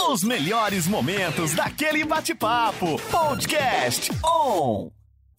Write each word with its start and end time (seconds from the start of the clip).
Os 0.00 0.22
melhores 0.22 0.86
momentos 0.86 1.54
daquele 1.54 2.04
bate-papo. 2.04 3.00
Podcast 3.10 4.10
On. 4.24 4.90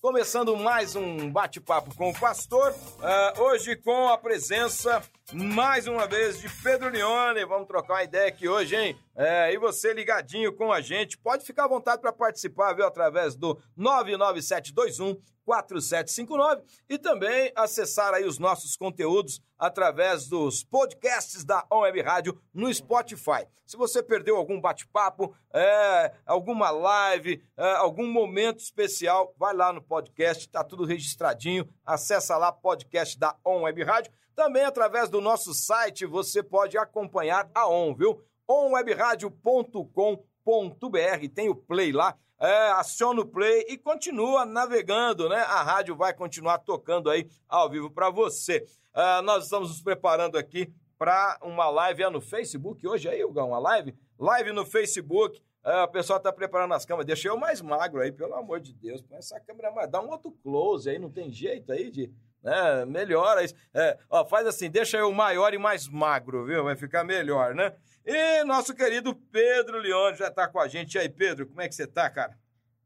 Começando 0.01 0.55
mais 0.55 0.95
um 0.95 1.29
bate-papo 1.29 1.93
com 1.95 2.09
o 2.09 2.19
pastor, 2.19 2.71
uh, 2.71 3.41
hoje 3.41 3.75
com 3.75 4.07
a 4.07 4.17
presença, 4.17 5.01
mais 5.33 5.87
uma 5.87 6.07
vez, 6.07 6.39
de 6.39 6.49
Pedro 6.63 6.89
Leone. 6.89 7.45
Vamos 7.45 7.67
trocar 7.67 7.95
uma 7.95 8.03
ideia 8.03 8.27
aqui 8.27 8.47
hoje, 8.47 8.75
hein? 8.75 8.97
É, 9.15 9.53
e 9.53 9.57
você 9.57 9.93
ligadinho 9.93 10.53
com 10.53 10.73
a 10.73 10.81
gente, 10.81 11.17
pode 11.17 11.45
ficar 11.45 11.65
à 11.65 11.69
vontade 11.69 12.01
para 12.01 12.11
participar, 12.11 12.73
viu? 12.73 12.85
Através 12.85 13.35
do 13.35 13.57
99721 13.77 15.21
4759 15.45 16.63
e 16.89 16.97
também 16.97 17.51
acessar 17.55 18.13
aí 18.13 18.25
os 18.25 18.39
nossos 18.39 18.75
conteúdos 18.75 19.41
através 19.57 20.27
dos 20.27 20.63
podcasts 20.63 21.45
da 21.45 21.63
Web 21.71 22.01
Rádio 22.01 22.41
no 22.53 22.73
Spotify. 22.73 23.47
Se 23.65 23.77
você 23.77 24.03
perdeu 24.03 24.35
algum 24.35 24.59
bate-papo, 24.59 25.35
é, 25.53 26.13
alguma 26.25 26.69
live, 26.71 27.41
é, 27.55 27.71
algum 27.75 28.07
momento 28.07 28.59
especial, 28.59 29.33
vai 29.37 29.55
lá 29.55 29.71
no 29.71 29.81
podcast, 29.81 30.49
tá 30.49 30.63
tudo 30.63 30.83
registradinho. 30.85 31.67
Acessa 31.85 32.37
lá 32.37 32.51
podcast 32.51 33.17
da 33.17 33.35
Web 33.45 33.83
Rádio. 33.83 34.11
Também 34.35 34.63
através 34.63 35.09
do 35.09 35.21
nosso 35.21 35.53
site 35.53 36.05
você 36.05 36.43
pode 36.43 36.77
acompanhar 36.77 37.49
a 37.53 37.67
On, 37.69 37.95
viu? 37.95 38.21
onwebradio.com.br, 38.47 41.29
tem 41.33 41.49
o 41.49 41.55
play 41.55 41.91
lá 41.91 42.15
é, 42.39 42.71
aciona 42.71 43.21
o 43.21 43.25
play 43.25 43.65
e 43.69 43.77
continua 43.77 44.45
navegando, 44.45 45.29
né? 45.29 45.37
A 45.37 45.63
rádio 45.63 45.95
vai 45.95 46.13
continuar 46.13 46.59
tocando 46.59 47.09
aí 47.09 47.27
ao 47.47 47.69
vivo 47.69 47.89
para 47.89 48.09
você. 48.09 48.65
Uh, 48.93 49.21
nós 49.23 49.45
estamos 49.45 49.69
nos 49.69 49.81
preparando 49.81 50.37
aqui 50.37 50.71
para 50.97 51.37
uma 51.41 51.69
live 51.69 52.03
é 52.03 52.09
no 52.09 52.21
Facebook 52.21 52.85
hoje 52.87 53.09
aí, 53.09 53.23
Hugo, 53.23 53.41
uma 53.41 53.59
live? 53.59 53.95
Live 54.17 54.51
no 54.51 54.65
Facebook. 54.65 55.41
Uh, 55.65 55.83
o 55.83 55.87
pessoal 55.87 56.19
tá 56.19 56.31
preparando 56.31 56.73
as 56.73 56.85
câmeras. 56.85 57.07
Deixa 57.07 57.27
eu 57.27 57.37
mais 57.37 57.61
magro 57.61 58.01
aí, 58.01 58.11
pelo 58.11 58.35
amor 58.35 58.59
de 58.59 58.73
Deus. 58.73 59.01
Põe 59.01 59.17
essa 59.17 59.39
câmera 59.39 59.71
mais. 59.71 59.89
Dá 59.89 60.01
um 60.01 60.09
outro 60.09 60.31
close 60.43 60.89
aí, 60.89 60.99
não 60.99 61.09
tem 61.09 61.31
jeito 61.31 61.71
aí 61.71 61.89
de. 61.89 62.11
Né? 62.43 62.85
Melhora 62.85 63.43
isso. 63.43 63.55
É, 63.73 63.97
ó, 64.09 64.23
faz 64.23 64.45
assim, 64.45 64.69
deixa 64.69 64.97
eu 64.97 65.11
maior 65.11 65.53
e 65.53 65.57
mais 65.57 65.87
magro, 65.87 66.45
viu? 66.45 66.63
Vai 66.63 66.75
ficar 66.75 67.03
melhor, 67.03 67.55
né? 67.55 67.73
E 68.05 68.43
nosso 68.43 68.75
querido 68.75 69.15
Pedro 69.15 69.79
Leone 69.79 70.15
já 70.15 70.27
está 70.27 70.47
com 70.47 70.59
a 70.59 70.67
gente. 70.67 70.93
E 70.93 70.99
aí, 70.99 71.09
Pedro, 71.09 71.47
como 71.47 71.59
é 71.59 71.67
que 71.67 71.73
você 71.73 71.85
está, 71.85 72.07
cara? 72.07 72.37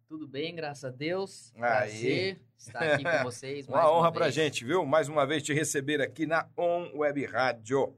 Tudo 0.08 0.25
bem, 0.25 0.56
graças 0.56 0.86
a 0.86 0.89
Deus. 0.89 1.52
Prazer 1.52 2.39
estar 2.58 2.80
aqui 2.80 3.03
com 3.03 3.23
vocês. 3.23 3.67
uma 3.70 3.92
honra 3.92 4.08
uma 4.08 4.12
pra 4.14 4.30
gente, 4.30 4.64
viu? 4.64 4.86
Mais 4.86 5.09
uma 5.09 5.28
vez 5.28 5.44
te 5.44 5.53
receber 5.53 6.02
aqui 6.02 6.25
na 6.25 6.47
On 6.58 6.90
Web 6.95 7.25
Rádio. 7.25 7.97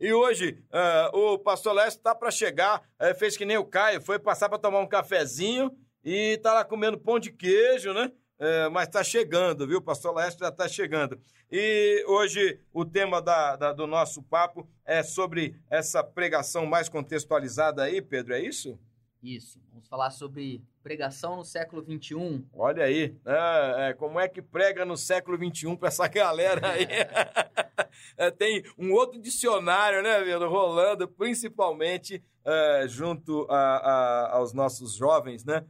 E 0.00 0.14
hoje 0.14 0.64
uh, 0.72 1.14
o 1.16 1.38
pastor 1.38 1.74
Leste 1.74 1.98
está 1.98 2.14
para 2.14 2.30
chegar, 2.30 2.82
uh, 2.98 3.14
fez 3.16 3.36
que 3.36 3.44
nem 3.44 3.58
o 3.58 3.66
Caio, 3.66 4.00
foi 4.00 4.18
passar 4.18 4.48
para 4.48 4.58
tomar 4.58 4.80
um 4.80 4.88
cafezinho 4.88 5.70
e 6.02 6.38
tá 6.42 6.54
lá 6.54 6.64
comendo 6.64 6.98
pão 6.98 7.18
de 7.18 7.30
queijo, 7.30 7.92
né? 7.92 8.10
Uh, 8.42 8.68
mas 8.72 8.88
está 8.88 9.04
chegando, 9.04 9.68
viu? 9.68 9.80
Pastor 9.80 10.12
Leste 10.16 10.40
já 10.40 10.48
está 10.48 10.66
chegando. 10.66 11.16
E 11.48 12.04
hoje 12.08 12.58
o 12.72 12.84
tema 12.84 13.22
da, 13.22 13.54
da, 13.54 13.72
do 13.72 13.86
nosso 13.86 14.20
papo 14.20 14.68
é 14.84 15.00
sobre 15.00 15.54
essa 15.70 16.02
pregação 16.02 16.66
mais 16.66 16.88
contextualizada 16.88 17.84
aí, 17.84 18.02
Pedro, 18.02 18.34
é 18.34 18.40
isso? 18.40 18.76
Isso. 19.22 19.60
Vamos 19.70 19.86
falar 19.86 20.10
sobre 20.10 20.60
pregação 20.82 21.36
no 21.36 21.44
século 21.44 21.84
XXI. 21.84 22.44
Olha 22.52 22.82
aí, 22.82 23.16
é, 23.24 23.90
é, 23.90 23.94
como 23.94 24.18
é 24.18 24.26
que 24.26 24.42
prega 24.42 24.84
no 24.84 24.96
século 24.96 25.38
XXI 25.38 25.76
para 25.76 25.86
essa 25.86 26.08
galera 26.08 26.72
aí? 26.72 26.88
é, 28.18 28.28
tem 28.32 28.64
um 28.76 28.92
outro 28.92 29.20
dicionário, 29.20 30.02
né, 30.02 30.20
Pedro, 30.24 30.50
rolando, 30.50 31.06
principalmente 31.06 32.20
é, 32.44 32.86
junto 32.88 33.46
a, 33.48 33.76
a, 33.76 34.36
aos 34.36 34.52
nossos 34.52 34.96
jovens, 34.96 35.44
né? 35.44 35.64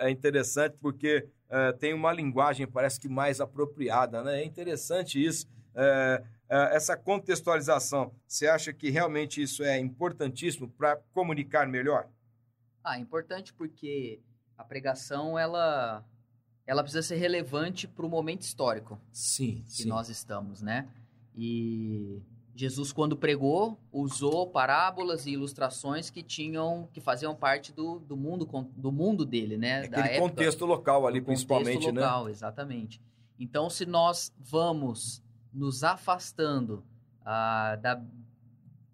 É 0.00 0.10
interessante 0.10 0.76
porque 0.80 1.28
é, 1.48 1.72
tem 1.72 1.94
uma 1.94 2.12
linguagem, 2.12 2.66
parece 2.66 3.00
que 3.00 3.08
mais 3.08 3.40
apropriada, 3.40 4.22
né? 4.22 4.42
É 4.42 4.44
interessante 4.44 5.24
isso. 5.24 5.46
É, 5.74 6.22
essa 6.48 6.96
contextualização, 6.96 8.12
você 8.26 8.46
acha 8.46 8.72
que 8.72 8.88
realmente 8.88 9.42
isso 9.42 9.62
é 9.62 9.78
importantíssimo 9.78 10.68
para 10.68 10.96
comunicar 11.12 11.66
melhor? 11.66 12.08
Ah, 12.82 12.96
é 12.96 13.00
importante 13.00 13.52
porque 13.52 14.20
a 14.56 14.64
pregação 14.64 15.38
ela 15.38 16.04
ela 16.66 16.82
precisa 16.82 17.02
ser 17.02 17.16
relevante 17.16 17.86
para 17.86 18.04
o 18.04 18.08
momento 18.08 18.42
histórico 18.42 19.00
sim, 19.12 19.62
que 19.66 19.82
sim. 19.82 19.88
nós 19.88 20.08
estamos, 20.08 20.62
né? 20.62 20.88
E 21.36 22.20
Jesus, 22.56 22.90
quando 22.90 23.14
pregou, 23.14 23.78
usou 23.92 24.46
parábolas 24.46 25.26
e 25.26 25.32
ilustrações 25.32 26.08
que 26.08 26.22
tinham, 26.22 26.88
que 26.90 27.02
faziam 27.02 27.36
parte 27.36 27.70
do, 27.70 27.98
do 27.98 28.16
mundo 28.16 28.46
do 28.74 28.90
mundo 28.90 29.26
dele, 29.26 29.58
né? 29.58 29.80
Aquele 29.80 29.90
da 29.90 30.06
época, 30.06 30.20
contexto 30.30 30.64
local 30.64 31.06
ali, 31.06 31.20
principalmente, 31.20 31.74
contexto 31.74 31.94
local, 31.94 32.24
né? 32.24 32.30
exatamente. 32.30 33.00
Então, 33.38 33.68
se 33.68 33.84
nós 33.84 34.32
vamos 34.38 35.22
nos 35.52 35.84
afastando 35.84 36.82
ah, 37.22 37.76
da, 37.76 38.02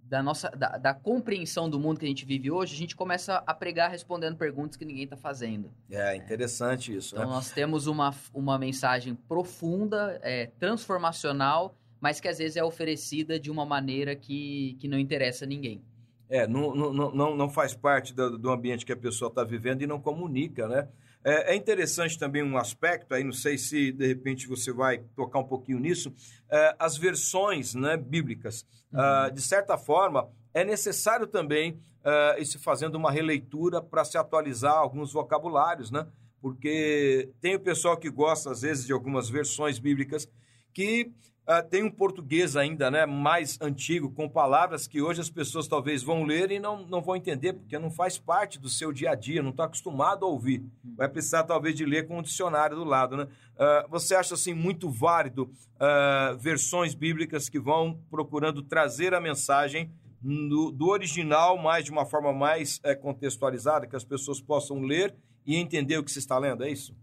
da 0.02 0.22
nossa 0.22 0.50
da, 0.50 0.76
da, 0.76 0.92
compreensão 0.92 1.70
do 1.70 1.78
mundo 1.78 2.00
que 2.00 2.04
a 2.04 2.08
gente 2.08 2.24
vive 2.24 2.50
hoje, 2.50 2.74
a 2.74 2.78
gente 2.78 2.96
começa 2.96 3.44
a 3.46 3.54
pregar 3.54 3.90
respondendo 3.90 4.36
perguntas 4.36 4.76
que 4.76 4.84
ninguém 4.84 5.04
está 5.04 5.16
fazendo. 5.16 5.72
É 5.88 6.16
interessante 6.16 6.96
isso. 6.96 7.14
Então, 7.14 7.28
né? 7.28 7.34
nós 7.34 7.52
temos 7.52 7.86
uma, 7.86 8.12
uma 8.34 8.58
mensagem 8.58 9.14
profunda, 9.14 10.18
é, 10.20 10.46
transformacional 10.58 11.76
mas 12.02 12.18
que 12.18 12.26
às 12.26 12.38
vezes 12.38 12.56
é 12.56 12.64
oferecida 12.64 13.38
de 13.38 13.48
uma 13.48 13.64
maneira 13.64 14.16
que, 14.16 14.76
que 14.80 14.88
não 14.88 14.98
interessa 14.98 15.44
a 15.44 15.48
ninguém. 15.48 15.80
É, 16.28 16.48
não, 16.48 16.74
não, 16.74 16.92
não, 17.12 17.36
não 17.36 17.48
faz 17.48 17.74
parte 17.74 18.12
do, 18.12 18.36
do 18.36 18.50
ambiente 18.50 18.84
que 18.84 18.92
a 18.92 18.96
pessoa 18.96 19.28
está 19.28 19.44
vivendo 19.44 19.82
e 19.82 19.86
não 19.86 20.00
comunica, 20.00 20.66
né? 20.66 20.88
É, 21.24 21.52
é, 21.52 21.54
interessante 21.54 22.18
também 22.18 22.42
um 22.42 22.56
aspecto, 22.56 23.14
aí 23.14 23.22
não 23.22 23.32
sei 23.32 23.56
se 23.56 23.92
de 23.92 24.04
repente 24.08 24.48
você 24.48 24.72
vai 24.72 24.98
tocar 25.14 25.38
um 25.38 25.44
pouquinho 25.44 25.78
nisso, 25.78 26.12
é, 26.50 26.74
as 26.76 26.96
versões 26.96 27.74
né, 27.76 27.96
bíblicas. 27.96 28.66
Uhum. 28.92 28.98
Uh, 28.98 29.30
de 29.30 29.40
certa 29.40 29.78
forma, 29.78 30.28
é 30.52 30.64
necessário 30.64 31.28
também 31.28 31.80
uh, 32.04 32.40
ir 32.40 32.44
se 32.44 32.58
fazendo 32.58 32.96
uma 32.96 33.12
releitura 33.12 33.80
para 33.80 34.04
se 34.04 34.18
atualizar 34.18 34.74
alguns 34.74 35.12
vocabulários, 35.12 35.92
né? 35.92 36.08
Porque 36.40 37.30
tem 37.40 37.54
o 37.54 37.60
pessoal 37.60 37.96
que 37.96 38.10
gosta, 38.10 38.50
às 38.50 38.62
vezes, 38.62 38.84
de 38.84 38.92
algumas 38.92 39.30
versões 39.30 39.78
bíblicas 39.78 40.28
que 40.74 41.12
Uh, 41.42 41.68
tem 41.68 41.82
um 41.82 41.90
português 41.90 42.54
ainda 42.54 42.88
né, 42.88 43.04
mais 43.04 43.58
antigo, 43.60 44.12
com 44.12 44.28
palavras 44.28 44.86
que 44.86 45.02
hoje 45.02 45.20
as 45.20 45.28
pessoas 45.28 45.66
talvez 45.66 46.00
vão 46.00 46.22
ler 46.22 46.52
e 46.52 46.60
não, 46.60 46.86
não 46.86 47.02
vão 47.02 47.16
entender, 47.16 47.52
porque 47.54 47.76
não 47.80 47.90
faz 47.90 48.16
parte 48.16 48.60
do 48.60 48.68
seu 48.68 48.92
dia 48.92 49.10
a 49.10 49.14
dia, 49.16 49.42
não 49.42 49.50
está 49.50 49.64
acostumado 49.64 50.24
a 50.24 50.28
ouvir. 50.28 50.64
Vai 50.96 51.08
precisar 51.08 51.42
talvez 51.42 51.74
de 51.74 51.84
ler 51.84 52.06
com 52.06 52.18
um 52.18 52.22
dicionário 52.22 52.76
do 52.76 52.84
lado. 52.84 53.16
Né? 53.16 53.24
Uh, 53.24 53.88
você 53.90 54.14
acha 54.14 54.34
assim 54.34 54.54
muito 54.54 54.88
válido 54.88 55.50
uh, 55.74 56.38
versões 56.38 56.94
bíblicas 56.94 57.48
que 57.48 57.58
vão 57.58 57.98
procurando 58.08 58.62
trazer 58.62 59.12
a 59.12 59.20
mensagem 59.20 59.90
do, 60.22 60.70
do 60.70 60.88
original, 60.90 61.58
mas 61.58 61.84
de 61.84 61.90
uma 61.90 62.06
forma 62.06 62.32
mais 62.32 62.78
uh, 62.78 62.96
contextualizada, 63.00 63.88
que 63.88 63.96
as 63.96 64.04
pessoas 64.04 64.40
possam 64.40 64.80
ler 64.80 65.12
e 65.44 65.56
entender 65.56 65.98
o 65.98 66.04
que 66.04 66.10
se 66.12 66.20
está 66.20 66.38
lendo? 66.38 66.62
É 66.62 66.70
isso? 66.70 66.94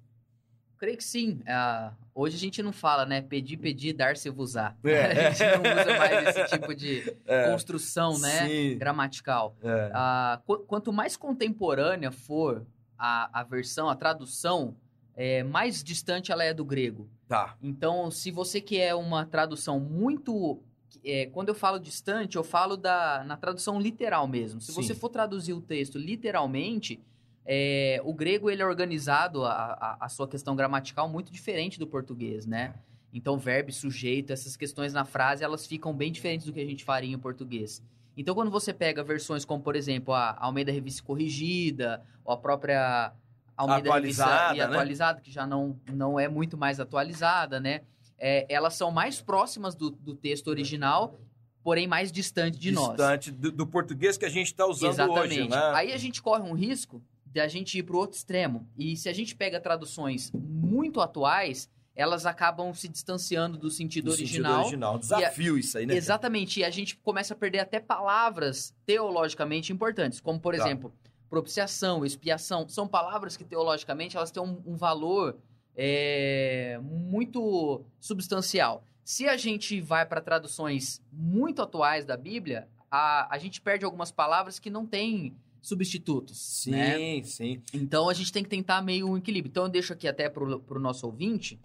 Creio 0.79 0.95
que 0.95 1.03
sim. 1.03 1.41
Uh, 1.41 1.93
hoje 2.15 2.37
a 2.37 2.39
gente 2.39 2.63
não 2.63 2.71
fala, 2.71 3.05
né? 3.05 3.21
Pedir, 3.21 3.57
pedir, 3.57 3.91
dar-se-vos-á. 3.91 4.73
É. 4.85 5.27
A 5.27 5.31
gente 5.31 5.57
não 5.57 5.81
usa 5.81 5.97
mais 5.97 6.27
esse 6.27 6.45
tipo 6.45 6.73
de 6.73 7.15
é. 7.27 7.51
construção, 7.51 8.17
né? 8.17 8.47
Sim. 8.47 8.77
Gramatical. 8.77 9.57
É. 9.61 9.91
Uh, 9.93 10.41
qu 10.45 10.63
quanto 10.65 10.93
mais 10.93 11.17
contemporânea 11.17 12.11
for 12.11 12.65
a, 12.97 13.41
a 13.41 13.43
versão, 13.43 13.89
a 13.89 13.95
tradução, 13.95 14.73
é, 15.17 15.43
mais 15.43 15.83
distante 15.83 16.31
ela 16.31 16.45
é 16.45 16.53
do 16.53 16.63
grego. 16.63 17.09
Tá. 17.27 17.57
Então, 17.61 18.09
se 18.09 18.31
você 18.31 18.61
quer 18.61 18.95
uma 18.95 19.25
tradução 19.25 19.81
muito 19.81 20.63
é, 21.03 21.25
quando 21.27 21.49
eu 21.49 21.55
falo 21.55 21.77
distante, 21.77 22.37
eu 22.37 22.43
falo 22.43 22.77
da, 22.77 23.23
na 23.25 23.35
tradução 23.35 23.79
literal 23.81 24.27
mesmo. 24.27 24.61
Se 24.61 24.71
Sim. 24.71 24.81
você 24.81 24.95
for 24.95 25.09
traduzir 25.09 25.53
o 25.53 25.61
texto 25.61 25.97
literalmente, 25.97 27.01
é, 27.51 27.99
o 28.03 28.13
grego 28.13 28.47
ele 28.47 28.61
é 28.61 28.65
organizado, 28.65 29.43
a, 29.43 29.51
a, 29.51 29.97
a, 30.01 30.07
sua 30.07 30.27
questão 30.27 30.55
gramatical, 30.55 31.09
muito 31.09 31.31
diferente 31.31 31.79
do 31.79 31.87
português, 31.87 32.45
né? 32.45 32.75
Então, 33.11 33.39
verbo, 33.39 33.71
sujeito, 33.71 34.31
essas 34.31 34.55
questões 34.55 34.93
na 34.93 35.03
frase, 35.03 35.43
elas 35.43 35.65
ficam 35.65 35.91
bem 35.91 36.11
diferentes 36.11 36.45
do 36.45 36.53
que 36.53 36.59
a 36.59 36.65
gente 36.65 36.83
faria 36.83 37.11
em 37.11 37.17
português. 37.17 37.81
Então, 38.15 38.35
quando 38.35 38.51
você 38.51 38.71
pega 38.71 39.03
versões 39.03 39.45
como, 39.45 39.63
por 39.63 39.75
exemplo, 39.75 40.13
a 40.13 40.37
Almeida 40.39 40.71
Revista 40.71 41.01
Corrigida, 41.01 42.05
ou 42.23 42.33
a 42.33 42.37
própria 42.37 43.11
Almeida 43.57 43.89
atualizada, 43.89 44.31
Revista 44.49 44.67
né? 44.67 44.73
atualizada, 44.75 45.21
que 45.21 45.31
já 45.31 45.47
não, 45.47 45.75
não 45.91 46.19
é 46.19 46.27
muito 46.27 46.55
mais 46.55 46.79
atualizada, 46.79 47.59
né? 47.59 47.81
É, 48.19 48.45
elas 48.47 48.75
são 48.75 48.91
mais 48.91 49.21
próximas 49.21 49.73
do, 49.73 49.89
do 49.89 50.13
texto 50.13 50.49
original 50.49 51.19
porém 51.61 51.87
mais 51.87 52.11
distante 52.11 52.57
de 52.57 52.69
distante 52.69 52.87
nós. 52.87 52.97
Distante 52.97 53.31
do, 53.31 53.51
do, 53.51 53.67
português 53.67 54.17
que 54.17 54.25
a 54.25 54.29
gente 54.29 54.47
está 54.47 54.65
usando 54.65 54.91
Exatamente. 54.91 55.41
hoje, 55.41 55.49
né? 55.49 55.71
Aí 55.75 55.91
a 55.91 55.97
gente 55.97 56.21
corre 56.21 56.41
um 56.41 56.53
risco 56.53 57.03
de 57.31 57.39
a 57.39 57.47
gente 57.47 57.77
ir 57.77 57.83
para 57.83 57.95
o 57.95 57.99
outro 57.99 58.17
extremo. 58.17 58.67
E 58.77 58.95
se 58.97 59.07
a 59.09 59.13
gente 59.13 59.35
pega 59.35 59.59
traduções 59.59 60.31
muito 60.33 60.99
atuais, 61.01 61.69
elas 61.95 62.25
acabam 62.25 62.73
se 62.73 62.87
distanciando 62.87 63.57
do 63.57 63.69
sentido 63.69 64.05
Do 64.05 64.11
original. 64.11 64.63
sentido 64.63 64.83
original. 64.85 64.97
Desafio 64.99 65.57
isso 65.57 65.77
aí, 65.77 65.85
né? 65.85 65.95
Exatamente, 65.95 66.61
e 66.61 66.63
a 66.63 66.69
gente 66.69 66.95
começa 66.97 67.33
a 67.33 67.37
perder 67.37 67.59
até 67.59 67.79
palavras 67.79 68.73
teologicamente 68.85 69.71
importantes, 69.73 70.19
como 70.21 70.39
por 70.39 70.55
Tá. 70.55 70.63
exemplo, 70.63 70.93
propiciação, 71.29 72.03
expiação, 72.05 72.67
são 72.69 72.87
palavras 72.87 73.35
que 73.37 73.43
teologicamente 73.43 74.15
elas 74.17 74.31
têm 74.31 74.41
um, 74.41 74.61
um 74.65 74.75
valor 74.75 75.37
é, 75.75 76.79
muito 76.81 77.83
substancial. 77.99 78.83
Se 79.03 79.27
a 79.27 79.37
gente 79.37 79.79
vai 79.81 80.05
para 80.05 80.21
traduções 80.21 81.01
muito 81.11 81.61
atuais 81.61 82.05
da 82.05 82.17
Bíblia, 82.17 82.67
a, 82.91 83.33
a 83.33 83.37
gente 83.37 83.61
perde 83.61 83.85
algumas 83.85 84.11
palavras 84.11 84.57
que 84.59 84.69
não 84.69 84.85
têm 84.85 85.35
substitutos, 85.61 86.37
Sim, 86.63 86.71
né? 86.71 87.21
sim. 87.23 87.61
Então 87.73 88.09
a 88.09 88.13
gente 88.13 88.31
tem 88.31 88.43
que 88.43 88.49
tentar 88.49 88.81
meio 88.81 89.09
um 89.09 89.17
equilíbrio. 89.17 89.49
Então 89.49 89.63
eu 89.63 89.69
deixo 89.69 89.93
aqui 89.93 90.07
até 90.07 90.29
pro, 90.29 90.59
pro 90.61 90.79
nosso 90.79 91.05
ouvinte 91.05 91.59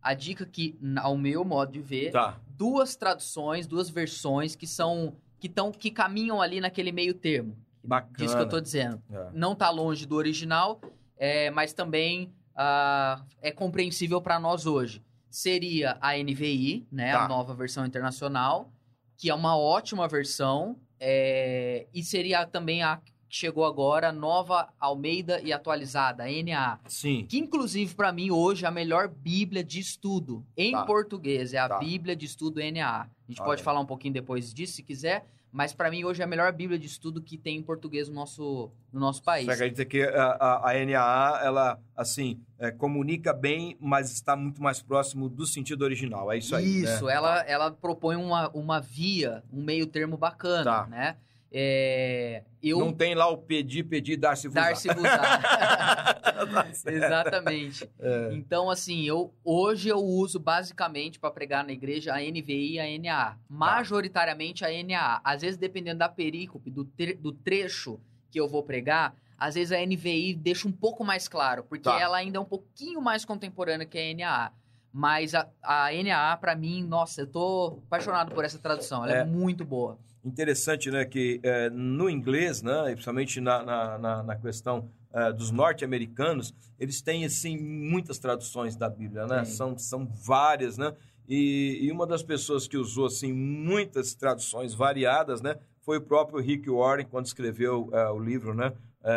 a 0.00 0.14
dica 0.14 0.46
que, 0.46 0.78
ao 1.00 1.16
meu 1.16 1.44
modo 1.44 1.72
de 1.72 1.80
ver, 1.80 2.12
Tá. 2.12 2.38
duas 2.50 2.94
traduções, 2.96 3.66
duas 3.66 3.90
versões 3.90 4.54
que 4.54 4.66
são 4.66 5.16
que 5.40 5.48
tão, 5.48 5.70
que 5.70 5.90
caminham 5.90 6.40
ali 6.42 6.60
naquele 6.60 6.90
meio 6.90 7.14
termo. 7.14 7.56
Bacana. 7.82 8.16
Disso 8.18 8.34
que 8.36 8.42
eu 8.42 8.48
tô 8.48 8.60
dizendo. 8.60 9.00
É. 9.10 9.28
Não 9.32 9.54
tá 9.54 9.70
longe 9.70 10.04
do 10.04 10.16
original, 10.16 10.80
é, 11.16 11.48
mas 11.50 11.72
também 11.72 12.32
ah, 12.56 13.24
é 13.40 13.52
compreensível 13.52 14.20
para 14.20 14.38
nós 14.40 14.66
hoje. 14.66 15.00
Seria 15.30 15.96
a 16.00 16.16
NVI, 16.18 16.86
né, 16.90 17.12
Tá. 17.12 17.24
a 17.24 17.28
nova 17.28 17.54
versão 17.54 17.86
internacional, 17.86 18.72
que 19.16 19.30
é 19.30 19.34
uma 19.34 19.56
ótima 19.56 20.08
versão, 20.08 20.76
é, 20.98 21.86
e 21.94 22.02
seria 22.02 22.44
também 22.46 22.82
a 22.82 23.00
chegou 23.28 23.64
agora, 23.64 24.10
nova 24.10 24.68
Almeida 24.80 25.40
e 25.40 25.52
atualizada, 25.52 26.24
a 26.24 26.26
NA. 26.30 26.78
Sim. 26.88 27.26
Que, 27.28 27.38
inclusive, 27.38 27.94
para 27.94 28.10
mim, 28.12 28.30
hoje, 28.30 28.64
é 28.64 28.68
a 28.68 28.70
melhor 28.70 29.08
Bíblia 29.08 29.62
de 29.62 29.78
estudo 29.80 30.44
em 30.56 30.72
Tá. 30.72 30.84
português. 30.84 31.52
É 31.52 31.58
a 31.58 31.68
Tá. 31.68 31.78
Bíblia 31.78 32.16
de 32.16 32.26
estudo 32.26 32.60
NA. 32.60 33.02
A 33.02 33.06
gente 33.28 33.40
Olha 33.40 33.46
pode 33.48 33.60
aí. 33.60 33.64
falar 33.64 33.80
um 33.80 33.86
pouquinho 33.86 34.14
depois 34.14 34.52
disso, 34.54 34.74
se 34.74 34.82
quiser. 34.82 35.26
Mas, 35.50 35.72
para 35.72 35.90
mim, 35.90 36.04
hoje 36.04 36.20
é 36.20 36.24
a 36.24 36.28
melhor 36.28 36.52
Bíblia 36.52 36.78
de 36.78 36.86
estudo 36.86 37.22
que 37.22 37.38
tem 37.38 37.56
em 37.56 37.62
português 37.62 38.06
no 38.06 38.14
nosso, 38.14 38.70
no 38.92 39.00
nosso 39.00 39.22
país. 39.22 39.46
Você 39.46 39.52
acredita 39.52 39.84
que 39.86 40.02
a, 40.02 40.26
a, 40.32 40.70
a 40.72 40.84
NAA, 40.84 41.40
ela, 41.42 41.80
assim, 41.96 42.38
é, 42.58 42.70
comunica 42.70 43.32
bem, 43.32 43.74
mas 43.80 44.12
está 44.12 44.36
muito 44.36 44.62
mais 44.62 44.82
próximo 44.82 45.26
do 45.26 45.46
sentido 45.46 45.82
original. 45.82 46.30
É 46.30 46.36
isso 46.36 46.54
aí, 46.54 46.82
Isso, 46.82 47.06
né? 47.06 47.14
ela, 47.14 47.40
ela 47.44 47.70
propõe 47.70 48.16
uma, 48.16 48.50
uma 48.50 48.78
via, 48.78 49.42
um 49.50 49.62
meio 49.62 49.86
termo 49.86 50.18
bacana, 50.18 50.64
Tá. 50.64 50.86
né? 50.86 51.16
É, 51.50 52.42
eu... 52.62 52.78
Não 52.78 52.92
tem 52.92 53.14
lá 53.14 53.26
o 53.28 53.38
pedir, 53.38 53.84
pedir, 53.84 54.16
dar-se 54.16 54.48
vos 54.48 54.54
Dar-se 54.54 54.88
vos 54.88 55.02
Exatamente. 56.86 57.88
É. 57.98 58.30
Então, 58.32 58.70
assim, 58.70 59.04
eu 59.04 59.32
hoje 59.44 59.88
eu 59.88 59.98
uso 59.98 60.38
basicamente 60.38 61.18
para 61.18 61.30
pregar 61.30 61.64
na 61.64 61.72
igreja 61.72 62.12
a 62.14 62.18
NVI 62.20 62.74
e 62.74 62.80
a 62.80 62.98
NAA. 62.98 63.38
Majoritariamente 63.48 64.64
a 64.64 64.68
NAA. 64.68 65.20
Às 65.24 65.42
vezes, 65.42 65.56
dependendo 65.56 65.98
da 66.00 66.08
perícope, 66.08 66.70
do, 66.70 66.84
tre- 66.84 67.14
do 67.14 67.32
trecho 67.32 67.98
que 68.30 68.38
eu 68.38 68.46
vou 68.48 68.62
pregar, 68.62 69.14
às 69.38 69.54
vezes 69.54 69.72
a 69.72 69.84
NVI 69.84 70.34
deixa 70.34 70.68
um 70.68 70.72
pouco 70.72 71.02
mais 71.04 71.28
claro, 71.28 71.64
porque 71.64 71.84
Tá. 71.84 71.98
ela 72.00 72.18
ainda 72.18 72.38
é 72.38 72.40
um 72.40 72.44
pouquinho 72.44 73.00
mais 73.00 73.24
contemporânea 73.24 73.86
que 73.86 73.98
a 73.98 74.14
NAA. 74.14 74.52
Mas 74.92 75.34
a, 75.34 75.46
a 75.62 75.88
NAA, 75.92 76.36
para 76.38 76.54
mim, 76.56 76.82
nossa, 76.82 77.20
eu 77.22 77.26
tô 77.26 77.78
apaixonado 77.86 78.34
por 78.34 78.44
essa 78.44 78.58
tradução. 78.58 79.04
Ela 79.04 79.18
é, 79.18 79.20
É. 79.20 79.24
muito 79.24 79.64
boa. 79.64 79.98
Interessante, 80.28 80.90
né, 80.90 81.06
que 81.06 81.40
é, 81.42 81.70
no 81.70 82.10
inglês, 82.10 82.60
né, 82.62 82.90
principalmente 82.92 83.40
na, 83.40 83.62
na, 83.62 83.98
na, 83.98 84.22
na 84.22 84.36
questão 84.36 84.90
é, 85.10 85.32
dos 85.32 85.50
norte-americanos, 85.50 86.54
eles 86.78 87.00
têm, 87.00 87.24
assim, 87.24 87.56
muitas 87.56 88.18
traduções 88.18 88.76
da 88.76 88.90
Bíblia, 88.90 89.26
né? 89.26 89.46
São, 89.46 89.76
são 89.78 90.06
várias, 90.06 90.76
né? 90.76 90.94
E, 91.26 91.78
e 91.80 91.90
uma 91.90 92.06
das 92.06 92.22
pessoas 92.22 92.68
que 92.68 92.76
usou, 92.76 93.06
assim, 93.06 93.32
muitas 93.32 94.14
traduções 94.14 94.74
variadas, 94.74 95.40
né, 95.40 95.56
foi 95.80 95.96
o 95.96 96.02
próprio 96.02 96.40
Rick 96.40 96.68
Warren, 96.68 97.06
quando 97.06 97.24
escreveu 97.24 97.88
é, 97.92 98.10
o 98.10 98.18
livro, 98.18 98.54
né, 98.54 98.74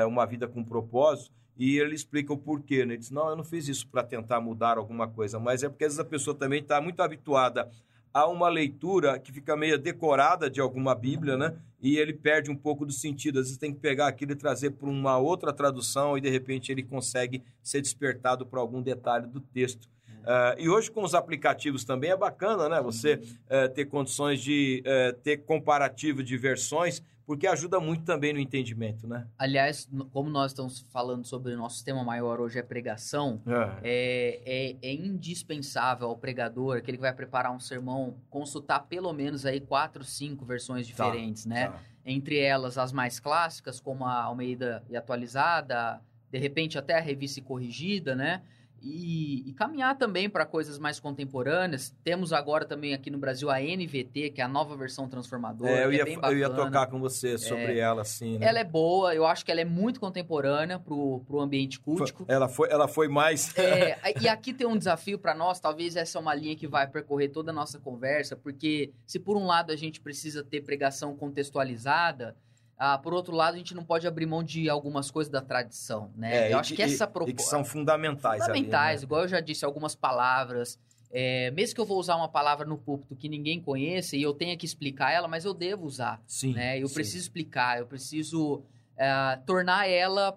Uma 0.08 0.26
Vida 0.26 0.48
com 0.48 0.64
Propósito, 0.64 1.30
e 1.58 1.78
ele 1.78 1.94
explica 1.94 2.32
o 2.32 2.38
porquê, 2.38 2.86
né? 2.86 2.94
Ele 2.94 3.00
diz, 3.00 3.12
não, 3.12 3.30
eu 3.30 3.36
não 3.36 3.44
fiz 3.44 3.68
isso 3.68 3.86
para 3.88 4.02
tentar 4.02 4.40
mudar 4.40 4.78
alguma 4.78 5.10
coisa, 5.10 5.40
mas 5.40 5.62
é 5.62 5.68
porque 5.68 5.84
às 5.84 5.92
vezes 5.94 6.00
a 6.00 6.10
pessoa 6.10 6.36
também 6.36 6.62
está 6.62 6.80
muito 6.80 7.02
habituada 7.02 7.70
a 8.14 8.28
uma 8.28 8.50
leitura 8.50 9.18
que 9.20 9.32
fica 9.32 9.56
meio 9.56 9.78
decorada 9.78 10.50
de 10.50 10.60
alguma 10.60 10.94
Bíblia, 10.94 11.38
né? 11.38 11.56
E 11.82 11.98
ele 11.98 12.14
perde 12.14 12.52
um 12.52 12.56
pouco 12.56 12.86
do 12.86 12.92
sentido. 12.92 13.40
Às 13.40 13.46
vezes 13.46 13.58
tem 13.58 13.74
que 13.74 13.80
pegar 13.80 14.08
aquilo 14.08 14.34
e 14.34 14.36
trazer 14.36 14.72
para 14.72 14.90
uma 14.90 15.18
outra 15.18 15.52
tradução 15.52 16.18
e 16.18 16.22
de 16.22 16.30
repente 16.30 16.72
ele 16.72 16.84
consegue 16.84 17.44
ser 17.64 17.82
despertado 17.82 18.46
para 18.46 18.60
algum 18.60 18.82
detalhe 18.82 19.28
do 19.28 19.40
texto. 19.40 19.90
Ah, 20.24 20.56
e 20.58 20.70
hoje 20.70 20.92
com 20.92 21.04
os 21.04 21.16
aplicativos 21.16 21.84
também 21.84 22.12
é 22.12 22.18
bacana, 22.18 22.70
né? 22.70 22.82
Você 22.82 23.20
eh, 23.50 23.68
ter 23.68 23.86
condições 23.86 24.40
de 24.40 24.82
eh, 24.86 25.16
ter 25.24 25.38
comparativo 25.38 26.24
de 26.24 26.38
versões, 26.38 27.02
porque 27.32 27.48
ajuda 27.48 27.80
muito 27.80 28.04
também 28.04 28.34
no 28.34 28.40
entendimento, 28.40 29.08
né? 29.08 29.26
Aliás, 29.40 29.90
como 30.12 30.30
nós 30.30 30.52
estamos 30.52 30.82
falando 30.92 31.26
sobre 31.26 31.54
o 31.54 31.58
nosso 31.58 31.82
tema 31.82 32.04
maior 32.04 32.42
hoje 32.42 32.60
é 32.60 32.62
pregação, 32.62 33.42
É, 33.82 34.42
é, 34.46 34.90
é 34.90 34.94
indispensável 34.94 36.10
ao 36.10 36.18
pregador, 36.18 36.76
aquele 36.76 36.98
que 36.98 37.02
vai 37.02 37.14
preparar 37.14 37.54
um 37.54 37.60
sermão, 37.60 38.18
consultar 38.30 38.82
pelo 38.82 39.14
menos 39.14 39.46
aí 39.46 39.62
quatro, 39.62 40.04
cinco 40.04 40.44
versões 40.44 40.86
diferentes, 40.86 41.46
né? 41.46 41.70
Tá. 41.70 41.80
Entre 42.06 42.38
elas 42.38 42.78
as 42.78 42.92
mais 42.92 43.18
clássicas, 43.18 43.80
como 43.80 44.04
a 44.04 44.24
Almeida 44.24 44.84
e 44.90 44.98
atualizada, 44.98 46.02
de 46.30 46.38
repente 46.38 46.78
até 46.78 46.98
a 46.98 47.02
revista 47.02 47.42
corrigida, 47.42 48.14
né? 48.14 48.42
E, 48.84 49.48
e 49.48 49.54
caminhar 49.54 49.96
também 49.98 50.28
para 50.28 50.46
coisas 50.46 50.80
mais 50.80 51.00
contemporâneas. 51.00 51.96
Temos 52.04 52.34
agora 52.34 52.66
também 52.66 52.94
aqui 52.94 53.12
no 53.12 53.18
Brasil 53.20 53.50
a 53.50 53.60
NVT, 53.60 54.32
que 54.32 54.42
é 54.42 54.44
a 54.44 54.48
nova 54.48 54.76
versão 54.76 55.08
transformadora. 55.08 55.72
É, 55.72 55.86
eu, 55.86 55.90
que 55.92 55.96
ia, 55.98 56.04
é 56.04 56.32
eu 56.32 56.38
ia 56.38 56.50
tocar 56.50 56.88
com 56.88 57.00
você 57.00 57.38
sobre 57.38 57.78
ela, 57.78 58.02
assim, 58.02 58.40
né? 58.40 58.48
Ela 58.48 58.60
é 58.60 58.64
boa, 58.64 59.14
eu 59.14 59.26
acho 59.26 59.46
que 59.46 59.52
ela 59.52 59.62
é 59.62 59.66
muito 59.66 60.00
contemporânea 60.00 60.80
pro, 60.80 61.22
pro 61.28 61.40
ambiente 61.40 61.80
cultico. 61.80 62.26
Ela 62.28 62.50
foi, 62.50 62.70
ela 62.72 62.88
foi 62.88 63.08
mais... 63.08 63.56
É, 63.58 64.00
e 64.20 64.28
aqui 64.28 64.52
tem 64.54 64.66
um 64.66 64.78
desafio 64.78 65.20
para 65.20 65.36
nós, 65.36 65.60
talvez 65.60 65.96
essa 65.96 66.18
é 66.18 66.22
uma 66.22 66.34
linha 66.34 66.56
que 66.56 66.68
vai 66.68 66.88
percorrer 66.88 67.30
toda 67.30 67.52
a 67.52 67.54
nossa 67.54 67.80
conversa, 67.80 68.36
porque 68.36 68.92
se 69.06 69.20
por 69.20 69.38
um 69.38 69.46
lado 69.46 69.72
a 69.72 69.76
gente 69.76 70.02
precisa 70.02 70.44
ter 70.44 70.62
pregação 70.62 71.16
contextualizada, 71.16 72.36
ah, 72.84 72.98
por 72.98 73.14
outro 73.14 73.36
lado 73.36 73.54
a 73.54 73.58
gente 73.60 73.76
não 73.76 73.84
pode 73.84 74.08
abrir 74.08 74.26
mão 74.26 74.42
de 74.44 74.68
algumas 74.68 75.12
coisas 75.12 75.32
da 75.32 75.40
tradição, 75.40 76.10
né? 76.16 76.36
É, 76.36 76.48
eu 76.48 76.58
e 76.58 76.60
acho 76.60 76.74
que 76.74 76.82
e- 76.82 76.86
essa 76.86 77.04
E 77.04 77.08
que 77.08 77.14
proposta 77.14 77.44
são 77.52 77.64
fundamentais, 77.64 78.42
fundamentais, 78.42 78.90
ali, 78.90 78.98
né? 79.02 79.04
igual 79.04 79.22
eu 79.22 79.28
já 79.28 79.40
disse, 79.40 79.64
algumas 79.64 79.94
palavras. 79.94 80.80
É, 81.12 81.52
mesmo 81.52 81.76
que 81.76 81.82
eu 81.82 81.86
vou 81.86 82.00
usar 82.00 82.16
uma 82.16 82.28
palavra 82.28 82.66
no 82.66 82.80
púlpito 82.80 83.16
que 83.16 83.30
ninguém 83.30 83.62
conheça 83.62 84.18
e 84.18 84.24
eu 84.24 84.34
tenha 84.34 84.58
que 84.58 84.66
explicar 84.66 85.12
ela, 85.12 85.28
mas 85.28 85.46
eu 85.46 85.54
devo 85.54 85.86
usar 85.86 86.20
Sim, 86.26 86.54
né? 86.56 86.80
Eu 86.80 86.88
sim. 86.88 86.96
preciso 86.96 87.20
explicar, 87.20 87.78
eu 87.78 87.86
preciso 87.86 88.64
eh, 88.98 89.40
tornar 89.46 89.88
ela 89.88 90.36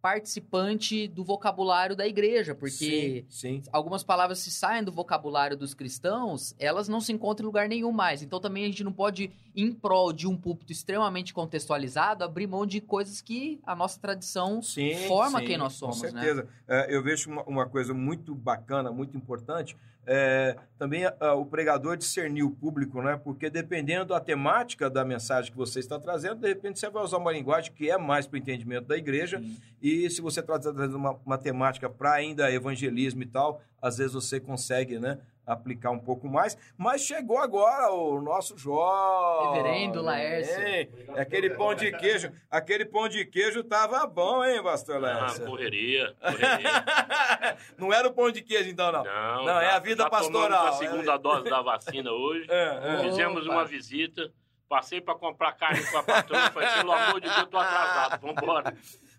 participante 0.00 1.08
do 1.08 1.24
vocabulário 1.24 1.96
da 1.96 2.06
igreja, 2.06 2.54
porque 2.54 3.24
Sim, 3.28 3.60
sim. 3.60 3.62
algumas 3.72 4.02
palavras 4.02 4.38
se 4.38 4.50
saem 4.50 4.84
do 4.84 4.92
vocabulário 4.92 5.56
dos 5.56 5.74
cristãos, 5.74 6.54
elas 6.58 6.88
não 6.88 7.00
se 7.00 7.12
encontram 7.12 7.44
em 7.44 7.46
lugar 7.46 7.68
nenhum 7.68 7.92
mais. 7.92 8.22
Então 8.22 8.40
também 8.40 8.64
a 8.64 8.66
gente 8.66 8.84
não 8.84 8.92
pode, 8.92 9.30
em 9.54 9.72
prol 9.72 10.12
de 10.12 10.26
um 10.26 10.36
púlpito 10.36 10.72
extremamente 10.72 11.34
contextualizado, 11.34 12.24
abrir 12.24 12.46
mão 12.46 12.64
de 12.64 12.80
coisas 12.80 13.20
que 13.20 13.60
a 13.66 13.74
nossa 13.74 13.98
tradição 14.00 14.62
Sim, 14.62 14.94
forma 15.08 15.42
quem 15.42 15.58
nós 15.58 15.74
somos, 15.74 16.00
Com 16.00 16.04
né? 16.04 16.10
certeza. 16.10 16.48
É, 16.66 16.94
eu 16.94 17.02
vejo 17.02 17.30
uma, 17.30 17.42
uma 17.42 17.66
coisa 17.66 17.92
muito 17.92 18.34
bacana, 18.34 18.92
muito 18.92 19.16
importante, 19.16 19.76
é, 20.10 20.56
também 20.78 21.04
ah, 21.04 21.34
o 21.34 21.44
pregador 21.44 21.94
discernir 21.94 22.42
o 22.42 22.50
público, 22.50 23.02
né? 23.02 23.20
Porque 23.22 23.50
dependendo 23.50 24.06
da 24.06 24.18
temática 24.18 24.88
da 24.88 25.04
mensagem 25.04 25.50
que 25.52 25.56
você 25.56 25.80
está 25.80 26.00
trazendo, 26.00 26.36
de 26.36 26.48
repente 26.48 26.78
você 26.78 26.88
vai 26.88 27.04
usar 27.04 27.18
uma 27.18 27.30
linguagem 27.30 27.70
que 27.72 27.90
é 27.90 27.98
mais 27.98 28.26
para 28.26 28.36
o 28.36 28.38
entendimento 28.38 28.86
da 28.86 28.96
igreja. 28.96 29.38
Sim. 29.38 29.58
E 29.82 30.08
se 30.08 30.22
você 30.22 30.40
está 30.40 30.58
trazendo 30.58 30.96
uma, 30.96 31.12
uma 31.26 31.36
temática 31.36 31.90
para 31.90 32.14
ainda 32.14 32.50
evangelismo 32.50 33.22
e 33.22 33.26
tal, 33.26 33.60
às 33.82 33.98
vezes 33.98 34.14
você 34.14 34.40
consegue, 34.40 34.98
né? 34.98 35.18
Aplicar 35.48 35.90
um 35.90 35.98
pouco 35.98 36.28
mais, 36.28 36.58
mas 36.76 37.00
chegou 37.00 37.38
agora 37.38 37.90
o 37.90 38.20
nosso 38.20 38.56
jovem. 38.58 39.62
Reverendo 39.62 40.02
Laércio. 40.02 40.60
hein? 40.66 40.90
Aquele 41.16 41.50
pão 41.50 41.74
de 41.74 41.90
queijo, 41.92 42.30
aquele 42.50 42.84
pão 42.84 43.08
de 43.08 43.24
queijo 43.24 43.64
tava 43.64 44.06
bom, 44.06 44.44
hein, 44.44 44.62
pastor 44.62 44.96
Ah, 44.96 44.98
Laércio? 44.98 45.46
correria, 45.46 46.14
correria. 46.20 46.68
não 47.78 47.92
era 47.92 48.06
o 48.06 48.12
pão 48.12 48.30
de 48.30 48.42
queijo, 48.42 48.68
então, 48.68 48.92
não. 48.92 49.02
Não, 49.04 49.44
Não, 49.46 49.60
é 49.60 49.70
a 49.70 49.78
vida 49.78 50.02
já 50.02 50.10
pastoral, 50.10 50.66
a 50.66 50.72
segunda 50.72 51.14
é. 51.14 51.18
dose 51.18 51.48
da 51.48 51.62
vacina 51.62 52.10
hoje. 52.12 52.46
É, 52.58 52.96
é. 52.96 52.98
Fizemos 53.04 53.44
Opa. 53.46 53.54
uma 53.54 53.64
visita. 53.64 54.30
Passei 54.68 55.00
para 55.00 55.14
comprar 55.14 55.52
carne 55.52 55.82
com 55.86 55.96
a 55.96 56.02
patroa. 56.02 56.50
Falei, 56.50 56.68
pelo 56.74 56.92
amor 56.92 57.14
de 57.20 57.26
Deus, 57.26 57.38
eu 57.38 57.46
tô 57.46 57.56
atrasado. 57.56 58.20
Vambora. 58.20 58.76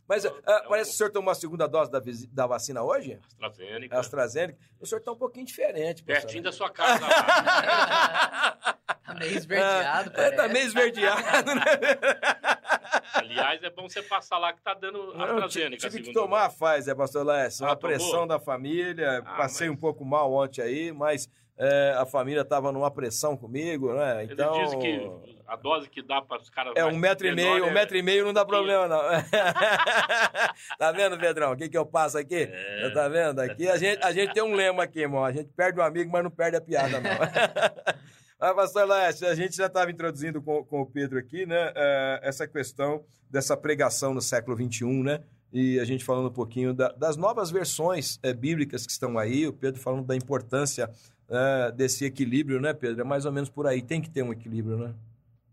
Mas 0.10 0.25
ah, 0.25 0.66
parece 0.68 0.89
que 0.89 0.96
o 0.96 0.98
senhor 0.98 1.12
tomou 1.12 1.32
a 1.32 1.36
segunda 1.36 1.68
dose 1.68 1.92
da, 1.92 2.01
da 2.32 2.48
vacina 2.48 2.82
hoje? 2.82 3.20
AstraZeneca. 3.39 4.00
AstraZeneca. 4.00 4.58
O 4.82 4.86
senhor 4.88 5.00
está 5.00 5.12
um 5.12 5.16
pouquinho 5.16 5.46
diferente. 5.46 6.04
Pertinho 6.04 6.42
da 6.44 6.51
sua 6.51 6.70
casa. 6.72 7.06
Tá 9.10 9.16
meio 9.16 9.38
esverdeado, 9.38 10.10
É, 10.13 10.16
parece. 10.16 10.36
tá 10.36 10.48
meio 10.48 10.66
esverdeado, 10.68 11.56
né? 11.56 11.62
Aliás, 13.13 13.63
é 13.63 13.70
bom 13.72 13.89
você 13.89 14.04
passar 14.04 14.38
lá 14.38 14.54
que 14.54 14.62
tá 14.62 14.74
dando 14.75 15.12
AstraZeneca. 15.20 15.89
tive 15.89 16.04
que 16.04 16.13
tomar 16.13 16.46
a 16.46 16.50
Pfizer, 16.50 16.96
pastor 16.96 17.25
Lécio. 17.25 17.66
Ah, 17.66 17.70
Uma 17.70 17.75
tomou? 17.75 17.96
pressão 17.98 18.28
da 18.28 18.39
família. 18.39 19.24
Ah, 19.25 19.36
passei 19.36 19.68
mas- 19.68 19.78
um 19.78 19.80
pouco 19.80 20.06
mal 20.06 20.32
ontem 20.32 20.62
aí, 20.62 20.92
mas 20.92 21.28
é, 21.60 21.94
a 21.98 22.06
família 22.06 22.42
estava 22.42 22.72
numa 22.72 22.89
pressão 22.89 23.36
comigo, 23.36 23.94
né? 23.94 24.24
Então. 24.24 24.63
dizem 24.63 24.80
que 24.80 25.39
a 25.46 25.58
dose 25.58 25.89
que 25.89 26.01
dá 26.01 26.22
para 26.22 26.42
os 26.42 26.50
caras. 26.50 26.74
É 26.75 26.86
um 26.86 26.96
metro 26.96 27.28
e 27.28 27.36
meio, 27.36 27.66
um 27.66 27.68
é- 27.68 27.74
metro 27.74 27.98
e 27.98 28.01
meio 28.01 28.24
não 28.24 28.32
dá 28.32 28.46
problema, 28.46 28.88
não. 28.88 29.01
tá 30.78 30.92
vendo, 30.94 31.18
Pedrão? 31.18 31.51
O 31.51 31.58
que, 31.58 31.68
que 31.68 31.78
eu 31.78 31.86
passo 31.86 32.18
aqui? 32.18 32.50
É. 32.50 32.89
Tá 32.92 33.10
vendo? 33.10 33.39
Aqui 33.39 33.68
a 33.68 33.78
gente, 33.78 34.01
a 34.01 34.13
gente 34.13 34.34
tem 34.34 34.42
um 34.42 34.54
lema 34.54 34.84
aqui, 34.84 35.01
irmão. 35.01 35.25
A 35.25 35.32
gente 35.34 35.50
perde 35.50 35.80
o 35.80 35.84
amigo, 35.84 36.10
mas 36.12 36.24
não 36.24 36.32
perde 36.32 36.56
a 36.56 36.62
piada, 36.62 37.01
não. 37.01 37.10
Mas, 38.42 38.56
pastor 38.56 38.88
Lécio, 38.88 39.28
a 39.28 39.36
gente 39.36 39.54
já 39.54 39.66
estava 39.66 39.92
introduzindo 39.92 40.42
com, 40.42 40.63
com 40.63 40.80
o 40.80 40.86
Pedro 40.86 41.20
aqui, 41.20 41.46
né? 41.46 41.74
eh, 41.75 42.20
essa 42.24 42.48
questão 42.48 43.04
dessa 43.30 43.58
pregação 43.58 44.13
no 44.13 44.22
século 44.22 44.56
XXI, 44.56 44.86
né? 45.04 45.22
E 45.51 45.79
a 45.79 45.86
gente 45.86 46.03
falando 46.06 46.27
um 46.27 46.34
pouquinho 46.34 46.74
da- 46.74 46.91
das 46.91 47.18
novas 47.18 47.50
versões 47.50 48.20
eh, 48.22 48.34
bíblicas 48.34 48.86
que 48.86 48.91
estão 48.91 49.18
aí, 49.18 49.48
o 49.48 49.53
Pedro 49.53 49.82
falando 49.82 50.06
da 50.06 50.15
importância 50.15 50.89
eh, 51.32 51.72
desse 51.72 52.06
equilíbrio, 52.06 52.60
né, 52.62 52.74
Pedro? 52.74 53.01
É 53.01 53.03
mais 53.03 53.25
ou 53.25 53.32
menos 53.32 53.50
por 53.50 53.65
aí. 53.68 53.82
Tem 53.82 54.01
que 54.01 54.10
ter 54.10 54.24
um 54.24 54.32
equilíbrio, 54.32 54.77
né? 54.77 54.94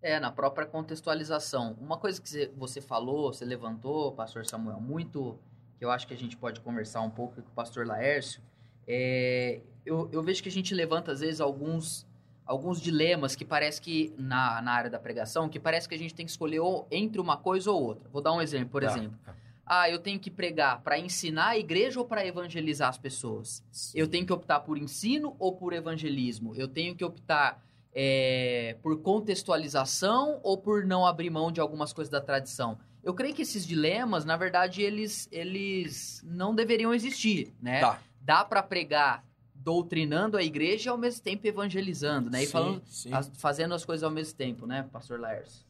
É, 0.03 0.21
na 0.21 0.31
própria 0.31 0.67
contextualização. 0.67 1.76
Uma 1.81 1.97
coisa 1.99 2.21
que 2.21 2.50
você- 2.57 2.81
falou, 2.81 3.33
você 3.33 3.45
levantou, 3.45 4.12
pastor 4.12 4.45
Samuel, 4.47 4.81
muito 4.81 5.38
que 5.79 5.85
eu 5.85 5.91
acho 5.91 6.07
que 6.07 6.15
a 6.15 6.17
gente 6.17 6.37
pode 6.37 6.61
conversar 6.61 7.00
um 7.03 7.11
pouco 7.11 7.35
com 7.43 7.49
o 7.49 7.55
pastor 7.55 7.87
Laércio, 7.87 8.41
é, 8.87 9.61
eu, 9.85 10.09
eu 10.12 10.23
vejo 10.23 10.43
que 10.43 10.49
a 10.49 10.53
gente 10.53 10.75
levanta, 10.75 11.12
às 11.12 11.21
vezes, 11.21 11.41
alguns, 11.41 12.07
alguns 12.47 12.81
dilemas 12.81 13.35
que 13.37 13.45
parece 13.45 13.81
que, 13.81 14.15
na, 14.17 14.62
na 14.62 14.73
área 14.73 14.88
da 14.91 14.99
pregação, 14.99 15.49
que 15.49 15.59
parece 15.61 15.88
que 15.88 15.95
a 15.95 15.99
gente 15.99 16.15
tem 16.15 16.25
que 16.25 16.31
escolher 16.33 16.61
ou 16.61 16.87
entre 16.91 17.21
uma 17.21 17.37
coisa 17.37 17.71
ou 17.71 17.83
outra. 17.83 18.09
Vou 18.11 18.23
dar 18.23 18.33
um 18.33 18.41
exemplo, 18.41 18.71
por 18.71 18.83
Tá. 18.83 18.88
exemplo. 18.91 19.19
Ah, 19.66 19.90
eu 19.90 19.99
tenho 19.99 20.20
que 20.20 20.30
pregar 20.30 20.80
para 20.82 20.96
ensinar 20.96 21.49
a 21.49 21.58
igreja 21.58 21.99
ou 21.99 22.06
para 22.06 22.25
evangelizar 22.25 22.88
as 22.88 22.96
pessoas? 22.96 23.64
Eu 23.92 24.06
tenho 24.06 24.25
que 24.25 24.32
optar 24.32 24.61
por 24.61 24.78
ensino 24.78 25.35
ou 25.40 25.56
por 25.56 25.73
evangelismo? 25.73 26.54
Eu 26.54 26.68
tenho 26.68 26.94
que 26.94 27.04
optar 27.04 27.61
é, 27.92 28.76
por 28.80 29.00
contextualização 29.02 30.38
ou 30.44 30.56
por 30.56 30.85
não 30.87 31.04
abrir 31.04 31.30
mão 31.30 31.50
de 31.50 31.61
algumas 31.61 31.92
coisas 31.92 32.11
da 32.11 32.20
tradição? 32.20 32.78
Eu 33.02 33.12
creio 33.12 33.35
que 33.35 33.42
esses 33.42 33.66
dilemas, 33.66 34.25
na 34.25 34.37
verdade, 34.37 34.82
eles, 34.82 35.28
eles 35.32 36.23
não 36.25 36.54
deveriam 36.54 36.94
existir, 36.94 37.52
né? 37.61 37.80
Tá. 37.80 37.99
Dá 38.20 38.44
para 38.44 38.62
pregar 38.62 39.25
doutrinando 39.54 40.37
a 40.37 40.42
igreja 40.44 40.88
e 40.88 40.90
ao 40.90 40.99
mesmo 40.99 41.23
tempo 41.25 41.44
evangelizando, 41.46 42.30
né? 42.30 42.42
E 42.42 42.46
Sim, 42.46 42.52
falando, 42.52 42.82
sim. 42.87 43.12
as- 43.12 43.30
fazendo 43.35 43.75
as 43.75 43.85
coisas 43.85 44.04
ao 44.04 44.11
mesmo 44.12 44.37
tempo, 44.37 44.64
né, 44.66 44.88
pastor 44.92 45.18
Laércio? 45.18 45.64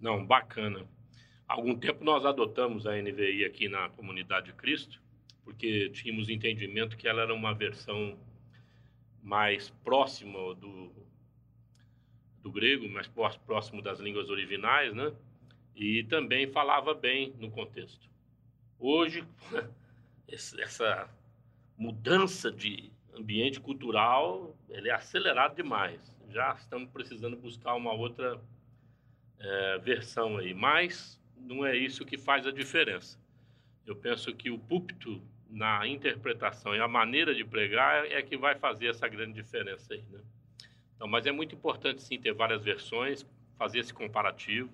Não, 0.00 0.24
bacana. 0.24 0.86
Algum 1.46 1.74
tempo 1.76 2.02
nós 2.04 2.24
adotamos 2.24 2.86
a 2.86 2.96
NVI 2.96 3.44
aqui 3.44 3.68
na 3.68 3.88
Comunidade 3.90 4.46
de 4.46 4.52
Cristo, 4.54 5.00
porque 5.44 5.90
tínhamos 5.90 6.28
entendimento 6.28 6.96
que 6.96 7.06
ela 7.06 7.22
era 7.22 7.34
uma 7.34 7.54
versão 7.54 8.18
mais 9.22 9.70
próxima 9.82 10.54
do, 10.54 10.90
do 12.42 12.50
grego, 12.50 12.88
mais 12.88 13.06
pró- 13.06 13.38
próximo 13.46 13.82
das 13.82 14.00
línguas 14.00 14.30
originais, 14.30 14.94
né? 14.94 15.12
E 15.76 16.04
também 16.04 16.46
falava 16.46 16.94
bem 16.94 17.34
no 17.38 17.50
contexto. 17.50 18.08
Hoje, 18.78 19.24
essa 20.28 21.10
mudança 21.76 22.50
de 22.50 22.90
ambiente 23.14 23.60
cultural, 23.60 24.56
ele 24.68 24.88
é 24.88 24.92
acelerado 24.92 25.56
demais. 25.56 26.00
Já 26.30 26.54
estamos 26.54 26.90
precisando 26.90 27.36
buscar 27.36 27.74
uma 27.74 27.92
outra 27.92 28.40
é, 29.38 29.78
versão 29.78 30.38
aí, 30.38 30.54
mas 30.54 31.20
não 31.44 31.64
é 31.64 31.76
isso 31.76 32.04
que 32.04 32.16
faz 32.16 32.46
a 32.46 32.50
diferença. 32.50 33.18
Eu 33.86 33.94
penso 33.94 34.34
que 34.34 34.50
o 34.50 34.58
púlpito 34.58 35.20
na 35.48 35.86
interpretação 35.86 36.74
e 36.74 36.80
a 36.80 36.88
maneira 36.88 37.34
de 37.34 37.44
pregar 37.44 38.06
é 38.06 38.20
que 38.22 38.36
vai 38.36 38.54
fazer 38.54 38.88
essa 38.88 39.06
grande 39.06 39.34
diferença 39.34 39.94
aí, 39.94 40.02
né? 40.10 40.20
Então, 40.96 41.06
mas 41.06 41.26
é 41.26 41.32
muito 41.32 41.54
importante 41.54 42.02
sim 42.02 42.18
ter 42.18 42.32
várias 42.32 42.62
versões, 42.62 43.26
fazer 43.58 43.80
esse 43.80 43.92
comparativo, 43.92 44.70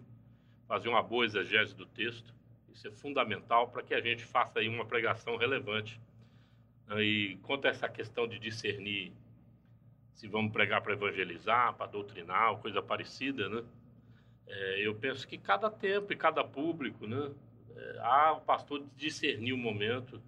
fazer 0.68 0.88
uma 0.88 1.02
boa 1.02 1.24
exegese 1.24 1.74
do 1.74 1.86
texto. 1.86 2.32
Isso 2.72 2.86
é 2.86 2.90
fundamental 2.90 3.68
para 3.68 3.82
que 3.82 3.94
a 3.94 4.00
gente 4.00 4.24
faça 4.24 4.60
aí 4.60 4.68
uma 4.68 4.84
pregação 4.84 5.36
relevante. 5.36 6.00
E 6.98 7.38
quanto 7.42 7.66
a 7.66 7.70
essa 7.70 7.88
questão 7.88 8.26
de 8.26 8.38
discernir 8.38 9.12
se 10.14 10.28
vamos 10.28 10.52
pregar 10.52 10.82
para 10.82 10.92
evangelizar, 10.92 11.74
para 11.74 11.86
doutrinar, 11.86 12.50
ou 12.50 12.58
coisa 12.58 12.82
parecida, 12.82 13.48
né? 13.48 13.64
É, 14.52 14.87
eu 14.87 14.95
penso 14.97 15.28
que 15.28 15.38
cada 15.38 15.71
tempo 15.71 16.12
e 16.12 16.16
cada 16.16 16.42
público, 16.42 17.07
né? 17.07 17.30
É, 17.76 17.99
há 18.00 18.33
o 18.33 18.40
pastor 18.40 18.85
discernir 18.97 19.52
o 19.52 19.59
momento 19.59 20.21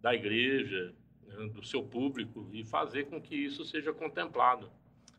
da 0.00 0.14
igreja, 0.14 0.94
né, 1.22 1.48
do 1.48 1.64
seu 1.64 1.82
público 1.82 2.48
e 2.52 2.64
fazer 2.64 3.04
com 3.04 3.20
que 3.20 3.34
isso 3.34 3.64
seja 3.64 3.92
contemplado, 3.94 4.70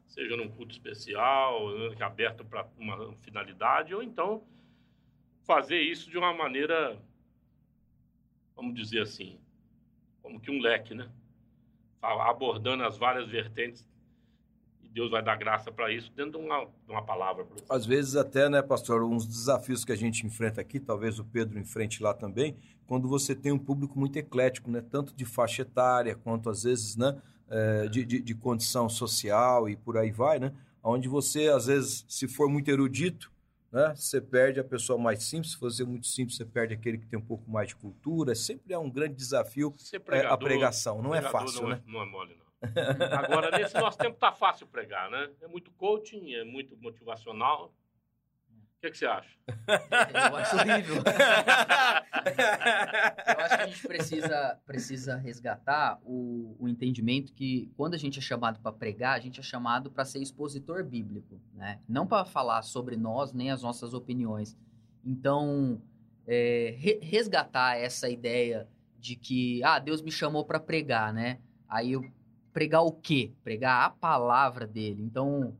seja 0.08 0.38
num 0.38 0.48
culto 0.48 0.72
especial, 0.72 1.76
né, 1.78 1.96
é 2.00 2.04
aberto 2.04 2.46
para 2.46 2.68
uma 2.78 3.12
finalidade, 3.24 3.94
ou 3.94 4.04
então 4.04 4.44
fazer 5.44 5.82
isso 5.82 6.10
de 6.10 6.18
uma 6.18 6.32
maneira, 6.32 7.02
vamos 8.56 8.76
dizer 8.76 9.02
assim, 9.02 9.40
como 10.22 10.40
que 10.40 10.52
um 10.52 10.62
leque, 10.62 10.94
né? 10.94 11.10
Abordando 12.02 12.84
as 12.84 12.98
várias 12.98 13.28
vertentes 13.28 13.88
Deus 14.98 15.12
vai 15.12 15.22
dar 15.22 15.36
graça 15.36 15.72
para 15.72 15.92
isso 15.94 16.12
dentro 16.16 16.40
de 16.40 16.46
uma, 16.46 16.66
de 16.66 16.92
uma 16.92 17.04
palavra. 17.04 17.46
Às 17.70 17.86
vezes 17.86 18.16
até, 18.16 18.50
né, 18.50 18.64
pastor, 18.64 19.04
uns 19.04 19.28
desafios 19.28 19.86
que 19.86 19.92
a 19.92 19.96
gente 19.96 20.26
enfrenta 20.26 20.60
aqui, 20.60 20.80
talvez 20.80 21.20
o 21.20 21.24
Pedro 21.24 21.60
enfrente 21.60 22.02
lá 22.02 22.16
também, 22.16 22.58
quando 22.88 23.08
você 23.08 23.36
tem 23.36 23.52
um 23.52 23.60
público 23.60 24.00
muito 24.00 24.18
eclético, 24.18 24.72
né, 24.72 24.82
tanto 24.82 25.14
de 25.14 25.24
faixa 25.24 25.62
etária 25.62 26.16
quanto 26.16 26.50
às 26.50 26.64
vezes, 26.64 26.96
né, 26.96 27.16
eh, 27.48 27.88
de, 27.90 28.04
de, 28.06 28.22
de 28.22 28.34
condição 28.34 28.90
social 28.90 29.70
e 29.70 29.76
por 29.76 29.98
aí 29.98 30.12
vai, 30.12 30.40
né, 30.40 30.52
onde 30.84 31.08
você 31.08 31.48
às 31.48 31.68
vezes, 31.68 32.04
se 32.10 32.28
for 32.28 32.50
muito 32.50 32.70
erudito, 32.72 33.32
né, 33.72 33.94
você 33.96 34.20
perde 34.20 34.60
a 34.60 34.64
pessoa 34.64 34.98
mais 34.98 35.24
simples, 35.24 35.52
se 35.52 35.60
você 35.60 35.84
muito 35.84 36.08
simples, 36.08 36.38
você 36.38 36.46
perde 36.46 36.74
aquele 36.74 36.98
que 36.98 37.06
tem 37.06 37.20
um 37.20 37.26
pouco 37.26 37.52
mais 37.52 37.68
de 37.68 37.76
cultura, 37.76 38.34
sempre 38.34 38.74
é 38.74 38.80
um 38.80 38.90
grande 38.90 39.14
desafio 39.14 39.76
Ser 39.78 40.02
eh, 40.08 40.26
a 40.26 40.36
pregação, 40.36 41.04
não 41.04 41.14
é 41.14 41.20
pregador 41.20 41.42
fácil, 41.42 41.62
não 41.62 41.70
né? 41.70 41.84
É, 41.86 41.92
não 41.92 42.02
é 42.02 42.06
mole, 42.06 42.36
não. 42.36 42.47
Agora, 43.12 43.58
nesse 43.58 43.76
nosso 43.80 43.98
tempo, 43.98 44.18
tá 44.18 44.32
fácil 44.32 44.68
pregar, 44.68 45.10
né? 45.10 45.30
É 45.42 45.48
muito 45.48 45.72
coaching, 45.72 46.34
é 46.34 46.44
muito 46.44 46.78
motivacional. 46.78 47.74
O 48.50 48.80
que, 48.80 48.92
que 48.92 48.98
você 48.98 49.08
acha? 49.08 49.36
Eu 50.30 50.36
acho 50.36 50.56
horrível. 50.56 50.96
Eu 50.98 51.04
acho 53.44 53.58
que 53.58 53.64
a 53.64 53.68
gente 53.68 53.88
precisa, 53.88 54.60
precisa 54.66 55.16
resgatar 55.18 56.00
o, 56.04 56.56
o 56.60 56.68
entendimento 56.68 57.34
que 57.34 57.72
quando 57.76 57.96
a 57.96 57.98
gente 57.98 58.20
é 58.20 58.22
chamado 58.22 58.60
para 58.60 58.72
pregar, 58.72 59.16
a 59.16 59.20
gente 59.20 59.40
é 59.40 59.44
chamado 59.44 59.90
para 59.90 60.06
ser 60.06 60.22
expositor 60.22 60.84
bíblico, 60.84 61.42
né? 61.54 61.80
Não 61.88 62.06
para 62.06 62.24
falar 62.26 62.62
sobre 62.62 62.96
nós 62.96 63.34
nem 63.34 63.50
as 63.50 63.64
nossas 63.64 63.96
opiniões. 63.96 64.56
Então, 65.04 65.82
é, 66.28 66.76
re- 66.78 67.00
resgatar 67.02 67.78
essa 67.78 68.08
ideia 68.10 68.68
de 69.00 69.16
que, 69.16 69.64
ah, 69.64 69.80
Deus 69.80 70.02
me 70.02 70.12
chamou 70.12 70.46
para 70.46 70.60
pregar, 70.60 71.12
né? 71.14 71.40
Aí 71.68 71.94
eu 71.94 72.06
pregar 72.58 72.82
o 72.82 72.92
quê? 72.92 73.30
Pregar 73.44 73.86
a 73.86 73.90
palavra 73.92 74.66
dele. 74.66 75.04
Então, 75.04 75.56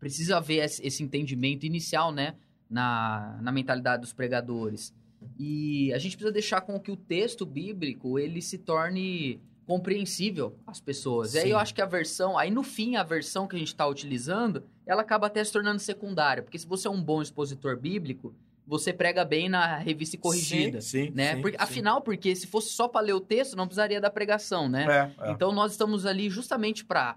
precisa 0.00 0.38
haver 0.38 0.64
esse 0.64 1.02
entendimento 1.02 1.66
inicial, 1.66 2.10
né? 2.10 2.36
Na, 2.70 3.38
na 3.42 3.52
mentalidade 3.52 4.00
dos 4.00 4.14
pregadores. 4.14 4.94
E 5.38 5.92
a 5.92 5.98
gente 5.98 6.16
precisa 6.16 6.32
deixar 6.32 6.62
com 6.62 6.80
que 6.80 6.90
o 6.90 6.96
texto 6.96 7.44
bíblico 7.44 8.18
ele 8.18 8.40
se 8.40 8.56
torne 8.56 9.42
compreensível 9.66 10.56
às 10.66 10.80
pessoas. 10.80 11.34
E 11.34 11.38
aí 11.38 11.44
Sim. 11.44 11.50
eu 11.50 11.58
acho 11.58 11.74
que 11.74 11.82
a 11.82 11.86
versão, 11.86 12.38
aí 12.38 12.50
no 12.50 12.62
fim 12.62 12.96
a 12.96 13.02
versão 13.02 13.46
que 13.46 13.54
a 13.54 13.58
gente 13.58 13.68
está 13.68 13.86
utilizando, 13.86 14.64
ela 14.86 15.02
acaba 15.02 15.26
até 15.26 15.44
se 15.44 15.52
tornando 15.52 15.78
secundária, 15.78 16.42
porque 16.42 16.58
se 16.58 16.66
você 16.66 16.88
é 16.88 16.90
um 16.90 17.02
bom 17.02 17.20
expositor 17.20 17.78
bíblico, 17.78 18.34
você 18.68 18.92
prega 18.92 19.24
bem 19.24 19.48
na 19.48 19.78
revista 19.78 20.14
e 20.14 20.18
corrigida, 20.18 20.82
Sim, 20.82 21.06
sim, 21.06 21.12
né? 21.14 21.34
sim, 21.34 21.40
Porque-. 21.40 21.56
Afinal, 21.58 22.02
porque 22.02 22.36
se 22.36 22.46
fosse 22.46 22.68
só 22.68 22.86
para 22.86 23.00
ler 23.00 23.14
o 23.14 23.20
texto, 23.20 23.56
não 23.56 23.66
precisaria 23.66 23.98
da 24.00 24.10
pregação, 24.10 24.68
né? 24.68 25.10
É, 25.18 25.28
é. 25.28 25.30
Então 25.32 25.50
nós 25.52 25.72
estamos 25.72 26.04
ali 26.04 26.28
justamente 26.28 26.84
para 26.84 27.16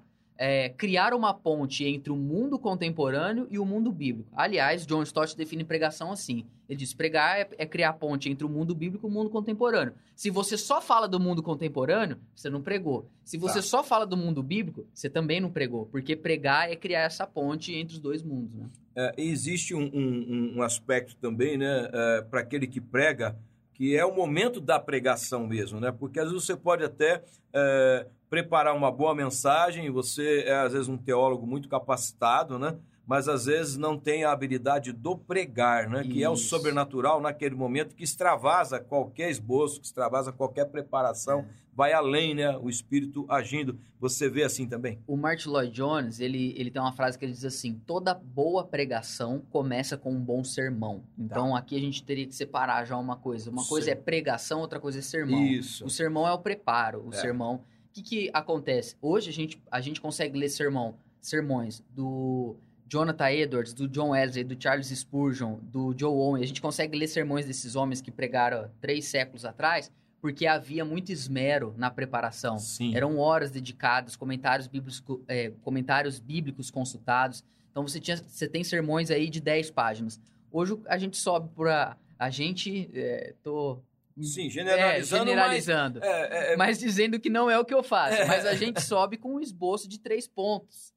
criar 0.78 1.14
uma 1.14 1.34
ponte 1.34 1.86
entre 1.86 2.12
o 2.12 2.16
mundo 2.16 2.58
contemporâneo 2.58 3.48
e 3.52 3.60
o 3.60 3.66
mundo 3.66 3.92
bíblico. 3.92 4.30
Aliás, 4.36 4.86
John 4.88 5.04
Stott 5.04 5.38
define 5.38 5.64
pregação 5.64 6.12
assim. 6.12 6.46
Ele 6.68 6.78
diz: 6.80 6.94
pregar 6.94 7.40
é, 7.40 7.48
é 7.58 7.66
criar 7.66 7.94
ponte 7.94 8.30
entre 8.30 8.46
o 8.46 8.50
mundo 8.50 8.74
bíblico 8.74 9.06
e 9.06 9.10
o 9.10 9.14
mundo 9.14 9.30
contemporâneo. 9.30 9.94
Se 10.16 10.30
você 10.30 10.58
só 10.58 10.82
fala 10.82 11.08
do 11.08 11.20
mundo 11.20 11.44
contemporâneo, 11.44 12.18
você 12.36 12.50
não 12.50 12.62
pregou. 12.62 13.08
Se 13.24 13.38
você 13.38 13.56
Tá. 13.60 13.62
só 13.62 13.84
fala 13.84 14.06
do 14.06 14.18
mundo 14.18 14.42
bíblico, 14.42 14.88
você 14.94 15.10
também 15.10 15.40
não 15.40 15.52
pregou. 15.52 15.86
Porque 15.86 16.16
pregar 16.16 16.72
é 16.72 16.76
criar 16.76 17.02
essa 17.02 17.28
ponte 17.28 17.74
entre 17.76 17.94
os 17.96 18.00
dois 18.00 18.24
mundos. 18.24 18.56
Né? 18.56 18.66
É, 18.96 19.14
existe 19.18 19.76
um, 19.76 19.84
um- 19.94 20.54
um 20.58 20.62
aspecto 20.64 21.16
também, 21.18 21.58
né, 21.58 21.88
para 22.30 22.40
aquele 22.42 22.68
que 22.68 22.82
prega, 22.82 23.38
que 23.74 23.96
é 23.96 24.06
o 24.06 24.14
momento 24.16 24.60
da 24.60 24.80
pregação 24.80 25.48
mesmo, 25.48 25.80
né? 25.80 25.92
Porque 25.92 26.20
às 26.20 26.30
vezes 26.30 26.46
você 26.46 26.56
pode 26.58 26.84
até 26.84 27.24
é, 27.54 28.08
preparar 28.32 28.74
uma 28.74 28.90
boa 28.90 29.14
mensagem, 29.14 29.90
você 29.92 30.46
é 30.48 30.56
às 30.56 30.72
vezes 30.72 30.88
um 30.88 30.98
teólogo 30.98 31.46
muito 31.46 31.68
capacitado, 31.68 32.58
né? 32.58 32.78
mas 33.06 33.28
às 33.28 33.46
vezes 33.46 33.76
não 33.76 33.98
tem 33.98 34.24
a 34.24 34.32
habilidade 34.32 34.94
do 34.94 35.18
pregar, 35.18 35.90
né? 35.90 36.02
Que 36.04 36.24
é 36.24 36.30
o 36.30 36.34
Isso. 36.34 36.46
sobrenatural 36.48 37.20
naquele 37.20 37.56
momento 37.56 37.94
que 37.94 38.06
extravasa 38.06 38.80
qualquer 38.80 39.30
esboço, 39.30 39.82
que 39.82 39.86
extravasa 39.88 40.32
qualquer 40.32 40.66
preparação, 40.66 41.40
É. 41.42 41.46
vai 41.76 41.92
além, 41.92 42.34
né? 42.36 42.58
O 42.58 42.70
espírito 42.70 43.26
agindo. 43.28 43.78
Você 44.00 44.30
vê 44.30 44.44
assim 44.44 44.66
também? 44.66 44.98
O 45.06 45.18
Martin 45.18 45.50
Lloyd 45.50 45.74
Jones, 45.74 46.22
ele, 46.22 46.54
ele 46.58 46.72
tem 46.72 46.82
uma 46.82 46.94
frase 46.94 47.20
que 47.20 47.26
ele 47.26 47.34
diz 47.34 47.44
assim: 47.44 47.74
toda 47.86 48.14
boa 48.14 48.64
pregação 48.66 49.42
começa 49.50 49.98
com 49.98 50.14
um 50.14 50.20
bom 50.24 50.42
sermão. 50.42 51.04
Então 51.18 51.54
aqui 51.54 51.76
a 51.76 51.82
gente 51.82 52.04
teria 52.06 52.26
que 52.28 52.36
separar 52.36 52.86
já 52.86 52.96
uma 52.96 53.18
coisa. 53.18 53.50
Uma 53.50 53.66
coisa 53.66 53.86
Sim. 53.88 53.92
é 53.92 53.96
pregação, 53.96 54.62
outra 54.62 54.80
coisa 54.80 55.00
é 55.00 55.02
sermão. 55.02 55.44
Isso. 55.44 55.84
O 55.86 55.90
sermão 55.90 56.26
é 56.26 56.32
o 56.32 56.40
preparo, 56.40 57.04
o 57.08 57.14
É. 57.14 57.18
sermão. 57.18 57.62
O 57.92 57.94
que, 57.94 58.02
que 58.02 58.30
acontece? 58.34 58.96
Hoje 59.02 59.30
a 59.30 59.34
gente, 59.34 59.62
a 59.70 59.82
gente 59.82 60.00
consegue 60.00 60.40
ler 60.40 60.48
sermão, 60.48 60.96
sermões 61.20 61.84
do 61.90 62.56
Jonathan 62.88 63.30
Edwards, 63.30 63.74
do 63.74 63.86
John 63.86 64.12
Wesley, 64.12 64.46
do 64.46 64.56
Charles 64.58 64.88
Spurgeon, 64.88 65.58
do 65.62 65.94
Joe 65.98 66.10
Owen. 66.10 66.42
A 66.42 66.48
gente 66.48 66.62
consegue 66.62 66.98
ler 66.98 67.10
sermões 67.10 67.46
desses 67.46 67.76
homens 67.76 68.00
que 68.00 68.10
pregaram 68.10 68.72
três 68.80 69.04
séculos 69.06 69.44
atrás, 69.44 69.92
porque 70.22 70.48
havia 70.48 70.86
muito 70.86 71.12
esmero 71.12 71.76
na 71.78 71.92
preparação. 71.92 72.58
Sim. 72.58 72.96
Eram 72.96 73.18
horas 73.18 73.52
dedicadas, 73.52 74.16
comentários 74.16 74.68
bíblicos, 74.68 75.04
é, 75.28 75.52
comentários 75.62 76.18
bíblicos 76.18 76.72
consultados. 76.72 77.44
Então 77.72 77.86
você, 77.86 78.00
tinha, 78.00 78.16
você 78.16 78.48
tem 78.48 78.64
sermões 78.64 79.12
aí 79.12 79.30
de 79.30 79.42
10 79.42 79.70
páginas. 79.72 80.18
Hoje 80.50 80.80
a 80.88 80.98
gente 80.98 81.18
sobe 81.18 81.50
para. 81.54 81.98
A 82.18 82.30
gente. 82.30 82.90
É, 82.94 83.34
tô. 83.44 83.80
Sim, 84.22 84.48
é, 84.48 84.50
generalizando, 84.50 85.26
generalizando. 85.26 86.00
mas... 86.00 86.10
É, 86.10 86.50
é, 86.50 86.54
é- 86.54 86.58
Mas 86.58 86.80
dizendo 86.80 87.20
que 87.20 87.30
não 87.30 87.50
é 87.50 87.58
o 87.60 87.66
que 87.66 87.74
eu 87.74 87.84
faço. 87.84 88.16
É. 88.16 88.26
Mas 88.26 88.46
a 88.46 88.54
gente 88.54 88.82
sobe 88.82 89.18
com 89.18 89.36
um 89.36 89.40
esboço 89.40 89.88
de 89.88 90.00
três 90.00 90.28
pontos. 90.28 90.92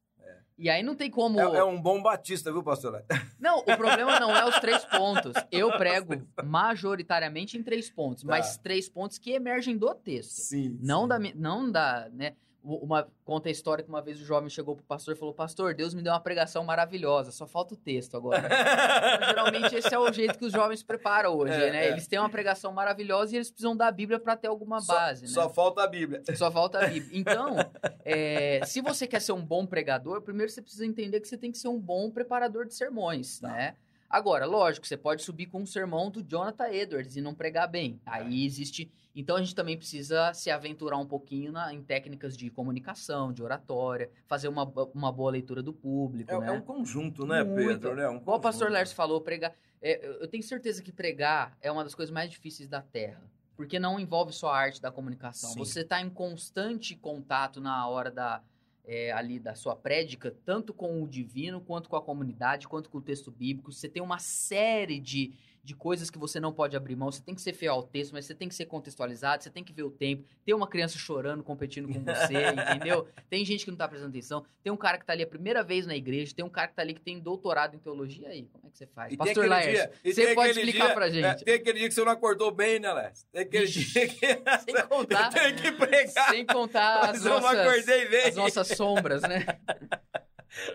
E 0.57 0.69
aí 0.69 0.81
não 0.81 0.95
tem 0.95 1.11
como. 1.11 1.37
é- 1.37 1.57
é 1.59 1.63
um 1.65 1.81
bom 1.81 2.01
batista, 2.01 2.49
viu, 2.51 2.63
pastor? 2.63 3.03
Não, 3.37 3.59
o 3.59 3.63
problema 3.77 4.19
não 4.21 4.33
é 4.35 4.45
os 4.47 4.57
três 4.59 4.85
pontos. 4.85 5.33
Eu 5.51 5.69
prego 5.77 6.25
majoritariamente 6.43 7.57
em 7.57 7.63
três 7.63 7.89
pontos, 7.89 8.23
Tá. 8.23 8.29
mas 8.29 8.57
três 8.57 8.87
pontos 8.87 9.17
que 9.17 9.31
emergem 9.31 9.77
do 9.77 9.93
texto. 9.93 10.31
Sim. 10.31 10.79
Não 10.81 11.03
sim. 11.03 11.07
da, 11.09 11.19
não 11.35 11.69
da, 11.71 12.09
né? 12.13 12.33
Uma, 12.67 13.07
conta 13.23 13.47
a 13.47 13.51
história 13.51 13.83
que 13.83 13.89
uma 13.89 14.01
vez 14.01 14.19
o 14.19 14.25
jovem 14.25 14.49
chegou 14.49 14.75
pro 14.75 14.83
pastor 14.85 15.13
e 15.13 15.17
falou: 15.17 15.35
Pastor, 15.35 15.75
Deus 15.75 15.93
me 15.93 16.01
deu 16.01 16.11
uma 16.11 16.19
pregação 16.19 16.63
maravilhosa, 16.63 17.31
só 17.31 17.45
falta 17.45 17.75
o 17.75 17.77
texto 17.77 18.17
agora. 18.17 18.41
Então, 19.15 19.27
geralmente 19.29 19.75
esse 19.75 19.93
é 19.93 19.99
o 19.99 20.11
jeito 20.11 20.39
que 20.39 20.45
os 20.45 20.51
jovens 20.51 20.81
preparam 20.81 21.35
hoje, 21.37 21.53
É, 21.53 21.71
né? 21.71 21.85
é. 21.85 21.89
Eles 21.91 22.07
têm 22.07 22.17
uma 22.17 22.29
pregação 22.29 22.71
maravilhosa 22.73 23.33
e 23.33 23.37
eles 23.37 23.51
precisam 23.51 23.75
da 23.77 23.91
Bíblia 23.91 24.19
para 24.19 24.35
ter 24.35 24.47
alguma 24.47 24.81
Só- 24.81 24.93
base, 24.93 25.21
né? 25.23 25.27
Só 25.27 25.47
falta 25.49 25.83
a 25.83 25.87
Bíblia. 25.87 26.23
Só 26.35 26.49
falta 26.51 26.79
a 26.83 26.87
Bíblia. 26.89 27.09
Então, 27.19 27.55
é, 28.03 28.61
se 28.65 28.81
você 28.81 29.05
quer 29.05 29.21
ser 29.21 29.31
um 29.33 29.45
bom 29.45 29.65
pregador, 29.65 30.21
primeiro 30.21 30.51
você 30.51 30.61
precisa 30.61 30.85
entender 30.85 31.19
que 31.19 31.27
você 31.27 31.37
tem 31.37 31.51
que 31.51 31.57
ser 31.57 31.67
um 31.67 31.79
bom 31.79 32.09
preparador 32.09 32.65
de 32.65 32.73
sermões, 32.73 33.39
Tá. 33.39 33.49
né? 33.49 33.75
Agora, 34.09 34.45
lógico, 34.45 34.85
você 34.87 34.95
pode 34.95 35.23
subir 35.23 35.47
com 35.47 35.61
um 35.61 35.65
sermão 35.65 36.09
do 36.11 36.23
Jonathan 36.23 36.67
Edwards 36.69 37.15
e 37.15 37.21
não 37.21 37.33
pregar 37.33 37.67
bem. 37.67 37.99
Aí 38.05 38.45
existe. 38.45 38.89
Então 39.15 39.35
a 39.35 39.39
gente 39.39 39.55
também 39.55 39.77
precisa 39.77 40.33
se 40.33 40.51
aventurar 40.51 40.97
um 40.97 41.05
pouquinho 41.05 41.51
na- 41.51 41.73
em 41.73 41.81
técnicas 41.81 42.35
de 42.37 42.49
comunicação, 42.49 43.31
de 43.33 43.41
oratória, 43.41 44.09
fazer 44.27 44.47
uma, 44.47 44.63
uma 44.93 45.11
boa 45.11 45.31
leitura 45.31 45.63
do 45.63 45.73
público, 45.73 46.31
É, 46.33 46.39
né? 46.39 46.47
é 46.47 46.51
um 46.51 46.61
conjunto, 46.61 47.25
né, 47.25 47.43
Muito. 47.43 47.81
Pedro? 47.81 47.99
É 47.99 48.09
um 48.09 48.17
Igual 48.17 48.37
o 48.37 48.41
pastor. 48.41 48.69
Lércio 48.69 48.95
falou, 48.95 49.21
pregar. 49.21 49.53
é, 49.81 50.05
eu 50.05 50.13
eu 50.21 50.27
tenho 50.27 50.43
certeza 50.43 50.81
que 50.83 50.91
pregar 50.91 51.57
é 51.61 51.71
uma 51.71 51.83
das 51.83 51.95
coisas 51.95 52.13
mais 52.13 52.29
difíceis 52.29 52.67
da 52.69 52.81
Terra. 52.81 53.21
Porque 53.55 53.79
não 53.79 53.97
envolve 53.97 54.33
só 54.33 54.49
a 54.49 54.57
arte 54.57 54.81
da 54.81 54.91
comunicação. 54.91 55.51
Sim. 55.51 55.59
Você 55.59 55.79
está 55.79 56.01
em 56.01 56.09
constante 56.09 56.93
contato 56.93 57.61
na 57.61 57.87
hora 57.87 58.11
da, 58.11 58.41
é, 58.87 59.11
ali 59.11 59.39
da 59.39 59.55
sua 59.55 59.75
prédica, 59.75 60.35
tanto 60.45 60.73
com 60.73 61.01
o 61.01 61.07
divino, 61.07 61.61
quanto 61.61 61.89
com 61.89 61.95
a 61.95 62.01
comunidade, 62.01 62.67
quanto 62.67 62.89
com 62.89 62.99
o 62.99 63.01
texto 63.01 63.31
bíblico. 63.31 63.71
Você 63.71 63.89
tem 63.89 64.01
uma 64.01 64.19
série 64.19 64.99
de, 64.99 65.33
de 65.65 65.73
coisas 65.73 66.11
que 66.11 66.19
você 66.19 66.39
não 66.39 66.53
pode 66.53 66.77
abrir 66.77 66.95
mão. 66.95 67.11
Você 67.11 67.23
tem 67.23 67.33
que 67.33 67.41
ser 67.41 67.51
fiel 67.51 67.73
ao 67.73 67.81
texto, 67.81 68.11
mas 68.13 68.25
você 68.25 68.35
tem 68.35 68.47
que 68.47 68.53
ser 68.53 68.65
contextualizado, 68.67 69.41
você 69.41 69.49
tem 69.49 69.63
que 69.63 69.73
ver 69.73 69.81
o 69.81 69.89
tempo. 69.89 70.23
Tem 70.45 70.53
uma 70.53 70.67
criança 70.67 70.95
chorando, 70.99 71.43
competindo 71.43 71.87
com 71.91 72.03
você, 72.03 72.33
entendeu? 72.77 73.07
Tem 73.29 73.43
gente 73.43 73.65
que 73.65 73.71
não 73.71 73.77
tá 73.77 73.87
prestando 73.87 74.11
atenção. 74.11 74.45
Tem 74.63 74.71
um 74.71 74.77
cara 74.77 74.99
que 74.99 75.05
tá 75.05 75.13
ali 75.13 75.23
a 75.23 75.27
primeira 75.27 75.63
vez 75.63 75.87
na 75.87 75.95
igreja, 75.95 76.35
tem 76.35 76.45
um 76.45 76.49
cara 76.49 76.67
que 76.67 76.75
tá 76.75 76.83
ali 76.83 76.93
que 76.93 77.01
tem 77.01 77.19
doutorado 77.19 77.75
em 77.75 77.79
teologia. 77.79 78.27
E 78.27 78.31
aí, 78.31 78.47
como 78.51 78.67
é 78.67 78.69
que 78.69 78.77
você 78.77 78.85
faz? 78.85 79.11
E 79.11 79.17
Pastor 79.17 79.47
Laércio, 79.47 79.73
dia- 79.73 79.91
e 80.03 80.13
você 80.13 80.35
pode 80.35 80.51
explicar 80.51 80.85
dia- 80.85 80.93
pra 80.93 81.07
é, 81.07 81.11
gente? 81.11 81.43
tem 81.43 81.53
aquele 81.55 81.79
dia 81.79 81.87
que 81.87 81.93
você 81.95 82.05
não 82.05 82.11
acordou 82.11 82.51
bem, 82.51 82.79
né, 82.79 82.93
Lécio? 82.93 83.27
Tem 83.31 83.41
aquele 83.41 83.63
Ixi. 83.65 83.91
dia 83.91 84.07
que 84.07 84.15
Sem 84.65 84.87
contar, 84.87 85.29
tem 85.33 85.55
que 85.55 85.71
pregar. 85.71 86.29
sem 86.29 86.45
contar 86.45 87.09
as 87.09 87.23
nossas, 87.23 87.87
as 88.27 88.35
nossas 88.35 88.67
sombras, 88.67 89.23
né? 89.23 89.43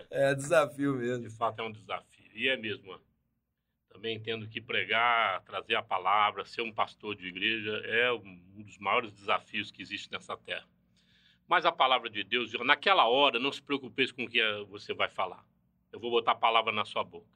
É 0.09 0.35
desafio 0.35 0.95
mesmo. 0.95 1.23
De 1.23 1.29
fato 1.29 1.61
é 1.61 1.63
um 1.65 1.71
desafio. 1.71 2.29
E 2.35 2.49
é 2.49 2.57
mesmo. 2.57 2.99
Também 3.91 4.15
entendo 4.15 4.47
que 4.47 4.61
pregar, 4.61 5.41
trazer 5.43 5.75
a 5.75 5.83
palavra, 5.83 6.45
ser 6.45 6.61
um 6.61 6.71
pastor 6.71 7.15
de 7.15 7.27
igreja 7.27 7.71
é 7.85 8.11
um 8.11 8.63
dos 8.63 8.77
maiores 8.77 9.11
desafios 9.11 9.69
que 9.69 9.81
existe 9.81 10.09
nessa 10.11 10.37
terra. 10.37 10.67
Mas 11.47 11.65
a 11.65 11.71
palavra 11.71 12.09
de 12.09 12.23
Deus, 12.23 12.53
naquela 12.65 13.07
hora, 13.07 13.37
não 13.37 13.51
se 13.51 13.61
preocupe 13.61 14.13
com 14.13 14.23
o 14.23 14.29
que 14.29 14.39
eh, 14.39 14.63
você 14.69 14.93
vai 14.93 15.09
falar. 15.09 15.45
Eu 15.91 15.99
vou 15.99 16.09
botar 16.09 16.31
a 16.31 16.35
palavra 16.35 16.71
na 16.71 16.85
sua 16.85 17.03
boca. 17.03 17.27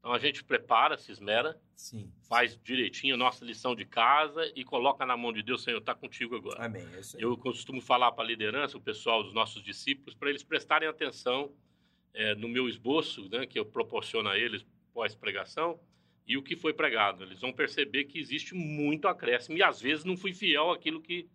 Então 0.00 0.12
a 0.12 0.18
gente 0.18 0.42
prepara, 0.42 0.98
se 0.98 1.12
esmera, 1.12 1.60
Sim. 1.74 2.12
faz 2.28 2.58
direitinho 2.62 3.14
a 3.14 3.18
nossa 3.18 3.44
lição 3.44 3.74
de 3.74 3.84
casa 3.84 4.52
e 4.54 4.64
coloca 4.64 5.06
na 5.06 5.16
mão 5.16 5.32
de 5.32 5.42
Deus, 5.42 5.62
Senhor, 5.62 5.78
está 5.78 5.94
contigo 5.94 6.36
agora. 6.36 6.64
Amém. 6.64 6.82
É. 6.82 7.00
Eu 7.18 7.36
costumo 7.36 7.80
falar 7.80 8.10
para 8.12 8.24
a 8.24 8.26
liderança, 8.26 8.76
o 8.76 8.80
pessoal 8.80 9.22
dos 9.22 9.32
nossos 9.32 9.62
discípulos, 9.62 10.14
para 10.14 10.30
eles 10.30 10.42
prestarem 10.42 10.88
atenção 10.88 11.52
eh, 12.14 12.34
no 12.34 12.48
meu 12.48 12.68
esboço, 12.68 13.28
né, 13.28 13.46
que 13.46 13.58
eu 13.58 13.64
proporciono 13.64 14.28
a 14.28 14.38
eles 14.38 14.66
pós-pregação, 14.96 15.78
e 16.26 16.38
o 16.38 16.42
que 16.42 16.56
foi 16.56 16.72
pregado. 16.72 17.22
Eles 17.22 17.38
vão 17.38 17.52
perceber 17.52 18.04
que 18.04 18.18
existe 18.18 18.54
muito 18.54 19.06
acréscimo, 19.06 19.58
e 19.58 19.62
às 19.62 19.78
vezes 19.78 20.06
não 20.06 20.16
fui 20.16 20.32
fiel 20.32 20.70
àquilo 20.70 21.02
que 21.02 21.28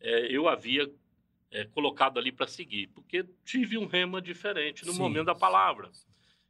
eh, 0.00 0.26
eu 0.28 0.48
havia 0.48 0.92
eh, 1.52 1.64
colocado 1.66 2.18
ali 2.18 2.32
para 2.32 2.48
seguir, 2.48 2.88
porque 2.88 3.24
tive 3.44 3.78
um 3.78 3.86
rema 3.86 4.20
diferente 4.20 4.84
no 4.84 4.92
Sim, 4.92 4.98
momento 4.98 5.26
da 5.26 5.34
palavra. 5.36 5.88
sim. 5.92 6.04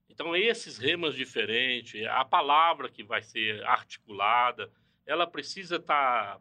Então, 0.09 0.35
esses 0.35 0.79
remas 0.79 1.15
diferentes, 1.15 2.03
a 2.07 2.25
palavra 2.25 2.89
que 2.89 3.05
vai 3.05 3.23
ser 3.23 3.63
articulada, 3.67 4.73
ela 5.05 5.27
precisa 5.27 5.77
estar, 5.77 6.41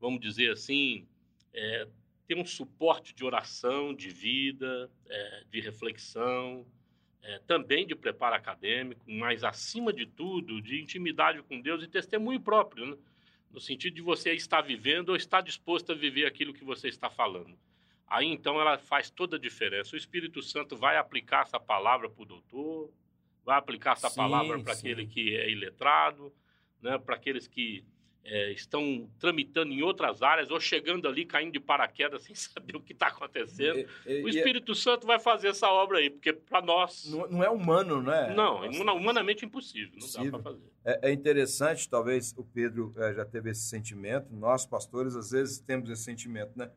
vamos 0.00 0.20
dizer 0.20 0.52
assim, 0.52 1.06
é, 1.52 1.86
ter 2.26 2.38
um 2.38 2.46
suporte 2.46 3.14
de 3.14 3.22
oração, 3.22 3.94
de 3.94 4.08
vida, 4.08 4.90
é, 5.06 5.44
de 5.50 5.60
reflexão, 5.60 6.66
é, 7.22 7.38
também 7.46 7.86
de 7.86 7.94
preparo 7.94 8.34
acadêmico, 8.34 9.04
mas, 9.06 9.44
acima 9.44 9.92
de 9.92 10.06
tudo, 10.06 10.60
de 10.60 10.80
intimidade 10.80 11.42
com 11.42 11.60
Deus 11.60 11.82
e 11.82 11.88
testemunho 11.88 12.40
próprio, 12.40 12.86
né? 12.86 12.96
no 13.50 13.60
sentido 13.60 13.94
de 13.94 14.02
você 14.02 14.32
estar 14.32 14.60
vivendo 14.60 15.10
ou 15.10 15.16
estar 15.16 15.40
disposto 15.40 15.92
a 15.92 15.94
viver 15.94 16.24
aquilo 16.24 16.54
que 16.54 16.64
você 16.64 16.88
está 16.88 17.10
falando. 17.10 17.58
Aí, 18.06 18.26
então, 18.26 18.60
ela 18.60 18.78
faz 18.78 19.10
toda 19.10 19.36
a 19.36 19.40
diferença. 19.40 19.94
O 19.94 19.98
Espírito 19.98 20.42
Santo 20.42 20.76
vai 20.76 20.96
aplicar 20.96 21.42
essa 21.42 21.58
palavra 21.60 22.08
para 22.08 22.22
o 22.22 22.26
doutor, 22.26 22.90
vai 23.44 23.58
aplicar 23.58 23.92
essa 23.92 24.08
Sim, 24.08 24.16
palavra 24.16 24.58
para 24.60 24.72
aquele 24.72 25.06
que 25.06 25.36
é 25.36 25.50
iletrado, 25.50 26.32
né, 26.80 26.98
para 26.98 27.16
aqueles 27.16 27.46
que 27.46 27.84
é, 28.24 28.52
estão 28.52 29.08
tramitando 29.18 29.72
em 29.72 29.82
outras 29.82 30.22
áreas 30.22 30.50
ou 30.50 30.60
chegando 30.60 31.08
ali, 31.08 31.24
caindo 31.24 31.52
de 31.52 31.60
paraquedas 31.60 32.22
sem 32.24 32.34
saber 32.34 32.76
o 32.76 32.80
que 32.80 32.92
está 32.92 33.06
acontecendo. 33.08 33.78
E- 33.78 33.86
e- 34.06 34.22
O 34.24 34.28
e- 34.28 34.30
Espírito 34.30 34.74
Santo 34.74 35.06
vai 35.06 35.18
fazer 35.18 35.48
essa 35.48 35.68
obra 35.68 35.98
aí, 35.98 36.10
porque 36.10 36.32
para 36.32 36.60
nós. 36.62 37.10
não, 37.10 37.26
não 37.28 37.44
é 37.44 37.48
humano, 37.50 38.02
né? 38.02 38.34
Não, 38.34 38.64
humana- 38.68 38.92
humanamente 38.92 39.44
impossível, 39.44 39.90
não 39.92 39.98
Impossível. 39.98 40.32
dá 40.32 40.38
para 40.38 40.52
fazer. 40.52 40.64
É, 40.84 41.08
é 41.10 41.12
interessante, 41.12 41.88
talvez 41.88 42.34
o 42.36 42.44
Pedro 42.44 42.94
eh, 42.96 43.14
já 43.14 43.24
teve 43.24 43.50
esse 43.50 43.62
sentimento. 43.68 44.34
Nós, 44.34 44.64
pastores, 44.66 45.14
às 45.16 45.30
vezes 45.30 45.58
temos 45.58 45.88
esse 45.90 46.04
sentimento, 46.04 46.52
né? 46.56 46.70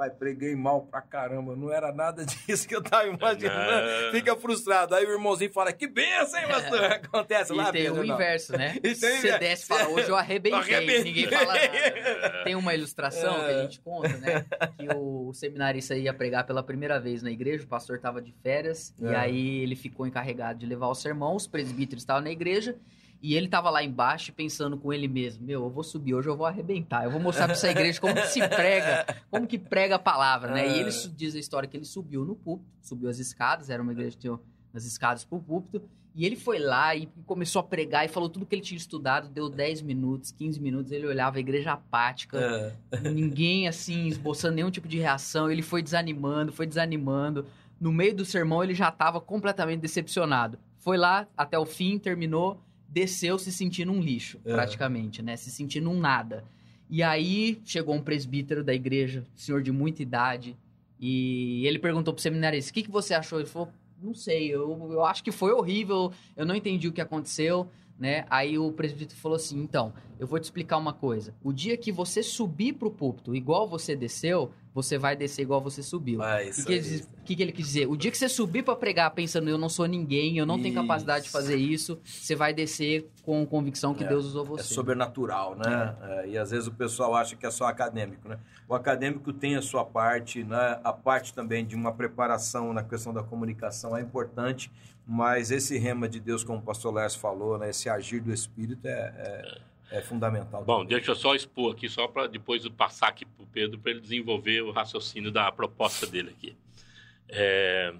Rapaz, 0.00 0.14
preguei 0.18 0.56
mal 0.56 0.80
pra 0.86 1.02
caramba, 1.02 1.54
não 1.54 1.70
era 1.70 1.92
nada 1.92 2.24
disso 2.46 2.66
que 2.66 2.74
eu 2.74 2.82
tava 2.82 3.06
imaginando. 3.08 3.70
É. 3.70 4.10
Fica 4.12 4.34
frustrado. 4.34 4.94
Aí 4.94 5.04
o 5.04 5.12
irmãozinho 5.12 5.52
fala: 5.52 5.72
Que 5.72 5.86
benção, 5.86 6.40
hein, 6.40 6.48
pastor? 6.48 6.84
Acontece 6.90 7.52
lá, 7.52 7.68
E 7.68 7.72
tem 7.72 7.90
o 7.90 7.96
não. 7.96 8.04
inverso, 8.04 8.52
né? 8.56 8.76
E 8.82 8.94
Você 8.94 9.18
inverso. 9.18 9.38
desce 9.38 9.64
e 9.64 9.66
fala, 9.66 9.88
hoje 9.90 10.08
eu 10.08 10.16
arrebentei, 10.16 10.58
Arrebentei. 10.76 11.04
ninguém 11.04 11.28
fala 11.28 11.54
nada. 11.54 12.44
Tem 12.44 12.54
uma 12.54 12.74
ilustração 12.74 13.34
que 13.40 13.44
a 13.44 13.50
É. 13.52 13.62
gente 13.62 13.80
conta, 13.80 14.08
né? 14.16 14.46
Que 14.78 14.88
o 14.96 15.32
seminarista 15.34 15.94
ia 15.94 16.14
pregar 16.14 16.46
pela 16.46 16.62
primeira 16.62 16.98
vez 16.98 17.22
na 17.22 17.30
igreja, 17.30 17.64
o 17.64 17.68
pastor 17.68 17.96
estava 17.96 18.22
de 18.22 18.32
férias, 18.42 18.94
e 18.98 19.06
É. 19.06 19.16
aí 19.16 19.58
ele 19.62 19.76
ficou 19.76 20.06
encarregado 20.06 20.58
de 20.60 20.66
levar 20.66 20.88
o 20.88 20.94
sermão, 20.94 21.36
os 21.36 21.46
presbíteros 21.46 22.02
estavam 22.02 22.22
na 22.22 22.30
igreja, 22.30 22.74
e 23.22 23.34
ele 23.34 23.46
estava 23.46 23.68
lá 23.70 23.82
embaixo 23.84 24.32
pensando 24.32 24.76
com 24.78 24.92
ele 24.92 25.06
mesmo, 25.08 25.44
meu, 25.44 25.64
eu 25.64 25.70
vou 25.70 25.82
subir 25.84 26.14
hoje, 26.14 26.28
eu 26.28 26.36
vou 26.36 26.46
arrebentar, 26.46 27.04
eu 27.04 27.10
vou 27.10 27.20
mostrar 27.20 27.44
pra 27.46 27.52
essa 27.54 27.68
igreja 27.70 28.00
como 28.00 28.14
que 28.14 28.26
se 28.28 28.40
prega, 28.48 29.06
como 29.30 29.46
que 29.46 29.58
prega 29.58 29.96
a 29.96 29.98
palavra, 29.98 30.52
né? 30.54 30.66
E 30.68 30.80
ele 30.80 30.90
su- 30.90 31.10
diz 31.10 31.34
a 31.34 31.38
história 31.38 31.68
que 31.68 31.76
ele 31.76 31.84
subiu 31.84 32.24
no 32.24 32.34
púlpito, 32.34 32.70
subiu 32.80 33.08
as 33.10 33.18
escadas, 33.18 33.68
era 33.70 33.82
uma 33.82 33.92
igreja 33.92 34.12
que 34.12 34.18
tinha 34.18 34.38
as 34.74 34.84
escadas 34.84 35.24
pro 35.24 35.38
púlpito, 35.40 35.82
e 36.14 36.24
ele 36.26 36.34
foi 36.34 36.58
lá 36.58 36.94
e 36.96 37.08
começou 37.26 37.60
a 37.60 37.62
pregar 37.62 38.04
e 38.04 38.08
falou 38.08 38.28
tudo 38.28 38.44
que 38.46 38.54
ele 38.54 38.62
tinha 38.62 38.76
estudado, 38.78 39.28
deu 39.28 39.48
10 39.48 39.82
minutos, 39.82 40.32
15 40.32 40.58
minutos, 40.60 40.90
ele 40.90 41.06
olhava 41.06 41.36
a 41.36 41.40
igreja 41.40 41.72
apática, 41.72 42.74
É. 42.92 43.00
ninguém 43.10 43.68
assim 43.68 44.06
esboçando 44.08 44.56
nenhum 44.56 44.70
tipo 44.70 44.88
de 44.88 44.98
reação, 44.98 45.50
ele 45.50 45.62
foi 45.62 45.82
desanimando, 45.82 46.52
foi 46.52 46.66
desanimando. 46.66 47.46
no 47.80 47.92
meio 47.92 48.14
do 48.14 48.24
sermão 48.24 48.62
ele 48.64 48.74
já 48.74 48.88
estava 48.88 49.20
completamente 49.20 49.80
decepcionado. 49.80 50.58
Foi 50.78 50.96
lá 50.96 51.26
até 51.36 51.58
o 51.58 51.64
fim, 51.66 51.98
terminou, 51.98 52.60
desceu 52.90 53.38
se 53.38 53.52
sentindo 53.52 53.92
um 53.92 54.00
lixo, 54.00 54.40
é. 54.44 54.52
praticamente, 54.52 55.22
né? 55.22 55.36
Se 55.36 55.50
sentindo 55.50 55.88
um 55.88 55.98
nada. 55.98 56.44
E 56.88 57.02
aí 57.02 57.60
chegou 57.64 57.94
um 57.94 58.02
presbítero 58.02 58.64
da 58.64 58.74
igreja, 58.74 59.24
senhor 59.34 59.62
de 59.62 59.70
muita 59.70 60.02
idade, 60.02 60.56
e 60.98 61.64
ele 61.66 61.78
perguntou 61.78 62.12
pro 62.12 62.22
seminarista: 62.22 62.70
o 62.70 62.74
que, 62.74 62.82
que 62.82 62.90
você 62.90 63.14
achou? 63.14 63.38
Ele 63.38 63.48
falou: 63.48 63.68
não 64.02 64.12
sei, 64.12 64.48
eu, 64.48 64.90
eu 64.92 65.04
acho 65.04 65.22
que 65.22 65.30
foi 65.30 65.52
horrível, 65.52 66.12
eu 66.36 66.44
não 66.44 66.54
entendi 66.54 66.88
o 66.88 66.92
que 66.92 67.00
aconteceu 67.00 67.70
né? 68.00 68.24
Aí 68.30 68.58
o 68.58 68.72
presbítero 68.72 69.20
falou 69.20 69.36
assim: 69.36 69.60
então, 69.60 69.92
eu 70.20 70.26
vou 70.26 70.38
te 70.38 70.44
explicar 70.44 70.76
uma 70.76 70.92
coisa. 70.92 71.34
O 71.42 71.50
dia 71.50 71.78
que 71.78 71.90
você 71.90 72.22
subir 72.22 72.74
pro 72.74 72.90
púlpito 72.90 73.34
igual 73.34 73.66
você 73.66 73.96
desceu, 73.96 74.52
você 74.74 74.98
vai 74.98 75.16
descer 75.16 75.40
igual 75.40 75.62
você 75.62 75.82
subiu. 75.82 76.22
Ah, 76.22 76.40
o 76.42 76.64
que, 76.66 76.78
que, 76.78 77.06
que, 77.24 77.36
que, 77.36 77.42
ele 77.42 77.52
quis 77.52 77.66
dizer? 77.66 77.86
O 77.88 77.96
dia 77.96 78.10
que 78.10 78.18
você 78.18 78.28
subir 78.28 78.62
para 78.62 78.76
pregar 78.76 79.10
pensando 79.12 79.48
eu 79.48 79.56
não 79.56 79.70
sou 79.70 79.86
ninguém, 79.86 80.36
eu 80.36 80.44
não 80.44 80.56
isso. 80.56 80.64
tenho 80.64 80.74
capacidade 80.74 81.24
de 81.24 81.30
fazer 81.30 81.56
isso, 81.56 81.98
você 82.04 82.36
vai 82.36 82.52
descer 82.52 83.10
com 83.22 83.46
convicção 83.46 83.94
que 83.94 84.04
é, 84.04 84.08
Deus 84.08 84.26
usou 84.26 84.44
você. 84.44 84.60
É 84.60 84.74
sobrenatural, 84.74 85.56
né? 85.56 85.96
É. 86.02 86.12
É, 86.12 86.28
e 86.28 86.38
às 86.38 86.50
vezes 86.50 86.66
o 86.66 86.72
pessoal 86.72 87.14
acha 87.14 87.34
que 87.34 87.46
é 87.46 87.50
só 87.50 87.64
acadêmico, 87.64 88.28
né? 88.28 88.38
O 88.68 88.74
acadêmico 88.74 89.32
tem 89.32 89.56
a 89.56 89.62
sua 89.62 89.86
parte, 89.86 90.44
né? 90.44 90.78
A 90.84 90.92
parte 90.92 91.32
também 91.32 91.64
de 91.64 91.74
uma 91.74 91.92
preparação 91.92 92.74
na 92.74 92.84
questão 92.84 93.14
da 93.14 93.22
comunicação 93.22 93.96
é 93.96 94.02
importante, 94.02 94.70
mas 95.06 95.50
esse 95.50 95.78
rema 95.78 96.06
de 96.06 96.20
Deus, 96.20 96.44
como 96.44 96.58
o 96.58 96.62
pastor 96.62 96.92
Lércio 96.92 97.18
falou, 97.18 97.56
né? 97.56 97.70
Esse 97.70 97.88
agir 97.88 98.20
do 98.20 98.30
Espírito 98.30 98.86
é, 98.86 99.62
é, 99.90 100.00
fundamental. 100.00 100.64
Bom, 100.64 100.84
deixa 100.84 101.10
eu 101.10 101.16
só 101.16 101.34
expor 101.34 101.72
aqui, 101.72 101.88
só 101.88 102.06
para 102.06 102.28
depois 102.28 102.66
passar 102.68 103.08
aqui 103.08 103.24
para 103.24 103.42
o 103.42 103.46
Pedro, 103.46 103.78
para 103.78 103.90
ele 103.90 104.00
desenvolver 104.00 104.62
o 104.62 104.70
raciocínio 104.70 105.32
da 105.32 105.50
proposta 105.50 106.06
dele 106.06 106.30
aqui. 106.30 106.56
É, 107.28 107.92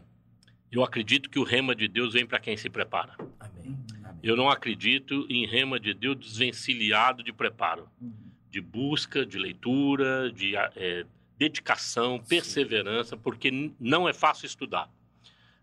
eu 0.71 0.85
acredito 0.85 1.29
que 1.29 1.39
o 1.39 1.43
rema 1.43 1.75
de 1.75 1.89
Deus 1.89 2.13
vem 2.13 2.25
para 2.25 2.39
quem 2.39 2.57
se 2.57 2.71
prepara. 2.71 3.15
Amém. 3.41 3.77
Amém. 4.05 4.21
Eu 4.23 4.37
não 4.37 4.49
acredito 4.49 5.27
em 5.29 5.45
rema 5.47 5.81
de 5.81 5.93
Deus 5.93 6.17
desvencilhado 6.17 7.25
de 7.25 7.33
preparo, 7.33 7.89
uhum. 8.01 8.13
de 8.49 8.61
busca, 8.61 9.27
de 9.27 9.37
leitura, 9.37 10.31
de 10.31 10.55
é, 10.57 11.05
dedicação, 11.37 12.21
perseverança, 12.21 13.17
Sim. 13.17 13.23
porque 13.23 13.73
não 13.81 14.09
é 14.09 14.13
fácil 14.13 14.47
estudar. 14.47 14.89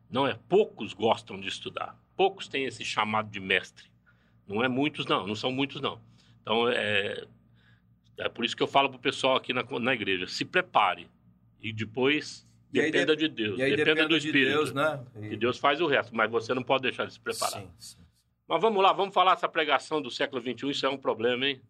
Não 0.09 0.27
é 0.27 0.37
poucos 0.49 0.93
gostam 0.93 1.39
de 1.39 1.47
estudar. 1.47 1.97
Poucos 2.17 2.47
têm 2.49 2.65
esse 2.65 2.83
chamado 2.83 3.29
de 3.29 3.39
mestre. 3.39 3.85
Não 4.45 4.63
é 4.63 4.67
muitos 4.67 5.05
não, 5.05 5.27
não 5.27 5.35
são 5.35 5.51
muitos 5.51 5.79
não. 5.79 6.01
Então 6.47 6.69
é 6.69 7.25
é 8.17 8.29
por 8.29 8.45
isso 8.45 8.55
que 8.55 8.63
eu 8.63 8.67
falo 8.67 8.89
para 8.89 8.97
o 8.97 9.01
pessoal 9.01 9.35
aqui 9.35 9.53
na, 9.53 9.63
na 9.63 9.93
igreja, 9.93 10.25
se 10.25 10.43
prepare 10.43 11.07
e 11.61 11.71
depois 11.71 12.47
e 12.73 12.81
dependa 12.81 13.15
de, 13.15 13.27
de 13.27 13.35
Deus, 13.35 13.57
dependa, 13.57 13.75
dependa 13.75 14.07
do 14.07 14.17
Espírito. 14.17 14.47
De 14.47 14.53
Deus, 14.53 14.73
né? 14.73 15.05
E... 15.21 15.29
Que 15.29 15.35
Deus 15.35 15.59
faz 15.59 15.79
o 15.81 15.87
resto, 15.87 16.15
mas 16.15 16.31
você 16.31 16.53
não 16.53 16.63
pode 16.63 16.83
deixar 16.83 17.05
de 17.05 17.13
se 17.13 17.19
preparar. 17.19 17.61
Sim, 17.61 17.69
sim. 17.77 17.97
Mas 18.47 18.61
vamos 18.61 18.81
lá, 18.81 18.93
vamos 18.93 19.13
falar 19.13 19.33
essa 19.33 19.47
pregação 19.47 20.01
do 20.01 20.09
século 20.09 20.41
XXI, 20.41 20.69
isso 20.69 20.85
é 20.85 20.89
um 20.89 20.97
problema, 20.97 21.45
hein? 21.45 21.61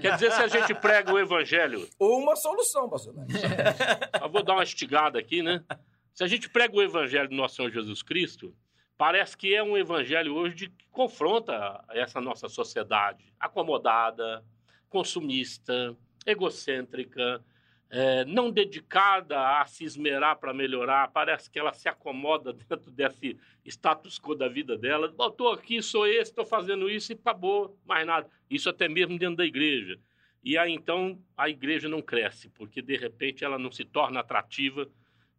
Quer 0.00 0.14
dizer, 0.14 0.30
se 0.30 0.42
a 0.42 0.46
gente 0.46 0.74
prega 0.74 1.10
o 1.10 1.18
evangelho... 1.18 1.88
Ou 1.98 2.20
uma 2.20 2.36
solução, 2.36 2.90
pastor. 2.90 3.14
Eu 4.22 4.28
vou 4.28 4.44
dar 4.44 4.52
uma 4.52 4.62
estigada 4.62 5.18
aqui, 5.18 5.42
né? 5.42 5.64
Se 6.12 6.22
a 6.22 6.26
gente 6.26 6.48
prega 6.50 6.76
o 6.76 6.82
evangelho 6.82 7.28
do 7.28 7.34
nosso 7.34 7.56
Senhor 7.56 7.70
Jesus 7.70 8.02
Cristo, 8.02 8.54
parece 8.96 9.36
que 9.36 9.54
é 9.54 9.62
um 9.62 9.76
evangelho 9.76 10.34
hoje 10.34 10.54
de, 10.54 10.68
que 10.68 10.86
confronta 10.90 11.84
essa 11.90 12.20
nossa 12.20 12.48
sociedade 12.48 13.24
acomodada, 13.38 14.44
consumista, 14.88 15.96
egocêntrica, 16.24 17.42
é, 17.88 18.24
não 18.24 18.50
dedicada 18.50 19.60
a 19.60 19.64
se 19.66 19.84
esmerar 19.84 20.38
para 20.38 20.52
melhorar. 20.52 21.08
Parece 21.12 21.50
que 21.50 21.58
ela 21.58 21.72
se 21.72 21.88
acomoda 21.88 22.52
dentro 22.68 22.90
desse 22.90 23.38
status 23.64 24.18
quo 24.18 24.34
da 24.34 24.48
vida 24.48 24.76
dela. 24.76 25.06
Estou 25.06 25.52
aqui, 25.52 25.82
sou 25.82 26.06
esse, 26.06 26.30
estou 26.30 26.44
fazendo 26.44 26.90
isso 26.90 27.12
e 27.12 27.14
acabou, 27.14 27.78
mais 27.84 28.06
nada. 28.06 28.28
Isso 28.50 28.68
até 28.68 28.88
mesmo 28.88 29.18
dentro 29.18 29.36
da 29.36 29.44
igreja. 29.44 29.98
E 30.42 30.56
aí 30.56 30.72
então 30.72 31.18
a 31.36 31.48
igreja 31.48 31.88
não 31.88 32.00
cresce, 32.00 32.48
porque 32.50 32.80
de 32.80 32.96
repente 32.96 33.44
ela 33.44 33.58
não 33.58 33.70
se 33.70 33.84
torna 33.84 34.20
atrativa 34.20 34.88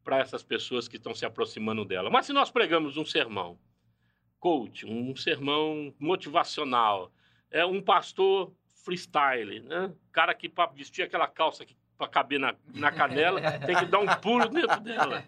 para 0.07 0.19
essas 0.19 0.41
pessoas 0.41 0.87
que 0.87 0.95
estão 0.95 1.13
se 1.13 1.25
aproximando 1.25 1.83
dela. 1.83 2.09
Mas 2.09 2.25
se 2.27 2.31
nós 2.31 2.49
pregamos 2.49 2.95
um 2.95 3.03
sermão, 3.03 3.59
coach, 4.39 4.85
um 4.85 5.13
sermão 5.17 5.93
motivacional, 5.99 7.11
é 7.51 7.65
um 7.65 7.81
pastor 7.81 8.53
freestyle, 8.85 9.59
né? 9.59 9.93
Cara 10.13 10.33
que 10.33 10.47
para 10.47 10.71
vestir 10.71 11.01
aquela 11.01 11.27
calça 11.27 11.65
que 11.65 11.75
para 11.97 12.07
caber 12.07 12.39
na, 12.39 12.55
na 12.73 12.89
canela, 12.89 13.41
tem 13.67 13.75
que 13.75 13.85
dar 13.85 13.99
um 13.99 14.05
pulo 14.21 14.47
dentro 14.47 14.79
dela. 14.79 15.25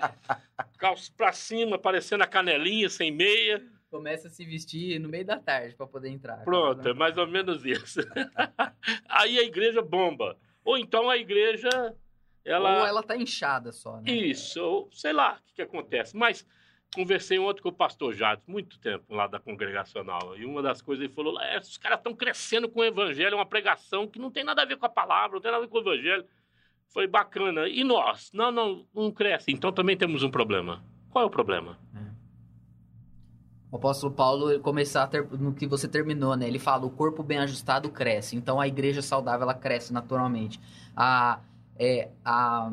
Calça 0.77 1.11
para 1.17 1.33
cima, 1.33 1.77
parecendo 1.77 2.23
a 2.23 2.27
canelinha, 2.27 2.87
sem 2.87 3.11
meia. 3.11 3.61
Começa 3.91 4.29
a 4.29 4.31
se 4.31 4.45
vestir 4.45 4.97
no 4.97 5.09
meio 5.09 5.25
da 5.25 5.37
tarde 5.37 5.75
para 5.75 5.87
poder 5.87 6.07
entrar. 6.07 6.37
Pronto, 6.45 6.87
é 6.87 6.93
mais 6.93 7.17
ou 7.17 7.27
menos 7.27 7.65
isso. 7.65 7.99
Aí 9.09 9.39
a 9.39 9.43
igreja 9.43 9.81
bomba. 9.81 10.37
Ou 10.63 10.77
então 10.77 11.09
a 11.09 11.17
igreja 11.17 11.69
ela... 12.43 12.79
Ou 12.79 12.85
ela 12.85 13.03
tá 13.03 13.15
inchada 13.15 13.71
só, 13.71 13.97
né? 13.97 14.11
Isso, 14.11 14.61
ou 14.61 14.89
sei 14.91 15.13
lá 15.13 15.39
o 15.39 15.47
que, 15.47 15.55
que 15.55 15.61
acontece. 15.61 16.15
Mas 16.15 16.45
conversei 16.93 17.37
ontem 17.37 17.61
com 17.61 17.69
o 17.69 17.73
pastor 17.73 18.13
Jades, 18.13 18.45
muito 18.47 18.79
tempo 18.79 19.13
lá 19.13 19.27
da 19.27 19.39
congregacional, 19.39 20.35
e 20.37 20.45
uma 20.45 20.61
das 20.61 20.81
coisas 20.81 21.05
ele 21.05 21.13
falou: 21.13 21.39
é, 21.39 21.59
os 21.59 21.77
caras 21.77 21.99
estão 21.99 22.13
crescendo 22.13 22.69
com 22.69 22.79
o 22.79 22.85
evangelho, 22.85 23.33
é 23.33 23.35
uma 23.35 23.45
pregação 23.45 24.07
que 24.07 24.19
não 24.19 24.31
tem 24.31 24.43
nada 24.43 24.61
a 24.61 24.65
ver 24.65 24.77
com 24.77 24.85
a 24.85 24.89
palavra, 24.89 25.35
não 25.35 25.41
tem 25.41 25.51
nada 25.51 25.63
a 25.63 25.65
ver 25.65 25.71
com 25.71 25.77
o 25.77 25.81
evangelho. 25.81 26.25
Foi 26.91 27.05
bacana. 27.05 27.67
E 27.67 27.83
nós? 27.83 28.31
Não, 28.33 28.51
não, 28.51 28.85
não 28.93 29.11
cresce. 29.11 29.51
Então 29.51 29.71
também 29.71 29.95
temos 29.95 30.23
um 30.23 30.31
problema. 30.31 30.83
Qual 31.11 31.23
é 31.23 31.27
o 31.27 31.29
problema? 31.29 31.77
É. 31.95 32.09
O 33.71 33.75
apóstolo 33.75 34.11
Paulo 34.11 34.59
começar 34.61 35.05
ter, 35.05 35.23
no 35.37 35.53
que 35.53 35.67
você 35.67 35.87
terminou, 35.87 36.35
né? 36.35 36.47
Ele 36.47 36.57
fala: 36.57 36.87
o 36.87 36.89
corpo 36.89 37.21
bem 37.21 37.37
ajustado 37.37 37.91
cresce. 37.91 38.35
Então 38.35 38.59
a 38.59 38.67
igreja 38.67 39.03
saudável 39.03 39.43
ela 39.43 39.53
cresce 39.53 39.93
naturalmente. 39.93 40.59
A 40.95 41.39
é, 41.79 42.09
a. 42.23 42.71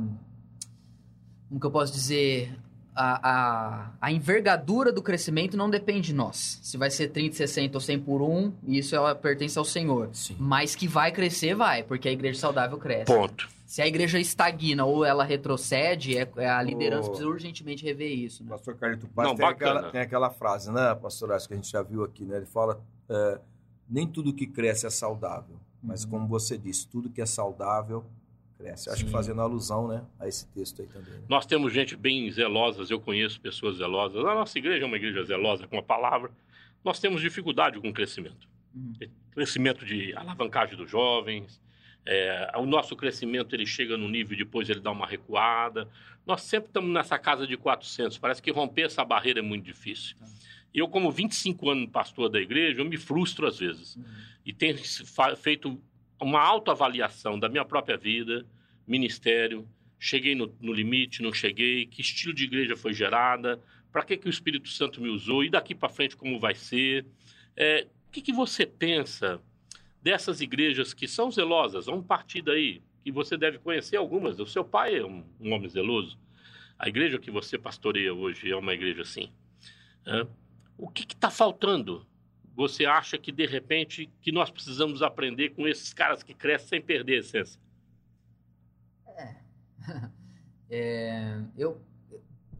Como 1.48 1.60
que 1.60 1.66
eu 1.66 1.70
posso 1.70 1.92
dizer? 1.92 2.58
A, 2.98 3.30
a, 3.30 3.90
a, 4.00 4.10
envergadura 4.10 4.90
do 4.90 5.02
crescimento 5.02 5.54
não 5.54 5.68
depende 5.68 6.08
de 6.08 6.14
nós. 6.14 6.58
Se 6.62 6.78
vai 6.78 6.90
ser 6.90 7.08
30, 7.08 7.36
60 7.36 7.76
ou 7.76 7.80
100 7.80 8.00
por 8.00 8.22
1, 8.22 8.54
isso 8.66 8.96
é, 8.96 9.14
pertence 9.14 9.58
ao 9.58 9.66
Senhor. 9.66 10.08
Sim. 10.14 10.34
Mas 10.40 10.74
que 10.74 10.88
vai 10.88 11.12
crescer, 11.12 11.54
vai, 11.54 11.82
porque 11.82 12.08
a 12.08 12.12
igreja 12.12 12.40
saudável 12.40 12.78
cresce. 12.78 13.04
Ponto. 13.04 13.50
Se 13.66 13.82
a 13.82 13.86
igreja 13.86 14.18
estagna 14.18 14.86
ou 14.86 15.04
ela 15.04 15.24
retrocede, 15.24 16.16
é, 16.16 16.26
é 16.38 16.48
a 16.48 16.62
liderança 16.62 17.08
oh. 17.08 17.10
precisa 17.10 17.28
urgentemente 17.28 17.84
rever 17.84 18.10
isso. 18.10 18.42
Né? 18.42 18.48
Pastor 18.48 18.76
Carlito 18.76 19.06
Paz 19.08 19.34
tem, 19.34 19.44
aquela, 19.44 19.90
tem 19.90 20.00
aquela 20.00 20.30
frase, 20.30 20.72
né, 20.72 20.94
pastor 20.94 21.32
Acho 21.32 21.48
que 21.48 21.52
a 21.52 21.56
gente 21.56 21.70
já 21.70 21.82
viu 21.82 22.02
aqui, 22.02 22.24
né? 22.24 22.38
Ele 22.38 22.46
fala, 22.46 22.80
é, 23.10 23.38
nem 23.90 24.06
tudo 24.06 24.32
que 24.32 24.46
cresce 24.46 24.86
é 24.86 24.90
saudável, 24.90 25.56
mas 25.82 26.04
uhum. 26.04 26.10
como 26.10 26.28
você 26.28 26.56
disse, 26.56 26.86
tudo 26.88 27.10
que 27.10 27.20
é 27.20 27.26
saudável 27.26 28.06
cresce. 28.56 28.88
Acho 28.90 29.00
Sim. 29.00 29.06
que 29.06 29.12
fazendo 29.12 29.40
alusão 29.40 29.88
né, 29.88 30.04
a 30.18 30.26
esse 30.26 30.46
texto 30.48 30.82
aí 30.82 30.88
também. 30.88 31.12
Né? 31.12 31.22
Nós 31.28 31.46
temos 31.46 31.72
gente 31.72 31.96
bem 31.96 32.30
zelosas, 32.30 32.90
eu 32.90 33.00
conheço 33.00 33.40
pessoas 33.40 33.76
zelosas. 33.76 34.24
A 34.24 34.34
nossa 34.34 34.58
igreja 34.58 34.84
é 34.84 34.86
uma 34.86 34.96
igreja 34.96 35.22
zelosa 35.24 35.66
com 35.66 35.78
a 35.78 35.82
palavra. 35.82 36.30
Nós 36.84 36.98
temos 36.98 37.20
dificuldade 37.20 37.80
com 37.80 37.88
o 37.88 37.92
crescimento. 37.92 38.48
Uhum. 38.74 38.94
Crescimento 39.32 39.84
de 39.84 40.14
alavancagem 40.14 40.76
dos 40.76 40.90
jovens. 40.90 41.60
É, 42.04 42.52
o 42.56 42.64
nosso 42.64 42.94
crescimento 42.94 43.54
ele 43.54 43.66
chega 43.66 43.96
no 43.96 44.08
nível, 44.08 44.36
depois 44.38 44.70
ele 44.70 44.80
dá 44.80 44.90
uma 44.90 45.06
recuada. 45.06 45.88
Nós 46.24 46.42
sempre 46.42 46.68
estamos 46.68 46.90
nessa 46.90 47.18
casa 47.18 47.46
de 47.46 47.56
400. 47.56 48.18
Parece 48.18 48.40
que 48.40 48.50
romper 48.50 48.82
essa 48.82 49.04
barreira 49.04 49.40
é 49.40 49.42
muito 49.42 49.64
difícil. 49.64 50.16
Uhum. 50.20 50.26
Eu, 50.72 50.88
como 50.88 51.10
25 51.10 51.70
anos 51.70 51.90
pastor 51.90 52.28
da 52.28 52.38
igreja, 52.38 52.80
eu 52.80 52.84
me 52.84 52.98
frustro 52.98 53.46
às 53.46 53.58
vezes. 53.58 53.96
Uhum. 53.96 54.04
E 54.44 54.52
tenho 54.52 54.76
feito 55.36 55.80
uma 56.20 56.40
autoavaliação 56.40 57.38
da 57.38 57.48
minha 57.48 57.64
própria 57.64 57.96
vida, 57.96 58.46
ministério, 58.86 59.68
cheguei 59.98 60.34
no, 60.34 60.54
no, 60.60 60.72
limite, 60.72 61.22
não 61.22 61.32
cheguei, 61.32 61.86
que 61.86 62.00
estilo 62.00 62.34
de 62.34 62.44
igreja 62.44 62.76
foi 62.76 62.94
gerada, 62.94 63.60
para 63.92 64.02
que, 64.04 64.16
que 64.16 64.26
o 64.26 64.30
Espírito 64.30 64.68
Santo 64.68 65.00
me 65.00 65.08
usou 65.08 65.44
e 65.44 65.50
daqui 65.50 65.74
para 65.74 65.88
frente 65.88 66.16
como 66.16 66.38
vai 66.38 66.54
ser. 66.54 67.06
É, 67.56 67.86
o 68.08 68.10
que, 68.10 68.20
que 68.20 68.32
você 68.32 68.66
pensa 68.66 69.40
dessas 70.02 70.40
igrejas 70.40 70.92
que 70.92 71.08
são 71.08 71.30
zelosas? 71.30 71.86
Vamos 71.86 72.06
partir 72.06 72.42
daí, 72.42 72.82
que 73.02 73.10
você 73.10 73.36
deve 73.36 73.58
conhecer 73.58 73.96
algumas. 73.96 74.38
O 74.38 74.46
seu 74.46 74.64
pai 74.64 74.96
é 74.96 75.04
um, 75.04 75.24
um 75.40 75.52
homem 75.52 75.68
zeloso. 75.68 76.18
A 76.78 76.88
igreja 76.88 77.18
que 77.18 77.30
você 77.30 77.56
pastoreia 77.56 78.12
hoje 78.12 78.50
é 78.50 78.56
uma 78.56 78.74
igreja 78.74 79.02
assim. 79.02 79.30
É? 80.06 80.26
O 80.76 80.88
que 80.88 81.04
está 81.04 81.30
faltando 81.30 82.06
você 82.56 82.86
acha 82.86 83.18
que 83.18 83.30
de 83.30 83.46
repente 83.46 84.10
que 84.22 84.32
nós 84.32 84.50
precisamos 84.50 85.02
aprender 85.02 85.50
com 85.50 85.68
esses 85.68 85.92
caras 85.92 86.22
que 86.22 86.32
crescem 86.32 86.68
sem 86.68 86.80
perder 86.80 87.16
a 87.16 87.18
essência? 87.18 87.60
É. 89.08 89.36
é 90.70 91.40
eu, 91.56 91.78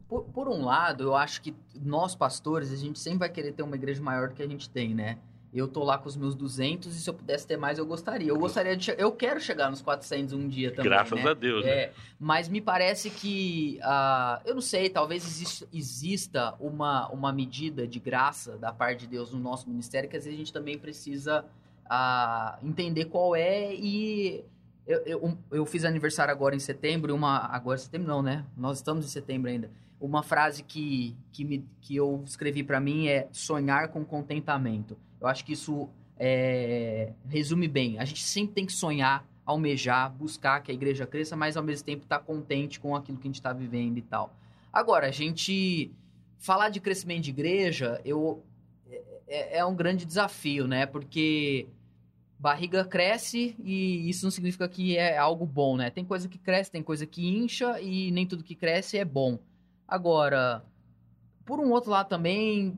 por, 0.07 0.25
por, 0.25 0.47
um 0.47 0.63
lado, 0.63 1.05
eu 1.05 1.15
acho 1.15 1.41
que 1.41 1.55
nós 1.75 2.15
pastores 2.15 2.71
a 2.71 2.75
gente 2.75 2.99
sempre 2.99 3.19
vai 3.19 3.29
querer 3.29 3.53
ter 3.53 3.63
uma 3.63 3.75
igreja 3.75 4.01
maior 4.01 4.29
do 4.29 4.35
que 4.35 4.43
a 4.43 4.47
gente 4.47 4.69
tem, 4.69 4.93
né? 4.93 5.17
Eu 5.57 5.67
tô 5.67 5.83
lá 5.83 5.97
com 5.97 6.07
os 6.07 6.15
meus 6.15 6.35
200 6.35 6.95
e 6.95 6.99
se 6.99 7.09
eu 7.09 7.13
pudesse 7.13 7.47
ter 7.47 7.57
mais, 7.57 7.79
eu 7.79 7.85
gostaria. 7.85 8.29
Eu 8.29 8.37
gostaria 8.37 8.77
de 8.77 8.93
Eu 8.97 9.11
quero 9.11 9.39
chegar 9.39 9.69
nos 9.69 9.81
400 9.81 10.33
um 10.33 10.47
dia 10.47 10.69
também. 10.71 10.85
Graças 10.85 11.23
né? 11.23 11.31
a 11.31 11.33
Deus. 11.33 11.65
É, 11.65 11.87
né? 11.87 11.93
mas 12.19 12.47
me 12.47 12.61
parece 12.61 13.09
que, 13.09 13.79
uh, 13.81 14.41
eu 14.45 14.53
não 14.53 14.61
sei, 14.61 14.89
talvez 14.89 15.25
exista, 15.25 15.67
exista 15.73 16.53
uma, 16.59 17.07
uma 17.09 17.33
medida 17.33 17.87
de 17.87 17.99
graça 17.99 18.57
da 18.57 18.71
parte 18.71 19.01
de 19.01 19.07
Deus 19.07 19.33
no 19.33 19.39
nosso 19.39 19.67
ministério 19.67 20.07
que 20.07 20.15
às 20.15 20.25
vezes 20.25 20.37
a 20.37 20.39
gente 20.39 20.53
também 20.53 20.77
precisa 20.77 21.43
uh, 21.85 22.65
entender 22.65 23.05
qual 23.05 23.35
é 23.35 23.73
e 23.73 24.45
eu, 24.85 25.01
eu, 25.05 25.37
eu, 25.51 25.65
fiz 25.65 25.83
aniversário 25.83 26.31
agora 26.31 26.55
em 26.55 26.59
setembro, 26.59 27.13
uma. 27.13 27.39
Agora 27.47 27.77
setembro 27.77 28.07
não, 28.07 28.21
né? 28.21 28.45
Nós 28.55 28.77
estamos 28.77 29.05
em 29.05 29.09
setembro 29.09 29.49
ainda. 29.49 29.69
Uma 29.99 30.23
frase 30.23 30.63
que, 30.63 31.15
que, 31.33 31.43
me, 31.43 31.65
que 31.81 31.95
eu 31.95 32.23
escrevi 32.25 32.63
para 32.63 32.79
mim 32.79 33.07
é 33.07 33.27
sonhar 33.31 33.89
com 33.89 34.05
contentamento. 34.05 34.97
Eu 35.19 35.27
acho 35.27 35.43
que 35.43 35.53
isso 35.53 35.89
é, 36.17 37.13
resume 37.27 37.67
bem. 37.67 37.99
A 37.99 38.05
gente 38.05 38.23
sempre 38.23 38.53
tem 38.53 38.65
que 38.65 38.73
sonhar, 38.73 39.25
almejar, 39.45 40.11
buscar 40.11 40.61
que 40.61 40.71
a 40.71 40.73
igreja 40.73 41.05
cresça, 41.05 41.35
mas 41.35 41.57
ao 41.57 41.63
mesmo 41.63 41.85
tempo 41.85 42.03
estar 42.03 42.19
tá 42.19 42.23
contente 42.23 42.79
com 42.79 42.95
aquilo 42.95 43.17
que 43.17 43.27
a 43.27 43.29
gente 43.29 43.35
está 43.35 43.53
vivendo 43.53 43.97
e 43.97 44.01
tal. 44.01 44.33
Agora, 44.71 45.07
a 45.07 45.11
gente 45.11 45.91
falar 46.37 46.69
de 46.69 46.79
crescimento 46.79 47.23
de 47.23 47.29
igreja, 47.31 48.01
eu 48.05 48.43
é, 49.27 49.59
é 49.59 49.65
um 49.65 49.75
grande 49.75 50.05
desafio, 50.05 50.67
né? 50.67 50.85
Porque 50.85 51.67
barriga 52.39 52.85
cresce 52.85 53.55
e 53.63 54.09
isso 54.09 54.25
não 54.25 54.31
significa 54.31 54.67
que 54.69 54.95
é 54.95 55.17
algo 55.17 55.45
bom, 55.45 55.75
né? 55.75 55.89
Tem 55.89 56.05
coisa 56.05 56.27
que 56.27 56.37
cresce, 56.37 56.71
tem 56.71 56.83
coisa 56.83 57.05
que 57.05 57.27
incha 57.27 57.81
e 57.81 58.11
nem 58.11 58.25
tudo 58.25 58.43
que 58.43 58.55
cresce 58.55 58.97
é 58.97 59.05
bom. 59.05 59.39
Agora, 59.87 60.63
por 61.47 61.61
um 61.61 61.71
outro 61.71 61.89
lado 61.89 62.09
também, 62.09 62.77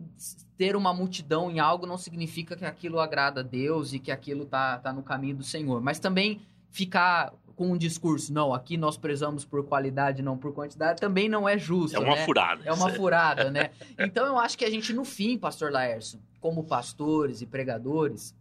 ter 0.56 0.76
uma 0.76 0.94
multidão 0.94 1.50
em 1.50 1.60
algo 1.60 1.88
não 1.88 1.98
significa 1.98 2.56
que 2.56 2.64
aquilo 2.64 3.00
agrada 3.00 3.42
a 3.42 3.44
Deus 3.44 3.94
e 3.94 4.00
que 4.00 4.12
aquilo 4.12 4.46
tá, 4.46 4.78
tá 4.78 4.94
no 4.94 5.02
caminho 5.02 5.38
do 5.38 5.44
Senhor. 5.44 5.82
Mas 5.82 6.00
também 6.00 6.40
ficar 6.70 7.34
com 7.56 7.72
um 7.72 7.78
discurso, 7.78 8.32
não, 8.32 8.54
aqui 8.54 8.78
nós 8.78 8.96
prezamos 8.96 9.44
por 9.44 9.66
qualidade, 9.66 10.22
não 10.22 10.38
por 10.38 10.54
quantidade, 10.54 11.02
também 11.02 11.28
não 11.28 11.50
é 11.50 11.58
justo. 11.58 11.98
É 11.98 12.00
uma 12.00 12.16
né? 12.16 12.26
furada. 12.26 12.62
É 12.64 12.72
uma 12.72 12.90
furada, 12.92 13.50
né? 13.52 13.72
Então 13.98 14.26
eu 14.28 14.38
acho 14.38 14.56
que 14.56 14.64
a 14.64 14.70
gente, 14.70 14.94
no 14.94 15.04
fim, 15.04 15.36
pastor 15.36 15.72
Laércio, 15.72 16.20
como 16.40 16.64
pastores 16.64 17.42
e 17.42 17.48
pregadores, 17.48 18.36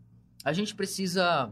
a 0.45 0.53
gente 0.53 0.75
precisa, 0.75 1.51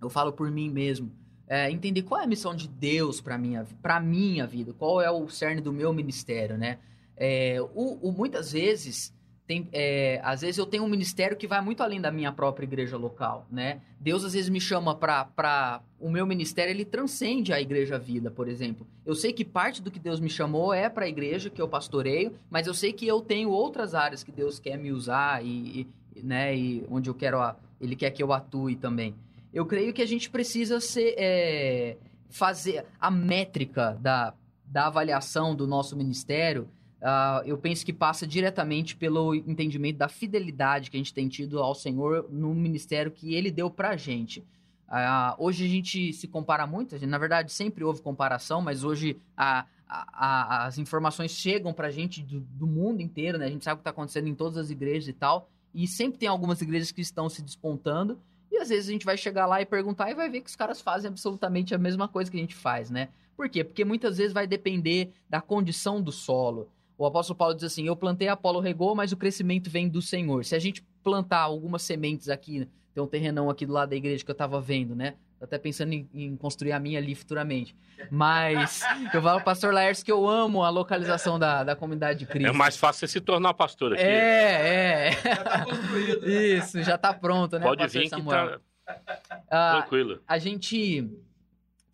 eu 0.00 0.08
falo 0.08 0.32
por 0.32 0.50
mim 0.52 0.70
mesmo, 0.70 1.12
é, 1.48 1.68
entender 1.68 2.02
qual 2.02 2.20
é 2.20 2.24
a 2.24 2.28
missão 2.28 2.54
de 2.54 2.68
Deus 2.68 3.20
para 3.20 3.36
minha 3.36 3.66
para 3.82 4.00
minha 4.00 4.46
vida, 4.46 4.72
qual 4.72 5.00
é 5.02 5.10
o 5.10 5.28
cerne 5.28 5.60
do 5.60 5.72
meu 5.72 5.92
ministério, 5.92 6.56
né? 6.56 6.78
É, 7.16 7.60
o, 7.74 8.08
o, 8.08 8.12
muitas 8.12 8.52
vezes 8.52 9.14
tem, 9.46 9.68
é, 9.72 10.20
às 10.24 10.40
vezes 10.40 10.56
eu 10.56 10.64
tenho 10.64 10.84
um 10.84 10.88
ministério 10.88 11.36
que 11.36 11.46
vai 11.46 11.60
muito 11.60 11.82
além 11.82 12.00
da 12.00 12.10
minha 12.10 12.32
própria 12.32 12.64
igreja 12.64 12.96
local, 12.96 13.46
né? 13.50 13.80
Deus 14.00 14.24
às 14.24 14.32
vezes 14.32 14.48
me 14.48 14.60
chama 14.60 14.94
para 14.94 15.82
o 16.00 16.10
meu 16.10 16.26
ministério, 16.26 16.70
ele 16.70 16.84
transcende 16.84 17.52
a 17.52 17.60
igreja 17.60 17.98
vida, 17.98 18.30
por 18.30 18.48
exemplo. 18.48 18.86
Eu 19.04 19.14
sei 19.14 19.32
que 19.32 19.44
parte 19.44 19.82
do 19.82 19.90
que 19.90 19.98
Deus 19.98 20.18
me 20.18 20.30
chamou 20.30 20.72
é 20.72 20.88
para 20.88 21.04
a 21.04 21.08
igreja 21.08 21.50
que 21.50 21.60
eu 21.60 21.68
pastoreio, 21.68 22.32
mas 22.50 22.66
eu 22.66 22.74
sei 22.74 22.92
que 22.92 23.06
eu 23.06 23.20
tenho 23.20 23.50
outras 23.50 23.94
áreas 23.94 24.24
que 24.24 24.32
Deus 24.32 24.58
quer 24.58 24.78
me 24.78 24.90
usar 24.90 25.44
e, 25.44 25.86
e 26.14 26.22
né, 26.22 26.56
e 26.56 26.84
onde 26.88 27.10
eu 27.10 27.14
quero 27.14 27.38
ele 27.80 27.96
quer 27.96 28.10
que 28.10 28.22
eu 28.22 28.32
atue 28.32 28.76
também. 28.76 29.14
Eu 29.52 29.66
creio 29.66 29.92
que 29.92 30.02
a 30.02 30.06
gente 30.06 30.30
precisa 30.30 30.80
ser, 30.80 31.14
é, 31.18 31.96
fazer 32.28 32.84
a 33.00 33.10
métrica 33.10 33.96
da, 34.00 34.34
da 34.64 34.86
avaliação 34.86 35.54
do 35.54 35.66
nosso 35.66 35.96
ministério. 35.96 36.68
Uh, 37.04 37.44
eu 37.44 37.58
penso 37.58 37.84
que 37.84 37.92
passa 37.92 38.26
diretamente 38.26 38.96
pelo 38.96 39.34
entendimento 39.34 39.98
da 39.98 40.08
fidelidade 40.08 40.90
que 40.90 40.96
a 40.96 40.98
gente 40.98 41.12
tem 41.12 41.28
tido 41.28 41.60
ao 41.60 41.74
Senhor 41.74 42.26
no 42.30 42.54
ministério 42.54 43.12
que 43.12 43.34
Ele 43.34 43.50
deu 43.50 43.68
pra 43.68 43.94
gente. 43.94 44.40
Uh, 44.88 45.36
hoje 45.36 45.66
a 45.66 45.68
gente 45.68 46.14
se 46.14 46.26
compara 46.26 46.66
muito, 46.66 46.98
na 47.06 47.18
verdade 47.18 47.52
sempre 47.52 47.84
houve 47.84 48.00
comparação, 48.00 48.62
mas 48.62 48.84
hoje 48.84 49.18
a, 49.36 49.66
a, 49.86 50.06
a, 50.12 50.66
as 50.66 50.78
informações 50.78 51.32
chegam 51.32 51.74
pra 51.74 51.90
gente 51.90 52.22
do, 52.22 52.40
do, 52.40 52.66
mundo 52.66 53.02
inteiro, 53.02 53.36
né? 53.36 53.46
A 53.46 53.50
gente 53.50 53.64
sabe 53.64 53.74
o 53.74 53.76
que 53.78 53.80
está 53.82 53.90
acontecendo 53.90 54.28
em 54.28 54.34
todas 54.34 54.56
as 54.56 54.70
igrejas 54.70 55.08
e 55.08 55.12
tal. 55.12 55.50
E 55.74 55.86
sempre 55.86 56.18
tem 56.18 56.28
algumas 56.28 56.62
igrejas 56.62 56.90
que 56.90 57.02
estão 57.02 57.28
se 57.28 57.42
despontando. 57.42 58.18
E 58.50 58.56
às 58.56 58.70
vezes 58.70 58.88
a 58.88 58.92
gente 58.92 59.04
vai 59.04 59.18
chegar 59.18 59.44
lá 59.44 59.60
e 59.60 59.66
perguntar 59.66 60.10
e 60.10 60.14
vai 60.14 60.30
ver 60.30 60.40
que 60.40 60.48
os 60.48 60.56
caras 60.56 60.80
fazem 60.80 61.08
absolutamente 61.08 61.74
a 61.74 61.78
mesma 61.78 62.08
coisa 62.08 62.30
que 62.30 62.36
a 62.38 62.40
gente 62.40 62.54
faz, 62.54 62.90
né? 62.90 63.10
Por 63.36 63.48
quê? 63.50 63.62
Porque 63.62 63.84
muitas 63.84 64.16
vezes 64.16 64.32
vai 64.32 64.46
depender 64.46 65.12
da 65.28 65.42
condição 65.42 66.00
do 66.00 66.12
solo. 66.12 66.68
O 66.96 67.04
apóstolo 67.06 67.36
Paulo 67.36 67.54
diz 67.54 67.64
assim: 67.64 67.86
Eu 67.86 67.96
plantei, 67.96 68.28
Apolo 68.28 68.60
regou, 68.60 68.94
mas 68.94 69.12
o 69.12 69.16
crescimento 69.16 69.68
vem 69.68 69.88
do 69.88 70.00
Senhor. 70.00 70.44
Se 70.44 70.54
a 70.54 70.58
gente 70.58 70.82
plantar 71.02 71.40
algumas 71.40 71.82
sementes 71.82 72.28
aqui, 72.28 72.68
tem 72.94 73.02
um 73.02 73.06
terrenão 73.06 73.50
aqui 73.50 73.66
do 73.66 73.72
lado 73.72 73.90
da 73.90 73.96
igreja 73.96 74.24
que 74.24 74.30
eu 74.30 74.34
estava 74.34 74.60
vendo, 74.60 74.94
né? 74.94 75.14
Tô 75.38 75.44
até 75.44 75.58
pensando 75.58 75.92
em, 75.92 76.08
em, 76.14 76.36
construir 76.36 76.72
a 76.72 76.78
minha 76.78 76.98
ali 76.98 77.14
futuramente. 77.14 77.76
Mas 78.10 78.82
eu 79.12 79.20
falo 79.20 79.36
pro 79.38 79.44
pastor 79.46 79.74
Laércio 79.74 80.04
que 80.04 80.12
eu 80.12 80.28
amo 80.28 80.62
a 80.62 80.70
localização 80.70 81.38
da, 81.38 81.64
da 81.64 81.76
comunidade 81.76 82.20
de 82.20 82.26
Cristo. 82.26 82.48
É 82.48 82.52
mais 82.52 82.76
fácil 82.76 83.00
você 83.00 83.08
se 83.08 83.20
tornar 83.20 83.52
pastor 83.52 83.92
aqui. 83.92 84.02
É, 84.02 85.08
é. 85.08 85.12
Já 85.12 85.44
tá 85.44 85.64
construído. 85.64 86.20
Né? 86.20 86.32
Isso, 86.32 86.82
já 86.82 86.98
tá 86.98 87.12
pronto, 87.12 87.58
né, 87.58 87.66
Pode 87.66 87.86
vir 87.88 88.08
Samuel? 88.08 88.60
que 88.60 88.84
tá 88.86 89.40
ah, 89.50 89.78
tranquilo. 89.80 90.20
A 90.26 90.38
gente 90.38 91.10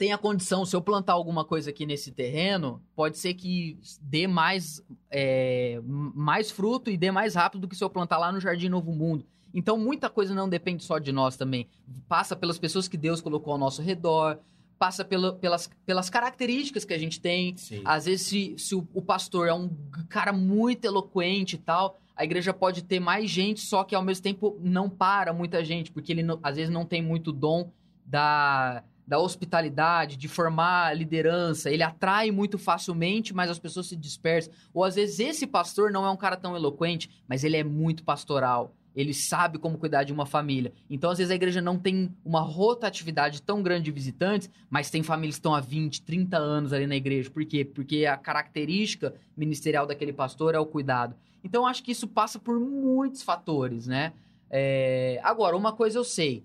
tem 0.01 0.15
a 0.15 0.19
condição, 0.19 0.65
se 0.65 0.75
eu 0.75 0.81
plantar 0.81 1.13
alguma 1.13 1.45
coisa 1.45 1.69
aqui 1.69 1.85
nesse 1.85 2.11
terreno, 2.11 2.83
pode 2.97 3.19
ser 3.19 3.35
que 3.35 3.79
dê 4.01 4.27
mais, 4.27 4.83
é, 5.11 5.79
mais 5.85 6.51
fruto 6.51 6.91
e 6.91 6.97
dê 6.97 7.11
mais 7.11 7.35
rápido 7.35 7.61
do 7.61 7.69
que 7.69 7.77
se 7.77 7.85
eu 7.85 7.91
plantar 7.91 8.17
lá 8.17 8.33
no 8.33 8.41
Jardim 8.41 8.71
Novo 8.71 8.93
Mundo. 8.93 9.27
Então, 9.53 9.77
muita 9.77 10.09
coisa 10.09 10.35
não 10.35 10.49
depende 10.49 10.85
só 10.85 10.99
de 10.99 11.13
nós 11.13 11.37
também. 11.37 11.69
Passa 12.09 12.35
pelas 12.35 12.59
pessoas 12.59 12.89
que 12.89 12.97
Deus 12.97 13.21
colocou 13.21 13.53
ao 13.53 13.59
nosso 13.59 13.83
redor, 13.83 14.39
passa 14.79 15.05
pela, 15.05 15.35
pelas, 15.35 15.69
pelas 15.85 16.09
características 16.09 16.87
que 16.87 16.95
a 16.95 16.99
gente 16.99 17.21
tem. 17.21 17.55
Sim. 17.59 17.83
Às 17.85 18.07
vezes, 18.07 18.27
se, 18.27 18.55
se 18.57 18.75
o, 18.75 18.89
o, 18.95 19.03
pastor 19.03 19.49
é 19.49 19.53
um 19.53 19.69
cara 20.09 20.33
muito 20.33 20.87
eloquente 20.87 21.57
e 21.57 21.59
tal, 21.59 22.01
a 22.17 22.25
igreja 22.25 22.55
pode 22.55 22.85
ter 22.85 23.01
mais 23.01 23.29
gente, 23.29 23.61
só 23.61 23.85
que 23.85 23.95
ao 23.95 24.03
mesmo 24.03 24.23
tempo 24.23 24.59
não 24.63 24.89
para 24.89 25.35
muita 25.35 25.63
gente, 25.63 25.93
porque 25.93 26.11
ele 26.11 26.23
não, 26.23 26.41
às 26.43 26.57
vezes 26.57 26.73
não 26.73 26.87
tem 26.87 27.03
muito 27.03 27.35
dom 27.35 27.71
da, 28.07 28.83
da 29.11 29.19
hospitalidade, 29.19 30.17
de 30.17 30.29
formar 30.29 30.97
liderança. 30.97 31.69
Ele 31.69 31.83
atrai 31.83 32.31
muito 32.31 32.57
facilmente, 32.57 33.35
mas 33.35 33.51
as 33.51 33.59
pessoas 33.59 33.89
se 33.89 33.97
dispersam. 33.97 34.53
Ou 34.73 34.85
às 34.85 34.95
vezes 34.95 35.19
esse 35.19 35.49
pastor 35.49 35.91
não 35.91 36.07
é 36.07 36.11
um 36.11 36.17
cara 36.17 36.37
tão 36.37 36.55
eloquente, 36.55 37.11
mas 37.27 37.43
ele 37.43 37.57
é 37.57 37.65
muito 37.65 38.05
pastoral 38.05 38.73
ele 38.93 39.15
sabe 39.15 39.57
como 39.57 39.79
cuidar 39.79 40.03
de 40.03 40.13
uma 40.13 40.27
família. 40.27 40.73
Então, 40.91 41.11
às 41.13 41.19
vezes, 41.19 41.31
a 41.31 41.35
igreja 41.37 41.63
não 41.63 41.79
tem 41.79 42.13
uma 42.25 42.41
rotatividade 42.41 43.41
tão 43.41 43.63
grande 43.63 43.85
de 43.85 43.93
visitantes, 43.93 44.51
mas 44.69 44.91
tem 44.91 45.01
famílias 45.01 45.37
que 45.37 45.39
estão 45.39 45.55
há 45.55 45.61
20, 45.61 46.03
30 46.03 46.37
anos 46.37 46.73
ali 46.73 46.89
na 46.89 46.97
igreja. 46.97 47.31
Por 47.31 47.45
quê? 47.45 47.65
Porque 47.65 48.05
a 48.05 48.17
característica 48.17 49.15
ministerial 49.37 49.87
daquele 49.87 50.13
pastor 50.13 50.57
é 50.57 50.59
o 50.59 50.67
cuidado. 50.67 51.15
Então, 51.45 51.69
acho 51.69 51.85
que 51.85 51.93
isso 51.93 52.09
passa 52.09 52.41
por 52.41 52.59
muitos 52.59 53.23
fatores, 53.23 53.87
né? 53.87 54.13
É... 54.51 55.21
Agora, 55.23 55.57
uma 55.57 55.73
coisa 55.73 55.97
eu 55.97 56.05
sei. 56.05 56.43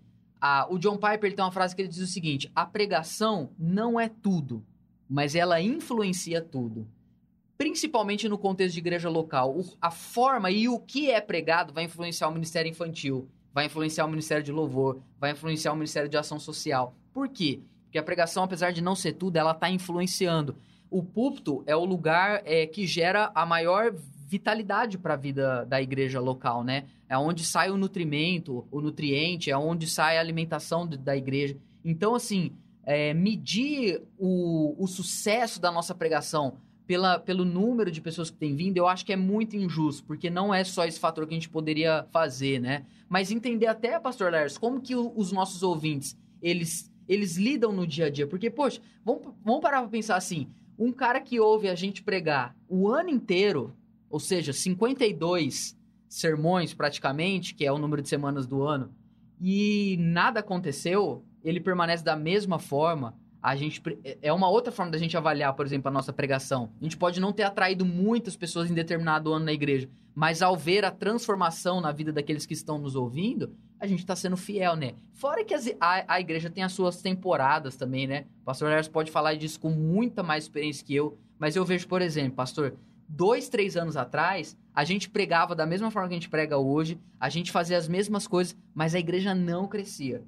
O 0.69 0.77
John 0.77 0.97
Piper 0.97 1.35
tem 1.35 1.43
uma 1.43 1.51
frase 1.51 1.75
que 1.75 1.81
ele 1.81 1.89
diz 1.89 1.99
o 1.99 2.07
seguinte: 2.07 2.51
a 2.55 2.65
pregação 2.65 3.49
não 3.57 3.99
é 3.99 4.09
tudo, 4.09 4.63
mas 5.09 5.35
ela 5.35 5.61
influencia 5.61 6.41
tudo 6.41 6.87
principalmente 7.57 8.27
no 8.27 8.37
contexto 8.37 8.73
de 8.73 8.79
igreja 8.79 9.09
local. 9.09 9.57
O, 9.57 9.63
a 9.81 9.91
forma 9.91 10.51
e 10.51 10.67
o 10.67 10.79
que 10.79 11.09
é 11.09 11.21
pregado 11.21 11.73
vai 11.73 11.85
influenciar 11.85 12.27
o 12.27 12.33
ministério 12.33 12.69
infantil, 12.69 13.29
vai 13.53 13.65
influenciar 13.65 14.05
o 14.05 14.09
ministério 14.09 14.43
de 14.43 14.51
louvor, 14.51 15.01
vai 15.19 15.31
influenciar 15.31 15.71
o 15.71 15.75
ministério 15.75 16.09
de 16.09 16.17
ação 16.17 16.39
social. 16.39 16.95
Por 17.13 17.29
quê? 17.29 17.61
Porque 17.85 17.97
a 17.97 18.03
pregação, 18.03 18.43
apesar 18.43 18.71
de 18.71 18.81
não 18.81 18.95
ser 18.95 19.13
tudo, 19.13 19.37
ela 19.37 19.51
está 19.51 19.69
influenciando. 19.69 20.55
O 20.89 21.01
púlpito 21.01 21.63
é 21.65 21.75
o 21.75 21.85
lugar 21.85 22.41
é, 22.45 22.67
que 22.67 22.85
gera 22.85 23.31
a 23.33 23.45
maior 23.45 23.95
vitalidade 24.35 24.97
para 24.97 25.13
a 25.13 25.17
vida 25.17 25.65
da 25.65 25.81
igreja 25.81 26.19
local, 26.19 26.61
né? 26.61 26.85
É 27.07 27.17
onde 27.17 27.45
sai 27.45 27.71
o 27.71 27.77
nutrimento, 27.77 28.67
o 28.69 28.81
nutriente, 28.81 29.49
é 29.49 29.57
onde 29.57 29.87
sai 29.87 30.17
a 30.17 30.19
alimentação 30.19 30.85
da 30.85 31.15
igreja. 31.15 31.55
Então, 31.85 32.15
assim, 32.15 32.51
é, 32.83 33.13
medir 33.13 34.01
o, 34.17 34.75
o 34.77 34.87
sucesso 34.87 35.61
da 35.61 35.71
nossa 35.71 35.95
pregação 35.95 36.57
pela, 36.85 37.17
pelo 37.17 37.45
número 37.45 37.89
de 37.89 38.01
pessoas 38.01 38.29
que 38.29 38.37
têm 38.37 38.55
vindo, 38.55 38.75
eu 38.77 38.87
acho 38.87 39.05
que 39.05 39.13
é 39.13 39.15
muito 39.15 39.55
injusto, 39.55 40.03
porque 40.03 40.29
não 40.29 40.53
é 40.53 40.63
só 40.65 40.85
esse 40.85 40.99
fator 40.99 41.25
que 41.25 41.33
a 41.33 41.37
gente 41.37 41.49
poderia 41.49 42.05
fazer, 42.11 42.59
né? 42.59 42.85
Mas 43.07 43.31
entender 43.31 43.67
até, 43.67 43.97
Pastor 43.99 44.31
Lers, 44.31 44.57
como 44.57 44.81
que 44.81 44.95
o, 44.95 45.13
os 45.15 45.31
nossos 45.31 45.63
ouvintes, 45.63 46.17
eles, 46.41 46.91
eles 47.07 47.37
lidam 47.37 47.71
no 47.71 47.87
dia 47.87 48.07
a 48.07 48.09
dia. 48.09 48.27
Porque, 48.27 48.49
poxa, 48.49 48.81
vamos, 49.03 49.33
vamos 49.43 49.61
parar 49.61 49.79
pra 49.79 49.89
pensar 49.89 50.17
assim, 50.17 50.49
um 50.77 50.91
cara 50.91 51.21
que 51.21 51.39
ouve 51.39 51.69
a 51.69 51.75
gente 51.75 52.03
pregar 52.03 52.53
o 52.67 52.89
ano 52.89 53.09
inteiro, 53.09 53.73
ou 54.09 54.19
seja, 54.19 54.53
52 54.53 55.77
sermões 56.07 56.73
praticamente, 56.73 57.53
que 57.53 57.65
é 57.65 57.71
o 57.71 57.77
número 57.77 58.01
de 58.01 58.09
semanas 58.09 58.47
do 58.47 58.63
ano, 58.63 58.93
e 59.39 59.97
nada 59.99 60.39
aconteceu, 60.39 61.23
ele 61.43 61.59
permanece 61.59 62.03
da 62.03 62.15
mesma 62.15 62.57
forma, 62.57 63.15
a 63.41 63.55
gente 63.55 63.81
é, 64.03 64.17
é 64.23 64.33
uma 64.33 64.49
outra 64.49 64.71
forma 64.71 64.91
da 64.91 64.97
gente 64.97 65.15
avaliar, 65.15 65.53
por 65.53 65.65
exemplo, 65.65 65.89
a 65.89 65.91
nossa 65.91 66.11
pregação. 66.11 66.71
A 66.81 66.83
gente 66.83 66.97
pode 66.97 67.19
não 67.19 67.31
ter 67.31 67.43
atraído 67.43 67.85
muitas 67.85 68.35
pessoas 68.35 68.71
em 68.71 68.73
determinado 68.73 69.31
ano 69.31 69.45
na 69.45 69.53
igreja, 69.53 69.87
mas 70.15 70.41
ao 70.41 70.55
ver 70.55 70.83
a 70.83 70.89
transformação 70.89 71.79
na 71.79 71.91
vida 71.91 72.11
daqueles 72.11 72.45
que 72.45 72.53
estão 72.53 72.79
nos 72.79 72.95
ouvindo, 72.95 73.55
a 73.79 73.85
gente 73.85 73.99
está 73.99 74.15
sendo 74.15 74.35
fiel, 74.37 74.75
né? 74.75 74.93
Fora 75.13 75.43
que 75.43 75.53
as, 75.53 75.67
a, 75.79 76.15
a 76.15 76.19
igreja 76.19 76.49
tem 76.49 76.63
as 76.63 76.71
suas 76.71 77.01
temporadas 77.01 77.75
também, 77.75 78.07
né? 78.07 78.25
O 78.41 78.45
pastor 78.45 78.69
Lércio 78.69 78.91
pode 78.91 79.11
falar 79.11 79.35
disso 79.35 79.59
com 79.59 79.69
muita 79.69 80.23
mais 80.23 80.45
experiência 80.45 80.83
que 80.83 80.95
eu, 80.95 81.17
mas 81.37 81.55
eu 81.55 81.63
vejo, 81.63 81.87
por 81.87 82.01
exemplo, 82.01 82.37
pastor, 82.37 82.75
dois, 83.07 83.49
três 83.49 83.77
anos 83.77 83.97
atrás, 83.97 84.57
a 84.73 84.83
gente 84.83 85.09
pregava 85.09 85.55
da 85.55 85.65
mesma 85.65 85.91
forma 85.91 86.07
que 86.07 86.13
a 86.13 86.17
gente 86.17 86.29
prega 86.29 86.57
hoje, 86.57 86.99
a 87.19 87.29
gente 87.29 87.51
fazia 87.51 87.77
as 87.77 87.87
mesmas 87.87 88.27
coisas, 88.27 88.55
mas 88.73 88.95
a 88.95 88.99
igreja 88.99 89.33
não 89.33 89.67
crescia. 89.67 90.23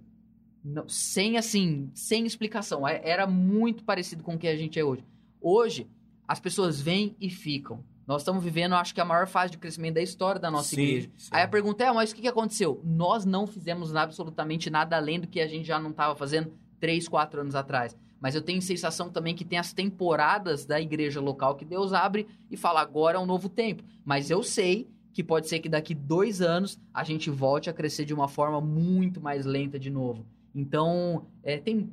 Não, 0.63 0.87
sem 0.87 1.37
assim, 1.37 1.89
sem 1.93 2.25
explicação. 2.25 2.87
É, 2.87 3.01
era 3.03 3.25
muito 3.25 3.83
parecido 3.83 4.23
com 4.23 4.35
o 4.35 4.37
que 4.37 4.47
a 4.47 4.55
gente 4.55 4.79
é 4.79 4.83
hoje. 4.83 5.03
Hoje, 5.39 5.87
as 6.27 6.39
pessoas 6.39 6.81
vêm 6.81 7.15
e 7.19 7.29
ficam. 7.29 7.83
Nós 8.05 8.21
estamos 8.21 8.41
vivendo, 8.41 8.73
acho 8.73 8.93
que 8.93 9.01
a 9.01 9.05
maior 9.05 9.27
fase 9.27 9.51
de 9.51 9.57
crescimento 9.57 9.95
da 9.95 10.01
história 10.01 10.39
da 10.39 10.49
nossa 10.49 10.75
sim, 10.75 10.81
igreja. 10.81 11.09
Sim. 11.17 11.29
Aí 11.31 11.43
a 11.43 11.47
pergunta 11.47 11.83
é, 11.83 11.91
mas 11.91 12.11
o 12.11 12.15
que, 12.15 12.21
que 12.21 12.27
aconteceu? 12.27 12.81
Nós 12.83 13.25
não 13.25 13.45
fizemos 13.45 13.93
absolutamente 13.95 14.69
nada 14.69 14.95
além 14.95 15.19
do 15.19 15.27
que 15.27 15.41
a 15.41 15.47
gente 15.47 15.65
já 15.65 15.77
não 15.77 15.89
estava 15.89 16.15
fazendo 16.15 16.53
três, 16.79 17.07
quatro 17.07 17.41
anos 17.41 17.53
atrás. 17.53 17.97
Mas 18.19 18.35
eu 18.35 18.41
tenho 18.41 18.61
sensação 18.61 19.09
também 19.09 19.35
que 19.35 19.45
tem 19.45 19.59
as 19.59 19.73
temporadas 19.73 20.65
da 20.65 20.81
igreja 20.81 21.21
local 21.21 21.55
que 21.55 21.65
Deus 21.65 21.93
abre 21.93 22.27
e 22.49 22.57
fala, 22.57 22.81
agora 22.81 23.17
é 23.17 23.19
um 23.19 23.25
novo 23.25 23.47
tempo. 23.47 23.83
Mas 24.03 24.29
eu 24.29 24.41
sei 24.41 24.89
que 25.13 25.23
pode 25.23 25.47
ser 25.47 25.59
que 25.59 25.69
daqui 25.69 25.95
dois 25.95 26.41
anos 26.41 26.79
a 26.93 27.03
gente 27.03 27.29
volte 27.29 27.69
a 27.69 27.73
crescer 27.73 28.05
de 28.05 28.13
uma 28.13 28.27
forma 28.27 28.61
muito 28.61 29.19
mais 29.19 29.45
lenta 29.45 29.79
de 29.79 29.89
novo. 29.89 30.25
Então, 30.53 31.25
é, 31.43 31.57
tem 31.57 31.91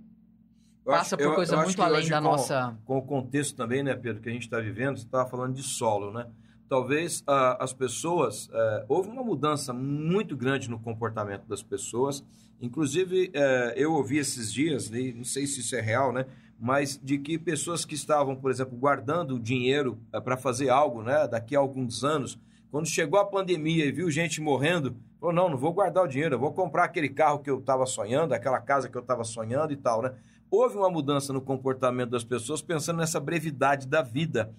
passa 0.85 1.17
por 1.17 1.35
coisa 1.35 1.57
muito 1.57 1.83
além 1.83 2.09
da 2.09 2.19
com, 2.19 2.25
nossa. 2.25 2.77
Com 2.85 2.99
o 2.99 3.03
contexto 3.03 3.57
também, 3.57 3.83
né, 3.83 3.95
Pedro, 3.95 4.23
que 4.23 4.29
a 4.29 4.33
gente 4.33 4.43
está 4.43 4.61
vivendo, 4.61 4.99
você 4.99 5.05
estava 5.05 5.29
falando 5.29 5.55
de 5.55 5.63
solo, 5.63 6.13
né? 6.13 6.27
Talvez 6.69 7.23
ah, 7.27 7.57
as 7.61 7.73
pessoas. 7.73 8.49
Eh, 8.53 8.85
houve 8.89 9.09
uma 9.09 9.23
mudança 9.23 9.73
muito 9.73 10.37
grande 10.37 10.69
no 10.69 10.79
comportamento 10.79 11.47
das 11.47 11.63
pessoas. 11.63 12.25
Inclusive, 12.65 13.31
eh, 13.33 13.75
eu 13.77 13.93
ouvi 13.93 14.19
esses 14.19 14.53
dias, 14.53 14.91
né, 14.91 15.13
não 15.15 15.25
sei 15.25 15.47
se 15.47 15.61
isso 15.61 15.77
é 15.77 15.81
real, 15.81 16.13
né? 16.13 16.27
Mas 16.59 16.99
de 17.03 17.19
que 17.19 17.39
pessoas 17.39 17.85
que 17.85 17.95
estavam, 17.95 18.35
por 18.35 18.51
exemplo, 18.51 18.77
guardando 18.77 19.39
dinheiro 19.39 19.99
eh, 20.13 20.21
para 20.21 20.37
fazer 20.37 20.71
algo, 20.71 21.03
né? 21.03 21.29
Daqui 21.29 21.55
a 21.55 21.59
alguns 21.59 22.03
anos, 22.05 22.39
quando 22.71 22.87
chegou 22.87 23.21
a 23.21 23.25
pandemia 23.25 23.85
e 23.85 23.93
viu 23.93 24.11
gente 24.11 24.41
morrendo, 24.41 24.97
Falou, 25.25 25.35
não, 25.35 25.49
não 25.49 25.57
vou 25.57 25.73
guardar 25.73 26.05
o 26.05 26.07
dinheiro, 26.07 26.35
eu 26.35 26.39
vou 26.39 26.53
comprar 26.53 26.85
aquele 26.85 27.09
carro 27.09 27.39
que 27.39 27.49
eu 27.49 27.59
estava 27.59 27.87
sonhando, 27.87 28.35
aquela 28.35 28.61
casa 28.61 28.91
que 28.91 28.97
eu 28.97 29.01
estava 29.01 29.25
sonhando 29.25 29.73
e 29.73 29.77
tal, 29.77 30.03
né? 30.03 30.13
Houve 30.51 30.77
uma 30.77 30.91
mudança 30.91 31.33
no 31.33 31.41
comportamento 31.41 32.11
das 32.11 32.23
pessoas 32.23 32.61
pensando 32.61 32.99
nessa 32.99 33.19
brevidade 33.19 33.87
da 33.87 34.03
vida. 34.03 34.53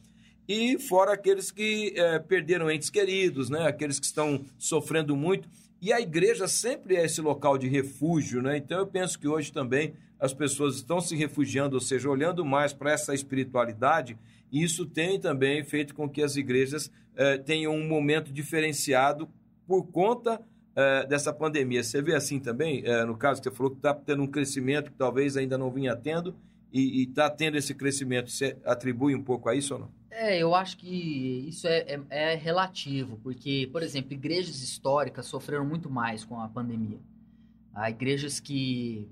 E 0.47 0.79
fora 0.79 1.13
aqueles 1.13 1.51
que 1.51 1.93
é, 1.95 2.17
perderam 2.17 2.71
entes 2.71 2.89
queridos, 2.89 3.47
né? 3.47 3.67
Aqueles 3.67 3.99
que 3.99 4.07
estão 4.07 4.43
sofrendo 4.57 5.15
muito. 5.15 5.47
E 5.85 5.93
a 5.93 6.01
igreja 6.01 6.47
sempre 6.47 6.95
é 6.95 7.05
esse 7.05 7.21
local 7.21 7.59
de 7.59 7.67
refúgio, 7.67 8.41
né? 8.41 8.57
Então 8.57 8.79
eu 8.79 8.87
penso 8.87 9.19
que 9.19 9.27
hoje 9.27 9.53
também 9.53 9.93
as 10.19 10.33
pessoas 10.33 10.77
estão 10.77 10.99
se 10.99 11.15
refugiando, 11.15 11.75
ou 11.75 11.79
seja, 11.79 12.09
olhando 12.09 12.43
mais 12.43 12.73
para 12.73 12.91
essa 12.91 13.13
espiritualidade, 13.13 14.17
e 14.51 14.63
isso 14.63 14.83
tem 14.87 15.19
também 15.19 15.63
feito 15.63 15.93
com 15.93 16.09
que 16.09 16.23
as 16.23 16.37
igrejas 16.37 16.89
eh, 17.15 17.37
tenham 17.37 17.71
um 17.71 17.87
momento 17.87 18.33
diferenciado 18.33 19.29
por 19.67 19.83
conta 19.91 20.39
uh, 20.39 21.07
dessa 21.07 21.31
pandemia. 21.31 21.83
Você 21.83 22.01
vê 22.01 22.15
assim 22.15 22.39
também, 22.39 22.83
uh, 22.83 23.05
no 23.05 23.15
caso 23.15 23.39
que 23.39 23.47
você 23.47 23.55
falou 23.55 23.71
que 23.71 23.77
está 23.77 23.93
tendo 23.93 24.23
um 24.23 24.27
crescimento 24.27 24.89
que 24.89 24.97
talvez 24.97 25.37
ainda 25.37 25.55
não 25.55 25.69
vinha 25.69 25.95
tendo, 25.95 26.35
e 26.79 27.03
está 27.03 27.29
tendo 27.29 27.55
esse 27.57 27.73
crescimento. 27.73 28.29
Você 28.29 28.57
atribui 28.65 29.15
um 29.15 29.23
pouco 29.23 29.47
a 29.47 29.55
isso 29.55 29.73
ou 29.73 29.79
não? 29.81 29.89
É, 30.11 30.37
eu 30.37 30.55
acho 30.55 30.77
que 30.77 31.45
isso 31.47 31.67
é, 31.67 31.79
é, 31.79 31.99
é, 32.09 32.35
relativo, 32.35 33.17
porque, 33.21 33.69
por 33.71 33.83
exemplo, 33.83 34.13
igrejas 34.13 34.61
históricas 34.61 35.25
sofreram 35.25 35.65
muito 35.65 35.89
mais 35.89 36.23
com 36.23 36.39
a 36.39 36.47
pandemia. 36.47 36.99
Há 37.73 37.89
igrejas 37.89 38.39
que 38.39 39.09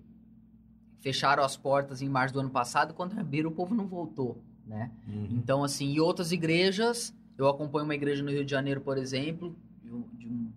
fecharam 1.02 1.44
as 1.44 1.58
portas 1.58 2.02
em 2.02 2.08
março 2.08 2.34
do 2.34 2.40
ano 2.40 2.50
passado, 2.50 2.94
quando 2.94 3.20
abriram 3.20 3.50
o 3.50 3.54
povo 3.54 3.76
não 3.76 3.86
voltou, 3.86 4.42
né? 4.66 4.92
Uhum. 5.06 5.28
Então, 5.32 5.64
assim, 5.64 5.92
e 5.92 6.00
outras 6.00 6.32
igrejas, 6.32 7.14
eu 7.38 7.50
acompanho 7.50 7.84
uma 7.84 7.96
igreja 7.96 8.24
no 8.24 8.32
Rio 8.32 8.46
de 8.46 8.52
Janeiro, 8.52 8.80
por 8.80 8.98
exemplo, 8.98 9.54
de 9.84 9.92
um, 9.92 10.04
de 10.18 10.28
um 10.28 10.52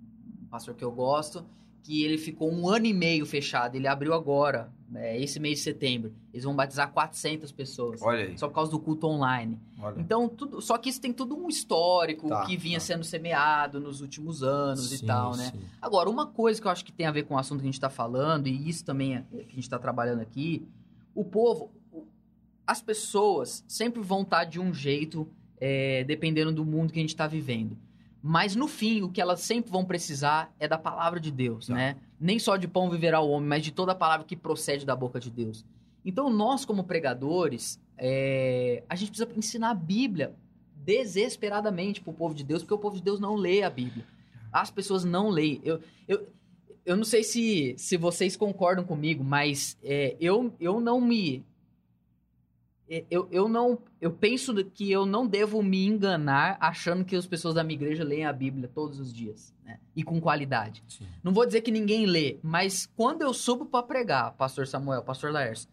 pastor 0.48 0.76
que 0.76 0.84
eu 0.84 0.92
gosto, 0.92 1.44
que 1.86 2.02
ele 2.02 2.18
ficou 2.18 2.52
um 2.52 2.68
ano 2.68 2.86
e 2.86 2.92
meio 2.92 3.24
fechado. 3.24 3.76
Ele 3.76 3.86
abriu 3.86 4.12
agora, 4.12 4.72
é, 4.92 5.22
esse 5.22 5.38
mês 5.38 5.58
de 5.58 5.64
setembro. 5.64 6.12
Eles 6.34 6.42
vão 6.42 6.54
batizar 6.54 6.90
400 6.90 7.52
pessoas. 7.52 8.02
Olha 8.02 8.24
aí. 8.24 8.36
Só 8.36 8.48
por 8.48 8.54
causa 8.54 8.72
do 8.72 8.80
culto 8.80 9.06
online. 9.06 9.56
Olha. 9.78 10.00
Então, 10.00 10.28
tudo, 10.28 10.60
só 10.60 10.76
que 10.78 10.88
isso 10.88 11.00
tem 11.00 11.12
tudo 11.12 11.36
um 11.36 11.48
histórico 11.48 12.28
tá, 12.28 12.44
que 12.44 12.56
vinha 12.56 12.80
tá. 12.80 12.84
sendo 12.84 13.04
semeado 13.04 13.78
nos 13.78 14.00
últimos 14.00 14.42
anos 14.42 14.88
sim, 14.88 15.04
e 15.04 15.06
tal, 15.06 15.36
né? 15.36 15.52
Sim. 15.54 15.60
Agora, 15.80 16.10
uma 16.10 16.26
coisa 16.26 16.60
que 16.60 16.66
eu 16.66 16.72
acho 16.72 16.84
que 16.84 16.92
tem 16.92 17.06
a 17.06 17.12
ver 17.12 17.22
com 17.22 17.34
o 17.34 17.38
assunto 17.38 17.60
que 17.60 17.66
a 17.66 17.70
gente 17.70 17.74
está 17.74 17.90
falando, 17.90 18.48
e 18.48 18.68
isso 18.68 18.84
também 18.84 19.14
é 19.14 19.22
que 19.30 19.36
a 19.36 19.54
gente 19.54 19.60
está 19.60 19.78
trabalhando 19.78 20.22
aqui, 20.22 20.66
o 21.14 21.24
povo, 21.24 21.70
as 22.66 22.82
pessoas 22.82 23.64
sempre 23.68 24.02
vão 24.02 24.22
estar 24.22 24.38
tá 24.38 24.44
de 24.44 24.58
um 24.58 24.74
jeito, 24.74 25.28
é, 25.60 26.02
dependendo 26.02 26.50
do 26.50 26.64
mundo 26.64 26.92
que 26.92 26.98
a 26.98 27.02
gente 27.02 27.10
está 27.10 27.28
vivendo. 27.28 27.78
Mas 28.28 28.56
no 28.56 28.66
fim, 28.66 29.02
o 29.02 29.08
que 29.08 29.20
elas 29.20 29.40
sempre 29.40 29.70
vão 29.70 29.84
precisar 29.84 30.52
é 30.58 30.66
da 30.66 30.76
palavra 30.76 31.20
de 31.20 31.30
Deus, 31.30 31.68
tá. 31.68 31.74
né? 31.74 31.96
Nem 32.18 32.40
só 32.40 32.56
de 32.56 32.66
pão 32.66 32.90
viverá 32.90 33.20
o 33.20 33.30
homem, 33.30 33.48
mas 33.48 33.62
de 33.62 33.70
toda 33.70 33.92
a 33.92 33.94
palavra 33.94 34.26
que 34.26 34.34
procede 34.34 34.84
da 34.84 34.96
boca 34.96 35.20
de 35.20 35.30
Deus. 35.30 35.64
Então, 36.04 36.28
nós, 36.28 36.64
como 36.64 36.82
pregadores, 36.82 37.80
é... 37.96 38.82
a 38.88 38.96
gente 38.96 39.10
precisa 39.10 39.30
ensinar 39.36 39.70
a 39.70 39.74
Bíblia 39.74 40.34
desesperadamente 40.74 42.00
para 42.00 42.10
o 42.10 42.14
povo 42.14 42.34
de 42.34 42.42
Deus, 42.42 42.62
porque 42.62 42.74
o 42.74 42.78
povo 42.78 42.96
de 42.96 43.02
Deus 43.02 43.20
não 43.20 43.36
lê 43.36 43.62
a 43.62 43.70
Bíblia. 43.70 44.04
As 44.52 44.72
pessoas 44.72 45.04
não 45.04 45.28
leem. 45.28 45.60
Eu, 45.62 45.80
eu, 46.08 46.26
eu 46.84 46.96
não 46.96 47.04
sei 47.04 47.22
se, 47.22 47.76
se 47.78 47.96
vocês 47.96 48.36
concordam 48.36 48.84
comigo, 48.84 49.22
mas 49.22 49.78
é, 49.84 50.16
eu, 50.18 50.52
eu 50.58 50.80
não 50.80 51.00
me 51.00 51.44
eu, 52.88 53.28
eu 53.30 53.48
não 53.48 53.78
eu 54.00 54.12
penso 54.12 54.54
que 54.64 54.90
eu 54.90 55.04
não 55.04 55.26
devo 55.26 55.62
me 55.62 55.84
enganar 55.86 56.56
achando 56.60 57.04
que 57.04 57.16
as 57.16 57.26
pessoas 57.26 57.54
da 57.54 57.64
minha 57.64 57.76
igreja 57.76 58.04
leem 58.04 58.24
a 58.24 58.32
Bíblia 58.32 58.70
todos 58.72 59.00
os 59.00 59.12
dias 59.12 59.54
né? 59.64 59.80
e 59.94 60.02
com 60.02 60.20
qualidade. 60.20 60.84
Sim. 60.86 61.06
Não 61.22 61.32
vou 61.32 61.44
dizer 61.44 61.62
que 61.62 61.70
ninguém 61.70 62.06
lê, 62.06 62.38
mas 62.42 62.86
quando 62.96 63.22
eu 63.22 63.34
subo 63.34 63.66
para 63.66 63.82
pregar, 63.82 64.32
Pastor 64.34 64.66
Samuel, 64.66 65.02
Pastor 65.02 65.32
Laércio, 65.32 65.68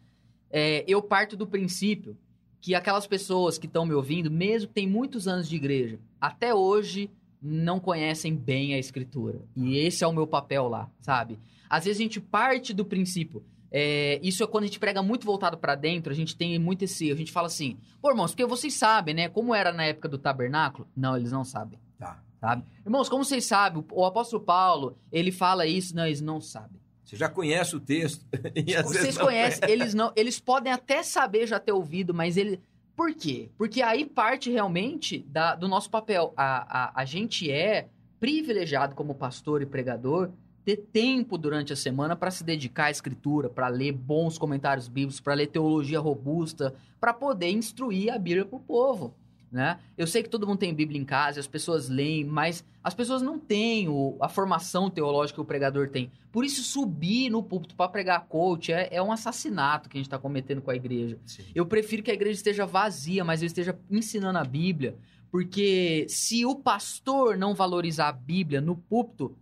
é, 0.49 0.84
eu 0.88 1.02
parto 1.02 1.38
do 1.38 1.45
princípio 1.45 2.17
que 2.60 2.73
aquelas 2.73 3.06
pessoas 3.06 3.58
que 3.58 3.67
estão 3.67 3.86
me 3.86 3.93
ouvindo, 3.93 4.32
mesmo 4.32 4.69
que 4.69 4.73
tem 4.73 4.88
muitos 4.88 5.28
anos 5.28 5.49
de 5.49 5.56
igreja, 5.56 5.99
até 6.19 6.54
hoje 6.56 7.12
não 7.41 7.80
conhecem 7.80 8.34
bem 8.34 8.73
a 8.73 8.80
Escritura. 8.80 9.41
E 9.56 9.78
esse 9.78 10.04
é 10.04 10.08
o 10.08 10.13
meu 10.13 10.26
papel 10.26 10.69
lá, 10.69 10.89
sabe? 11.02 11.38
Às 11.69 11.84
vezes 11.84 11.99
a 11.99 12.04
gente 12.04 12.21
parte 12.21 12.73
do 12.73 12.86
princípio 12.86 13.43
é, 13.75 14.19
isso 14.21 14.43
é 14.43 14.47
quando 14.47 14.65
a 14.65 14.67
gente 14.67 14.77
prega 14.77 15.01
muito 15.01 15.25
voltado 15.25 15.57
para 15.57 15.73
dentro, 15.73 16.13
a 16.13 16.15
gente 16.15 16.36
tem 16.38 16.59
muito 16.59 16.83
esse. 16.83 17.12
A 17.12 17.15
gente 17.15 17.31
fala 17.31 17.47
assim, 17.47 17.75
pô, 17.99 18.12
irmãos, 18.12 18.29
porque 18.29 18.45
vocês 18.45 18.75
sabem, 18.75 19.15
né? 19.15 19.27
Como 19.27 19.55
era 19.55 19.73
na 19.73 19.83
época 19.83 20.07
do 20.07 20.19
tabernáculo? 20.19 20.88
Não, 20.95 21.17
eles 21.17 21.31
não 21.31 21.43
sabem. 21.43 21.79
Tá. 21.97 22.21
Sabe? 22.39 22.63
Irmãos, 22.86 23.09
como 23.09 23.25
vocês 23.25 23.45
sabem, 23.45 23.83
o 23.91 24.05
apóstolo 24.05 24.43
Paulo, 24.43 24.95
ele 25.12 25.31
fala 25.31 25.65
isso, 25.65 25.95
não, 25.95 26.05
eles 26.05 26.21
não 26.21 26.39
sabem. 26.39 26.79
Você 27.03 27.17
já 27.17 27.27
conhece 27.27 27.75
o 27.75 27.79
texto. 27.79 28.23
vocês 28.86 29.17
conhecem, 29.17 29.67
eles 29.67 29.95
não. 29.95 30.13
Eles 30.15 30.39
podem 30.39 30.71
até 30.71 31.01
saber 31.01 31.47
já 31.47 31.59
ter 31.59 31.71
ouvido, 31.71 32.13
mas 32.13 32.38
ele. 32.38 32.62
Por 32.95 33.12
quê? 33.15 33.49
Porque 33.57 33.81
aí 33.81 34.05
parte 34.05 34.51
realmente 34.51 35.25
da, 35.27 35.55
do 35.55 35.67
nosso 35.67 35.89
papel. 35.89 36.31
A, 36.38 36.91
a, 36.99 37.01
a 37.01 37.05
gente 37.05 37.49
é 37.49 37.88
privilegiado 38.19 38.93
como 38.93 39.15
pastor 39.15 39.63
e 39.63 39.65
pregador 39.65 40.31
ter 40.63 40.78
tempo 40.78 41.38
durante 41.38 41.73
a 41.73 41.76
semana 41.76 42.15
para 42.15 42.32
se 42.32 42.43
dedicar 42.43 42.86
à 42.86 42.91
escritura, 42.91 43.49
para 43.49 43.67
ler 43.67 43.91
bons 43.91 44.38
comentários 44.38 44.88
bíblicos, 44.88 45.19
para 45.19 45.34
ler 45.34 45.47
teologia 45.47 45.99
robusta, 45.99 46.73
para 46.99 47.13
poder 47.13 47.52
instruir 47.52 48.12
a 48.13 48.17
Bíblia 48.17 48.45
para 48.45 48.56
o 48.56 48.60
povo. 48.60 49.15
Né? 49.54 49.78
Eu 49.95 50.08
sei 50.08 50.23
que 50.23 50.30
todo 50.30 50.47
mundo 50.47 50.58
tem 50.58 50.73
Bíblia 50.73 50.99
em 50.99 51.06
casa, 51.06 51.39
as 51.39 51.45
pessoas 51.45 51.88
leem, 51.88 52.23
mas 52.23 52.65
as 52.84 52.95
pessoas 52.95 53.21
não 53.21 53.38
têm 53.38 53.88
o, 53.88 54.17
a 54.19 54.28
formação 54.28 54.89
teológica 54.89 55.36
que 55.36 55.41
o 55.41 55.45
pregador 55.45 55.89
tem. 55.89 56.12
Por 56.32 56.43
isso, 56.43 56.63
subir 56.63 57.30
no 57.30 57.43
púlpito 57.43 57.76
para 57.76 57.88
pregar 57.88 58.26
coach 58.26 58.73
é, 58.73 58.89
é, 58.91 58.99
um 58.99 59.12
assassinato 59.12 59.88
que 59.88 59.95
a 59.95 59.99
gente 59.99 60.08
está 60.08 60.17
cometendo 60.17 60.60
com 60.60 60.71
a 60.71 60.76
igreja. 60.76 61.19
Sim. 61.23 61.43
Eu 61.54 61.67
prefiro 61.67 62.02
que 62.02 62.10
a 62.10 62.15
igreja 62.15 62.38
esteja 62.38 62.65
vazia, 62.65 63.23
mas 63.23 63.43
eu 63.43 63.45
esteja 63.45 63.78
ensinando 63.91 64.39
a 64.39 64.43
Bíblia, 64.43 64.97
porque 65.30 66.08
se 66.10 66.43
o 66.47 66.56
pastor 66.56 67.38
não 67.38 67.54
valorizar 67.54 68.10
a 68.10 68.12
Bíblia 68.12 68.60
no 68.60 68.76
púlpito, 68.76 69.38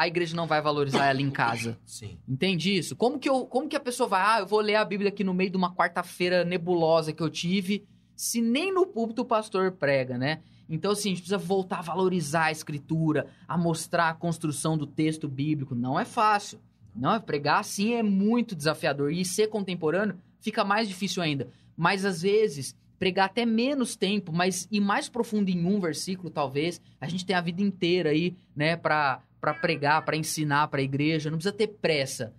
a 0.00 0.06
igreja 0.06 0.34
não 0.34 0.46
vai 0.46 0.62
valorizar 0.62 1.08
ela 1.08 1.20
em 1.20 1.30
casa. 1.30 1.78
Sim. 1.84 2.16
Entende 2.26 2.74
isso? 2.74 2.96
Como 2.96 3.18
que, 3.18 3.28
eu, 3.28 3.44
como 3.44 3.68
que 3.68 3.76
a 3.76 3.80
pessoa 3.80 4.08
vai, 4.08 4.22
ah, 4.24 4.40
eu 4.40 4.46
vou 4.46 4.60
ler 4.60 4.76
a 4.76 4.84
Bíblia 4.84 5.10
aqui 5.10 5.22
no 5.22 5.34
meio 5.34 5.50
de 5.50 5.58
uma 5.58 5.74
quarta-feira 5.74 6.42
nebulosa 6.42 7.12
que 7.12 7.22
eu 7.22 7.28
tive, 7.28 7.84
se 8.16 8.40
nem 8.40 8.72
no 8.72 8.86
púlpito 8.86 9.20
o 9.20 9.26
pastor 9.26 9.72
prega, 9.72 10.16
né? 10.16 10.40
Então, 10.70 10.92
assim, 10.92 11.08
a 11.08 11.10
gente 11.10 11.20
precisa 11.20 11.36
voltar 11.36 11.80
a 11.80 11.82
valorizar 11.82 12.44
a 12.44 12.50
escritura, 12.50 13.26
a 13.46 13.58
mostrar 13.58 14.08
a 14.08 14.14
construção 14.14 14.78
do 14.78 14.86
texto 14.86 15.28
bíblico. 15.28 15.74
Não 15.74 16.00
é 16.00 16.06
fácil. 16.06 16.58
Não, 16.96 17.20
pregar 17.20 17.60
assim 17.60 17.92
é 17.92 18.02
muito 18.02 18.56
desafiador. 18.56 19.12
E 19.12 19.22
ser 19.22 19.48
contemporâneo 19.48 20.16
fica 20.40 20.64
mais 20.64 20.88
difícil 20.88 21.22
ainda. 21.22 21.50
Mas 21.76 22.06
às 22.06 22.22
vezes, 22.22 22.74
pregar 22.98 23.26
até 23.26 23.44
menos 23.44 23.96
tempo, 23.96 24.32
mas 24.32 24.66
ir 24.70 24.80
mais 24.80 25.10
profundo 25.10 25.50
em 25.50 25.66
um 25.66 25.78
versículo, 25.78 26.30
talvez. 26.30 26.80
A 26.98 27.06
gente 27.06 27.26
tem 27.26 27.36
a 27.36 27.40
vida 27.42 27.60
inteira 27.60 28.10
aí, 28.10 28.34
né, 28.56 28.76
para 28.76 29.22
pregar, 29.54 30.04
para 30.04 30.16
ensinar 30.16 30.68
para 30.68 30.80
a 30.80 30.84
igreja, 30.84 31.30
não 31.30 31.38
precisa 31.38 31.56
ter 31.56 31.68
pressa. 31.68 32.34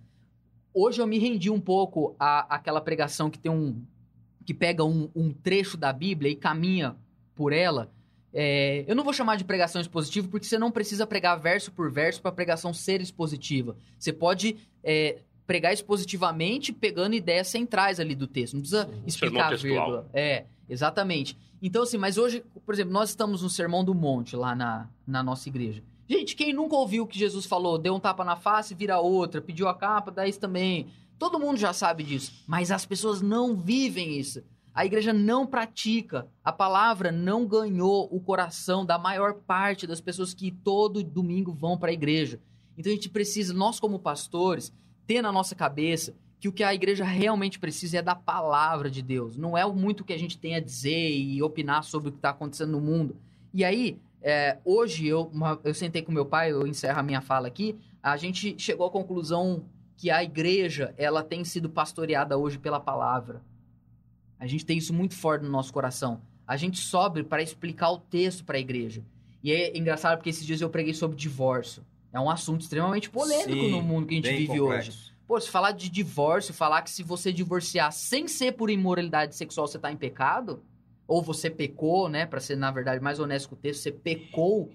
Hoje 0.72 1.02
eu 1.02 1.06
me 1.06 1.18
rendi 1.18 1.50
um 1.50 1.60
pouco 1.60 2.14
à, 2.18 2.54
àquela 2.54 2.80
pregação 2.80 3.30
que 3.30 3.38
tem 3.38 3.50
um. 3.50 3.82
que 4.44 4.54
pega 4.54 4.84
um, 4.84 5.10
um 5.14 5.32
trecho 5.32 5.76
da 5.76 5.92
Bíblia 5.92 6.30
e 6.30 6.36
caminha 6.36 6.96
por 7.34 7.52
ela. 7.52 7.90
É, 8.34 8.84
eu 8.86 8.96
não 8.96 9.04
vou 9.04 9.12
chamar 9.12 9.36
de 9.36 9.44
pregação 9.44 9.80
expositiva 9.80 10.26
porque 10.28 10.46
você 10.46 10.58
não 10.58 10.70
precisa 10.70 11.06
pregar 11.06 11.38
verso 11.38 11.70
por 11.70 11.90
verso 11.90 12.22
para 12.22 12.30
a 12.30 12.34
pregação 12.34 12.72
ser 12.72 13.02
expositiva. 13.02 13.76
Você 13.98 14.12
pode 14.12 14.56
é, 14.82 15.18
pregar 15.46 15.72
expositivamente 15.72 16.72
pegando 16.72 17.14
ideias 17.14 17.48
centrais 17.48 18.00
ali 18.00 18.14
do 18.14 18.26
texto. 18.26 18.54
Não 18.54 18.60
precisa 18.60 18.88
explicar 19.06 19.52
a 19.52 19.56
vírgula. 19.56 20.08
É, 20.14 20.46
exatamente. 20.68 21.36
Então, 21.60 21.82
assim, 21.82 21.98
mas 21.98 22.16
hoje, 22.16 22.42
por 22.64 22.74
exemplo, 22.74 22.92
nós 22.92 23.10
estamos 23.10 23.42
no 23.42 23.50
Sermão 23.50 23.84
do 23.84 23.94
Monte 23.94 24.34
lá 24.34 24.54
na, 24.54 24.88
na 25.06 25.22
nossa 25.22 25.48
igreja. 25.48 25.82
Gente, 26.12 26.36
quem 26.36 26.52
nunca 26.52 26.76
ouviu 26.76 27.04
o 27.04 27.06
que 27.06 27.18
Jesus 27.18 27.46
falou, 27.46 27.78
deu 27.78 27.94
um 27.94 27.98
tapa 27.98 28.22
na 28.22 28.36
face, 28.36 28.74
vira 28.74 29.00
outra, 29.00 29.40
pediu 29.40 29.66
a 29.66 29.74
capa, 29.74 30.10
dá 30.10 30.28
isso 30.28 30.38
também. 30.38 30.88
Todo 31.18 31.40
mundo 31.40 31.56
já 31.56 31.72
sabe 31.72 32.02
disso, 32.02 32.44
mas 32.46 32.70
as 32.70 32.84
pessoas 32.84 33.22
não 33.22 33.56
vivem 33.56 34.18
isso. 34.18 34.42
A 34.74 34.84
igreja 34.84 35.10
não 35.10 35.46
pratica. 35.46 36.28
A 36.44 36.52
palavra 36.52 37.10
não 37.10 37.46
ganhou 37.46 38.10
o 38.12 38.20
coração 38.20 38.84
da 38.84 38.98
maior 38.98 39.32
parte 39.46 39.86
das 39.86 40.02
pessoas 40.02 40.34
que 40.34 40.50
todo 40.50 41.02
domingo 41.02 41.50
vão 41.50 41.78
para 41.78 41.88
a 41.88 41.94
igreja. 41.94 42.38
Então 42.76 42.92
a 42.92 42.94
gente 42.94 43.08
precisa, 43.08 43.54
nós 43.54 43.80
como 43.80 43.98
pastores, 43.98 44.70
ter 45.06 45.22
na 45.22 45.32
nossa 45.32 45.54
cabeça 45.54 46.14
que 46.38 46.46
o 46.46 46.52
que 46.52 46.62
a 46.62 46.74
igreja 46.74 47.06
realmente 47.06 47.58
precisa 47.58 47.96
é 47.96 48.02
da 48.02 48.14
palavra 48.14 48.90
de 48.90 49.00
Deus. 49.00 49.38
Não 49.38 49.56
é 49.56 49.64
muito 49.64 50.00
o 50.00 50.04
que 50.04 50.12
a 50.12 50.18
gente 50.18 50.36
tem 50.36 50.56
a 50.56 50.60
dizer 50.60 51.10
e 51.10 51.42
opinar 51.42 51.82
sobre 51.84 52.10
o 52.10 52.12
que 52.12 52.18
está 52.18 52.28
acontecendo 52.28 52.72
no 52.72 52.82
mundo. 52.82 53.16
E 53.54 53.64
aí, 53.64 53.98
é, 54.22 54.58
hoje 54.64 55.06
eu, 55.06 55.30
uma, 55.32 55.58
eu 55.64 55.74
sentei 55.74 56.02
com 56.02 56.12
meu 56.12 56.24
pai, 56.24 56.52
eu 56.52 56.66
encerro 56.66 56.98
a 56.98 57.02
minha 57.02 57.20
fala 57.20 57.48
aqui, 57.48 57.76
a 58.02 58.16
gente 58.16 58.54
chegou 58.58 58.86
à 58.86 58.90
conclusão 58.90 59.64
que 59.96 60.10
a 60.10 60.22
igreja 60.22 60.94
ela 60.96 61.22
tem 61.22 61.44
sido 61.44 61.68
pastoreada 61.68 62.36
hoje 62.36 62.58
pela 62.58 62.80
palavra. 62.80 63.42
A 64.38 64.46
gente 64.46 64.66
tem 64.66 64.78
isso 64.78 64.92
muito 64.92 65.14
forte 65.14 65.44
no 65.44 65.50
nosso 65.50 65.72
coração. 65.72 66.20
A 66.46 66.56
gente 66.56 66.78
sobe 66.78 67.22
para 67.22 67.42
explicar 67.42 67.90
o 67.90 67.98
texto 67.98 68.44
para 68.44 68.56
a 68.56 68.60
igreja. 68.60 69.04
E 69.42 69.52
é 69.52 69.76
engraçado 69.76 70.16
porque 70.16 70.30
esses 70.30 70.44
dias 70.44 70.60
eu 70.60 70.68
preguei 70.68 70.94
sobre 70.94 71.16
divórcio. 71.16 71.84
É 72.12 72.20
um 72.20 72.28
assunto 72.28 72.62
extremamente 72.62 73.08
polêmico 73.08 73.50
Sim, 73.50 73.70
no 73.70 73.82
mundo 73.82 74.06
que 74.06 74.14
a 74.14 74.16
gente 74.16 74.30
vive 74.30 74.58
complexo. 74.58 74.90
hoje. 74.90 75.12
Pô, 75.26 75.40
se 75.40 75.48
falar 75.48 75.72
de 75.72 75.88
divórcio, 75.88 76.52
falar 76.52 76.82
que 76.82 76.90
se 76.90 77.02
você 77.02 77.32
divorciar 77.32 77.90
sem 77.92 78.28
ser 78.28 78.52
por 78.52 78.70
imoralidade 78.70 79.34
sexual, 79.34 79.66
você 79.66 79.78
tá 79.78 79.90
em 79.90 79.96
pecado, 79.96 80.62
ou 81.06 81.22
você 81.22 81.50
pecou, 81.50 82.08
né, 82.08 82.26
para 82.26 82.40
ser 82.40 82.56
na 82.56 82.70
verdade 82.70 83.02
mais 83.02 83.18
honesto 83.18 83.48
com 83.48 83.54
o 83.54 83.58
texto, 83.58 83.82
você 83.82 83.92
pecou. 83.92 84.70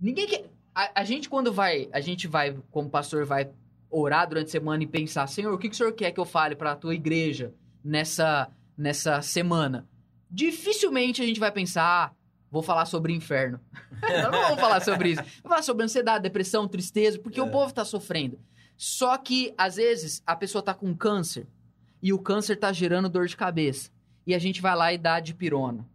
Ninguém 0.00 0.26
quer 0.26 0.50
a, 0.76 1.00
a, 1.00 1.04
gente 1.04 1.30
quando 1.30 1.50
vai, 1.50 1.88
a 1.90 2.00
gente 2.00 2.28
vai 2.28 2.54
como 2.70 2.90
pastor 2.90 3.24
vai 3.24 3.50
orar 3.90 4.28
durante 4.28 4.48
a 4.48 4.50
semana 4.50 4.82
e 4.82 4.86
pensar, 4.86 5.26
Senhor, 5.26 5.54
o 5.54 5.58
que, 5.58 5.70
que 5.70 5.74
o 5.74 5.78
Senhor 5.78 5.92
quer 5.94 6.12
que 6.12 6.20
eu 6.20 6.26
fale 6.26 6.54
para 6.54 6.72
a 6.72 6.76
tua 6.76 6.94
igreja 6.94 7.54
nessa 7.82 8.50
nessa 8.76 9.22
semana? 9.22 9.88
Dificilmente 10.30 11.22
a 11.22 11.24
gente 11.24 11.40
vai 11.40 11.50
pensar, 11.50 11.82
ah, 11.82 12.14
vou 12.50 12.62
falar 12.62 12.84
sobre 12.84 13.14
inferno. 13.14 13.58
não, 14.02 14.30
não 14.30 14.42
vamos 14.42 14.60
falar 14.60 14.80
sobre 14.82 15.12
isso. 15.12 15.22
Vou 15.42 15.48
falar 15.48 15.62
sobre 15.62 15.84
ansiedade, 15.84 16.24
depressão, 16.24 16.68
tristeza, 16.68 17.18
porque 17.18 17.40
é. 17.40 17.42
o 17.42 17.50
povo 17.50 17.68
está 17.68 17.84
sofrendo. 17.84 18.38
Só 18.76 19.16
que, 19.16 19.54
às 19.56 19.76
vezes, 19.76 20.22
a 20.26 20.36
pessoa 20.36 20.60
está 20.60 20.74
com 20.74 20.94
câncer 20.94 21.46
e 22.02 22.12
o 22.12 22.18
câncer 22.18 22.52
está 22.52 22.70
gerando 22.70 23.08
dor 23.08 23.26
de 23.26 23.36
cabeça. 23.36 23.90
E 24.26 24.34
a 24.34 24.38
gente 24.38 24.60
vai 24.60 24.74
lá 24.74 24.92
e 24.92 24.98
dá 24.98 25.20
dipirona. 25.20 25.86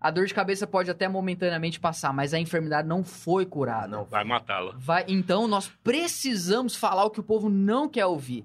A 0.00 0.10
dor 0.10 0.26
de 0.26 0.34
cabeça 0.34 0.66
pode 0.66 0.90
até 0.90 1.08
momentaneamente 1.08 1.78
passar, 1.78 2.12
mas 2.12 2.34
a 2.34 2.38
enfermidade 2.38 2.88
não 2.88 3.04
foi 3.04 3.46
curada. 3.46 3.88
Não 3.88 4.04
vai 4.04 4.24
matá-la. 4.24 4.74
Vai, 4.76 5.04
então 5.08 5.46
nós 5.46 5.68
precisamos 5.82 6.74
falar 6.74 7.04
o 7.04 7.10
que 7.10 7.20
o 7.20 7.24
povo 7.24 7.48
não 7.48 7.88
quer 7.88 8.06
ouvir. 8.06 8.44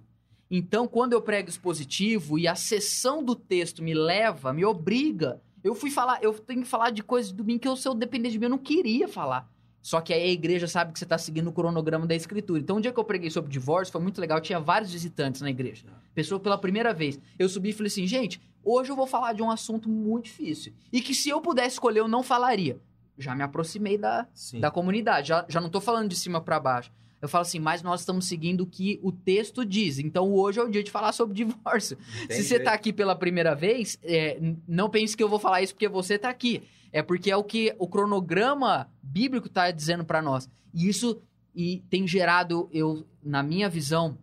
Então, 0.49 0.87
quando 0.87 1.13
eu 1.13 1.21
prego 1.21 1.49
expositivo 1.49 2.39
e 2.39 2.47
a 2.47 2.55
sessão 2.55 3.23
do 3.23 3.35
texto 3.35 3.83
me 3.83 3.93
leva, 3.93 4.53
me 4.53 4.63
obriga 4.63 5.41
eu 5.67 5.75
fui 5.75 5.91
falar, 5.91 6.23
eu 6.23 6.33
tenho 6.33 6.61
que 6.61 6.67
falar 6.67 6.91
de 6.91 7.03
coisas 7.03 7.31
do 7.31 7.43
mim 7.43 7.57
que 7.57 7.67
eu, 7.67 7.75
se 7.75 7.87
eu 7.87 7.93
dependesse 7.93 8.33
de 8.33 8.39
mim, 8.39 8.45
eu 8.45 8.51
não 8.51 8.57
queria 8.57 9.07
falar. 9.07 9.51
Só 9.81 10.01
que 10.01 10.13
aí 10.13 10.21
a 10.21 10.31
igreja 10.31 10.67
sabe 10.67 10.91
que 10.91 10.99
você 10.99 11.05
está 11.05 11.17
seguindo 11.17 11.47
o 11.47 11.51
cronograma 11.51 12.05
da 12.05 12.15
escritura. 12.15 12.59
Então, 12.59 12.77
um 12.77 12.81
dia 12.81 12.91
que 12.91 12.99
eu 12.99 13.03
preguei 13.03 13.29
sobre 13.29 13.51
divórcio, 13.51 13.91
foi 13.91 14.01
muito 14.01 14.19
legal. 14.19 14.39
Tinha 14.39 14.59
vários 14.59 14.91
visitantes 14.91 15.41
na 15.41 15.49
igreja. 15.49 15.85
Pessoa 16.13 16.39
pela 16.39 16.57
primeira 16.57 16.93
vez. 16.93 17.19
Eu 17.39 17.47
subi 17.47 17.69
e 17.69 17.73
falei 17.73 17.87
assim, 17.87 18.05
gente, 18.05 18.41
hoje 18.67 18.91
eu 18.91 18.95
vou 18.95 19.07
falar 19.07 19.33
de 19.33 19.41
um 19.41 19.49
assunto 19.49 19.87
muito 19.89 20.25
difícil. 20.25 20.73
E 20.91 21.01
que 21.01 21.15
se 21.15 21.29
eu 21.29 21.41
pudesse 21.41 21.75
escolher, 21.75 21.99
eu 21.99 22.07
não 22.07 22.23
falaria. 22.23 22.79
Já 23.17 23.33
me 23.33 23.43
aproximei 23.43 23.97
da, 23.97 24.27
da 24.59 24.69
comunidade. 24.69 25.29
Já, 25.29 25.45
já 25.47 25.59
não 25.59 25.67
estou 25.67 25.81
falando 25.81 26.09
de 26.09 26.15
cima 26.15 26.41
para 26.41 26.59
baixo. 26.59 26.91
Eu 27.19 27.27
falo 27.27 27.41
assim, 27.41 27.59
mas 27.59 27.81
nós 27.81 28.01
estamos 28.01 28.27
seguindo 28.27 28.61
o 28.61 28.67
que 28.67 28.99
o 29.01 29.11
texto 29.11 29.65
diz. 29.65 29.97
Então 29.97 30.31
hoje 30.33 30.59
é 30.59 30.63
o 30.63 30.69
dia 30.69 30.83
de 30.83 30.91
falar 30.91 31.11
sobre 31.11 31.33
divórcio. 31.45 31.97
Entendi. 32.23 32.33
Se 32.35 32.43
você 32.43 32.57
está 32.57 32.73
aqui 32.73 32.93
pela 32.93 33.15
primeira 33.15 33.55
vez, 33.55 33.97
é, 34.03 34.39
não 34.67 34.89
pense 34.89 35.17
que 35.17 35.23
eu 35.23 35.29
vou 35.29 35.39
falar 35.39 35.61
isso 35.61 35.73
porque 35.73 35.87
você 35.87 36.15
está 36.15 36.29
aqui. 36.29 36.61
É 36.91 37.01
porque 37.01 37.31
é 37.31 37.35
o 37.35 37.43
que 37.43 37.75
o 37.79 37.87
cronograma 37.87 38.89
bíblico 39.01 39.47
está 39.47 39.71
dizendo 39.71 40.05
para 40.05 40.21
nós. 40.21 40.47
E 40.73 40.87
isso 40.87 41.19
e 41.57 41.83
tem 41.89 42.07
gerado, 42.07 42.69
eu, 42.71 43.03
na 43.23 43.41
minha 43.41 43.67
visão, 43.67 44.15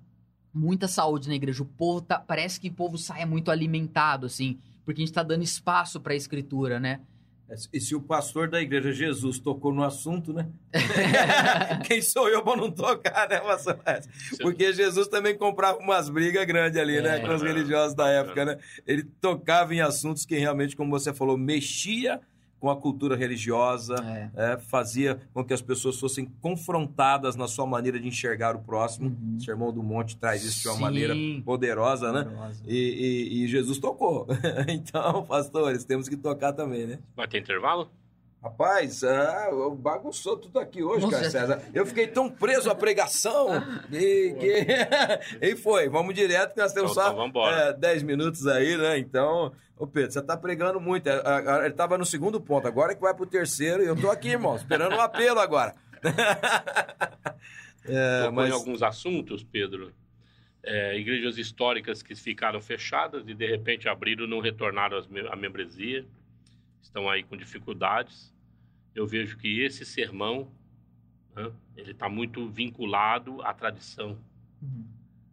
muita 0.55 0.87
saúde 0.87 1.29
na 1.29 1.35
igreja. 1.35 1.63
O 1.63 1.67
povo 1.67 2.01
tá, 2.01 2.19
parece 2.19 2.61
que 2.61 2.69
o 2.69 2.73
povo 2.73 2.97
sai 2.97 3.25
muito 3.25 3.51
alimentado, 3.51 4.27
assim, 4.27 4.59
porque 4.85 5.01
a 5.01 5.03
gente 5.03 5.11
está 5.11 5.23
dando 5.23 5.43
espaço 5.43 6.01
para 6.01 6.13
a 6.13 6.17
escritura, 6.17 6.79
né? 6.79 7.01
E 7.73 7.81
se 7.81 7.95
o 7.95 8.01
pastor 8.01 8.49
da 8.49 8.61
igreja 8.61 8.91
Jesus 8.91 9.39
tocou 9.39 9.73
no 9.73 9.85
assunto, 9.85 10.33
né? 10.33 10.49
Quem 11.87 12.01
sou 12.01 12.29
eu 12.29 12.43
para 12.43 12.57
não 12.57 12.71
tocar, 12.71 13.29
né, 13.29 13.39
pastor? 13.39 13.79
Porque 14.41 14.73
Jesus 14.73 15.09
também 15.09 15.37
comprava 15.37 15.79
umas 15.79 16.09
brigas 16.09 16.45
grandes 16.47 16.81
ali, 16.81 17.03
né? 17.03 17.21
Com 17.21 17.35
os 17.35 17.43
religiosos 17.43 17.95
da 17.95 18.09
época, 18.09 18.45
né? 18.47 18.59
Ele 18.87 19.03
tocava 19.21 19.75
em 19.75 19.81
assuntos 19.83 20.25
que 20.25 20.39
realmente, 20.39 20.75
como 20.75 20.91
você 20.91 21.13
falou, 21.13 21.37
mexia 21.37 22.21
com 22.65 22.71
a 22.71 22.77
cultura 22.77 23.15
religiosa, 23.15 23.95
é. 24.35 24.53
É, 24.53 24.57
fazia 24.57 25.21
com 25.35 25.45
que 25.45 25.53
as 25.53 25.61
pessoas 25.61 26.01
fossem 26.01 26.25
confrontadas 26.41 27.37
na 27.37 27.47
sua 27.47 27.67
maneira 27.67 28.01
de 28.01 28.09
enxergar 28.09 28.57
o 28.57 28.61
próximo. 28.61 29.09
Uhum. 29.09 29.37
O 29.37 29.41
Sermão 29.43 29.71
do 29.71 29.83
Monte 29.83 30.17
traz 30.17 30.43
isso 30.43 30.62
de 30.62 30.69
uma 30.69 30.77
Sim. 30.77 30.81
maneira 30.81 31.15
poderosa, 31.45 32.11
né? 32.11 32.25
Poderosa. 32.25 32.62
E, 32.67 32.75
e, 32.75 33.45
e, 33.45 33.49
Jesus 33.49 33.79
tocou. 33.79 34.27
então, 34.67 35.27
pastores, 35.27 35.85
temos 35.85 36.09
que 36.09 36.17
tocar 36.17 36.55
também, 36.55 36.87
né? 36.87 36.99
Vai 37.15 37.29
ter 37.29 37.39
intervalo? 37.39 37.91
Rapaz, 38.45 39.03
ah, 39.03 39.49
bagunçou 39.78 40.36
tudo 40.36 40.59
aqui 40.59 40.82
hoje, 40.82 41.09
cara 41.09 41.30
César. 41.30 41.62
Eu 41.72 41.86
fiquei 41.86 42.07
tão 42.07 42.28
preso 42.28 42.70
à 42.70 42.74
pregação 42.74 43.49
e, 43.90 44.36
que... 44.38 44.66
e 45.40 45.57
foi. 45.57 45.88
Vamos 45.88 46.14
direto, 46.14 46.53
que 46.53 46.61
nós 46.61 46.74
temos 46.74 46.92
então, 46.92 47.32
só 47.32 47.51
é, 47.51 47.72
10 47.72 48.03
minutos 48.03 48.47
aí, 48.47 48.76
né? 48.76 48.99
Então, 48.99 49.51
ô 49.78 49.86
Pedro, 49.86 50.12
você 50.12 50.20
tá 50.20 50.36
pregando 50.36 50.78
muito. 50.78 51.09
É, 51.09 51.64
ele 51.64 51.72
tava 51.72 51.97
no 51.97 52.05
segundo 52.05 52.38
ponto, 52.38 52.68
agora 52.68 52.92
é 52.92 52.95
que 52.95 53.01
vai 53.01 53.14
pro 53.14 53.24
terceiro 53.24 53.82
e 53.82 53.86
eu 53.86 53.99
tô 53.99 54.11
aqui, 54.11 54.28
irmão, 54.28 54.55
esperando 54.57 54.95
um 54.95 55.01
apelo 55.01 55.40
agora. 55.40 55.74
é, 57.88 58.28
mas... 58.30 58.53
alguns 58.53 58.82
assuntos, 58.82 59.42
Pedro. 59.42 59.90
É, 60.62 60.99
igrejas 60.99 61.38
históricas 61.38 62.03
que 62.03 62.14
ficaram 62.14 62.61
fechadas 62.61 63.26
e 63.26 63.32
de 63.32 63.47
repente 63.47 63.88
abriram 63.88 64.26
e 64.26 64.28
não 64.28 64.40
retornaram 64.40 65.03
à 65.30 65.36
membresia. 65.36 66.05
Estão 66.82 67.09
aí 67.09 67.22
com 67.22 67.38
dificuldades 67.38 68.34
eu 68.95 69.07
vejo 69.07 69.36
que 69.36 69.61
esse 69.61 69.84
sermão 69.84 70.51
né, 71.34 71.51
ele 71.76 71.90
está 71.90 72.09
muito 72.09 72.49
vinculado 72.49 73.42
à 73.42 73.53
tradição. 73.53 74.18
Uhum. 74.62 74.86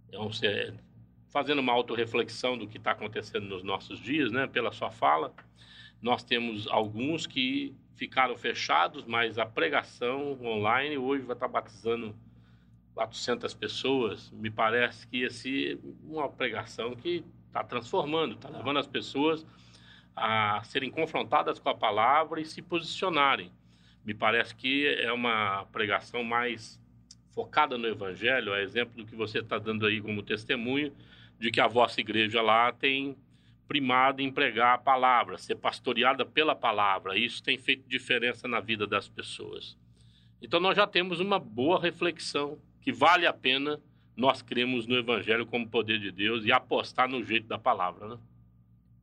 Então, 0.07 0.29
fazendo 1.29 1.59
uma 1.59 1.71
autorreflexão 1.71 2.57
do 2.57 2.67
que 2.67 2.77
está 2.77 2.91
acontecendo 2.91 3.47
nos 3.47 3.63
nossos 3.63 3.99
dias, 3.99 4.31
né, 4.31 4.47
pela 4.47 4.71
sua 4.71 4.91
fala, 4.91 5.33
nós 6.01 6.23
temos 6.23 6.67
alguns 6.67 7.27
que 7.27 7.75
ficaram 7.95 8.35
fechados, 8.35 9.05
mas 9.05 9.37
a 9.37 9.45
pregação 9.45 10.41
online 10.43 10.97
hoje 10.97 11.23
vai 11.23 11.35
estar 11.35 11.47
tá 11.47 11.51
batizando 11.51 12.15
400 12.95 13.53
pessoas. 13.53 14.31
Me 14.31 14.49
parece 14.49 15.07
que 15.07 15.29
ser 15.29 15.79
uma 16.03 16.27
pregação 16.27 16.95
que 16.95 17.23
está 17.47 17.63
transformando, 17.63 18.33
está 18.35 18.49
levando 18.49 18.79
as 18.79 18.87
pessoas 18.87 19.45
a 20.15 20.61
serem 20.63 20.89
confrontadas 20.89 21.59
com 21.59 21.69
a 21.69 21.75
palavra 21.75 22.41
e 22.41 22.45
se 22.45 22.61
posicionarem. 22.61 23.51
Me 24.05 24.13
parece 24.13 24.55
que 24.55 24.87
é 24.87 25.11
uma 25.11 25.65
pregação 25.71 26.23
mais 26.23 26.79
focada 27.33 27.77
no 27.77 27.87
evangelho, 27.87 28.53
a 28.53 28.61
exemplo 28.61 28.95
do 28.95 29.05
que 29.05 29.15
você 29.15 29.39
está 29.39 29.57
dando 29.57 29.85
aí 29.85 30.01
como 30.01 30.23
testemunho, 30.23 30.93
de 31.39 31.49
que 31.51 31.61
a 31.61 31.67
vossa 31.67 32.01
igreja 32.01 32.41
lá 32.41 32.71
tem 32.71 33.15
primado 33.67 34.21
em 34.21 34.31
pregar 34.31 34.75
a 34.75 34.77
palavra, 34.77 35.37
ser 35.37 35.55
pastoreada 35.55 36.25
pela 36.25 36.53
palavra. 36.53 37.17
Isso 37.17 37.41
tem 37.41 37.57
feito 37.57 37.87
diferença 37.87 38.47
na 38.47 38.59
vida 38.59 38.85
das 38.85 39.07
pessoas. 39.07 39.77
Então 40.41 40.59
nós 40.59 40.75
já 40.75 40.85
temos 40.85 41.19
uma 41.19 41.39
boa 41.39 41.79
reflexão 41.79 42.57
que 42.81 42.91
vale 42.91 43.25
a 43.25 43.31
pena 43.31 43.79
nós 44.15 44.41
cremos 44.41 44.87
no 44.87 44.95
Evangelho 44.95 45.45
como 45.45 45.67
poder 45.67 45.99
de 45.99 46.11
Deus 46.11 46.45
e 46.45 46.51
apostar 46.51 47.07
no 47.07 47.23
jeito 47.23 47.47
da 47.47 47.57
palavra, 47.57 48.07
né? 48.07 48.17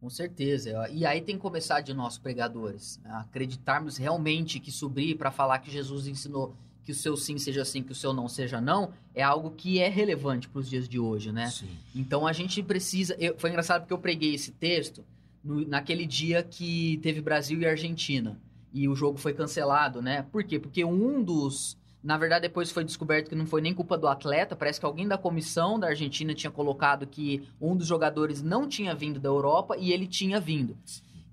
Com 0.01 0.09
certeza. 0.09 0.89
E 0.91 1.05
aí 1.05 1.21
tem 1.21 1.37
que 1.37 1.43
começar 1.43 1.81
de 1.81 1.93
nós, 1.93 2.19
pregadores, 2.19 3.01
acreditarmos 3.05 3.97
realmente 3.97 4.61
que 4.61 4.71
subir 4.71 5.17
para 5.17 5.31
falar 5.31 5.59
que 5.59 5.71
Jesus 5.71 6.07
ensinou 6.07 6.55
que 6.85 6.93
o 6.93 6.95
seu 6.95 7.17
sim 7.19 7.37
seja 7.37 7.65
sim, 7.67 7.83
que 7.83 7.93
o 7.93 7.95
seu 7.95 8.15
não 8.15 8.29
seja 8.29 8.63
não, 8.63 8.93
é 9.15 9.23
algo 9.23 9.51
que 9.51 9.79
é 9.79 9.89
relevante 9.89 10.49
para 10.49 10.61
os 10.61 10.71
dias 10.71 10.89
de 10.89 10.99
hoje, 10.99 11.31
né? 11.31 11.51
Sim. 11.51 11.69
Então 11.95 12.27
a 12.27 12.33
gente 12.33 12.63
precisa. 12.63 13.15
Eu, 13.19 13.37
foi 13.39 13.51
engraçado 13.51 13.83
porque 13.83 13.93
eu 13.93 13.99
preguei 13.99 14.35
esse 14.35 14.53
texto 14.53 15.05
no, 15.45 15.67
naquele 15.69 16.07
dia 16.07 16.43
que 16.43 16.99
teve 17.03 17.21
Brasil 17.21 17.61
e 17.61 17.67
Argentina 17.67 18.41
e 18.73 18.89
o 18.89 18.95
jogo 18.95 19.19
foi 19.19 19.33
cancelado, 19.33 20.01
né? 20.03 20.23
Por 20.31 20.45
quê? 20.45 20.59
Porque 20.59 20.85
um 20.85 21.23
dos 21.23 21.78
na 22.03 22.17
verdade, 22.17 22.43
depois 22.43 22.71
foi 22.71 22.85
descoberto 22.85 23.29
que 23.29 23.35
não 23.35 23.47
foi 23.47 23.61
nem 23.61 23.75
culpa 23.75 23.99
do 23.99 24.07
atleta. 24.07 24.55
Parece 24.55 24.79
que 24.79 24.87
alguém 24.87 25.07
da 25.07 25.19
comissão 25.19 25.79
da 25.79 25.89
Argentina 25.89 26.33
tinha 26.33 26.51
colocado 26.51 27.07
que 27.07 27.43
um 27.61 27.77
dos 27.77 27.87
jogadores 27.87 28.43
não 28.43 28.69
tinha 28.69 28.95
vindo 28.95 29.19
da 29.19 29.29
Europa 29.29 29.77
e 29.77 29.93
ele 29.93 30.07
tinha 30.07 30.39
vindo. 30.39 30.77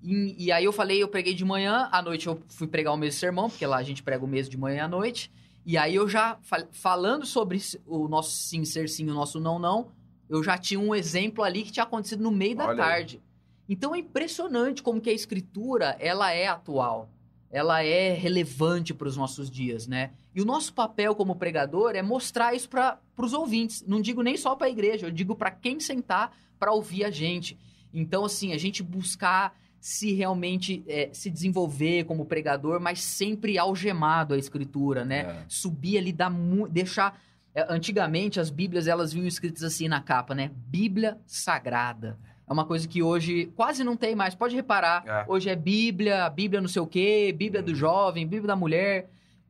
E, 0.02 0.46
e 0.46 0.52
aí 0.52 0.64
eu 0.64 0.72
falei, 0.72 1.02
eu 1.02 1.08
preguei 1.08 1.34
de 1.34 1.44
manhã, 1.44 1.88
à 1.92 2.02
noite 2.02 2.26
eu 2.26 2.40
fui 2.48 2.66
pregar 2.66 2.92
o 2.92 2.96
mesmo 2.96 3.18
sermão, 3.18 3.48
porque 3.48 3.64
lá 3.64 3.76
a 3.76 3.82
gente 3.82 4.02
prega 4.02 4.24
o 4.24 4.28
mesmo 4.28 4.50
de 4.50 4.58
manhã 4.58 4.84
à 4.84 4.88
noite. 4.88 5.30
E 5.64 5.78
aí 5.78 5.94
eu 5.94 6.08
já, 6.08 6.36
fal 6.42 6.62
falando 6.72 7.24
sobre 7.24 7.60
o 7.86 8.08
nosso 8.08 8.30
sim 8.30 8.64
ser 8.64 8.88
sim, 8.88 9.08
o 9.08 9.14
nosso 9.14 9.38
não 9.38 9.58
não, 9.58 9.88
eu 10.28 10.42
já 10.42 10.58
tinha 10.58 10.80
um 10.80 10.94
exemplo 10.94 11.44
ali 11.44 11.62
que 11.62 11.72
tinha 11.72 11.84
acontecido 11.84 12.22
no 12.22 12.30
meio 12.30 12.56
da 12.56 12.66
Olha 12.66 12.76
tarde. 12.76 13.16
Aí. 13.16 13.22
Então 13.68 13.94
é 13.94 13.98
impressionante 13.98 14.82
como 14.82 15.00
que 15.00 15.10
a 15.10 15.12
escritura, 15.12 15.96
ela 15.98 16.32
é 16.32 16.46
atual 16.46 17.08
ela 17.50 17.82
é 17.82 18.12
relevante 18.12 18.92
para 18.92 19.08
os 19.08 19.16
nossos 19.16 19.50
dias, 19.50 19.86
né? 19.86 20.10
E 20.36 20.42
o 20.42 20.44
nosso 20.44 20.74
papel 20.74 21.14
como 21.14 21.34
pregador 21.34 21.96
é 21.96 22.02
mostrar 22.02 22.54
isso 22.54 22.68
para 22.68 22.98
os 23.16 23.32
ouvintes. 23.32 23.82
Não 23.88 24.02
digo 24.02 24.20
nem 24.20 24.36
só 24.36 24.54
para 24.54 24.66
a 24.66 24.70
igreja, 24.70 25.06
eu 25.06 25.10
digo 25.10 25.34
para 25.34 25.50
quem 25.50 25.80
sentar 25.80 26.36
para 26.58 26.72
ouvir 26.72 27.04
a 27.04 27.10
gente. 27.10 27.58
Então, 27.90 28.22
assim, 28.22 28.52
a 28.52 28.58
gente 28.58 28.82
buscar 28.82 29.58
se 29.80 30.12
realmente 30.12 30.84
é, 30.86 31.08
se 31.10 31.30
desenvolver 31.30 32.04
como 32.04 32.26
pregador, 32.26 32.78
mas 32.78 33.00
sempre 33.00 33.56
algemado 33.56 34.34
à 34.34 34.38
escritura, 34.38 35.06
né? 35.06 35.20
É. 35.20 35.44
Subir 35.48 35.96
ali, 35.96 36.12
dar 36.12 36.30
deixar. 36.68 37.18
É, 37.54 37.72
antigamente 37.72 38.38
as 38.38 38.50
Bíblias 38.50 38.86
elas 38.86 39.14
vinham 39.14 39.26
escritas 39.26 39.62
assim 39.62 39.88
na 39.88 40.02
capa, 40.02 40.34
né? 40.34 40.50
Bíblia 40.66 41.18
Sagrada. 41.26 42.18
É 42.46 42.52
uma 42.52 42.66
coisa 42.66 42.86
que 42.86 43.02
hoje 43.02 43.46
quase 43.56 43.82
não 43.82 43.96
tem 43.96 44.14
mais. 44.14 44.34
Pode 44.34 44.54
reparar. 44.54 45.02
É. 45.06 45.24
Hoje 45.28 45.48
é 45.48 45.56
Bíblia, 45.56 46.28
Bíblia 46.28 46.60
não 46.60 46.68
sei 46.68 46.82
o 46.82 46.86
quê, 46.86 47.34
Bíblia 47.34 47.62
do 47.62 47.70
uhum. 47.70 47.74
jovem, 47.74 48.26
Bíblia 48.26 48.48
da 48.48 48.56
mulher. 48.56 49.08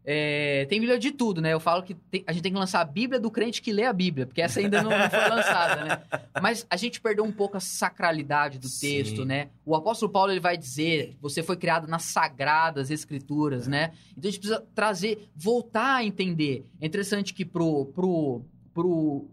É, 0.09 0.65
tem 0.67 0.79
Bíblia 0.79 1.01
de 1.01 1.11
tudo, 1.11 1.41
né? 1.41 1.53
Eu 1.53 1.59
falo 1.59 1.83
que 1.83 1.93
tem, 1.93 2.23
a 2.29 2.33
gente 2.33 2.45
tem 2.45 2.53
que 2.53 2.59
lançar 2.59 2.81
a 2.81 2.85
Bíblia 2.85 3.19
do 3.19 3.29
crente 3.29 3.61
que 3.61 3.73
lê 3.73 3.83
a 3.83 3.93
Bíblia, 3.93 4.25
porque 4.25 4.41
essa 4.41 4.61
ainda 4.61 4.81
não, 4.81 4.91
não 4.91 5.11
foi 5.11 5.19
lançada, 5.29 5.85
né? 5.85 6.03
Mas 6.41 6.65
a 6.71 6.77
gente 6.77 7.01
perdeu 7.01 7.25
um 7.25 7.33
pouco 7.33 7.57
a 7.57 7.61
sacralidade 7.61 8.57
do 8.57 8.69
Sim. 8.69 8.89
texto, 8.89 9.25
né? 9.25 9.49
O 9.65 9.75
apóstolo 9.75 10.13
Paulo 10.13 10.31
ele 10.31 10.39
vai 10.39 10.57
dizer: 10.57 11.17
você 11.21 11.43
foi 11.43 11.57
criado 11.57 11.89
nas 11.89 12.05
sagradas 12.05 12.89
escrituras, 12.89 13.67
é. 13.67 13.71
né? 13.71 13.93
Então 14.17 14.29
a 14.29 14.31
gente 14.31 14.39
precisa 14.39 14.65
trazer, 14.77 15.29
voltar 15.35 15.97
a 15.97 16.05
entender. 16.05 16.65
É 16.81 16.87
interessante 16.87 17.35
que 17.35 17.45
pro, 17.45 17.87
pro, 17.87 18.43
pro 18.73 19.27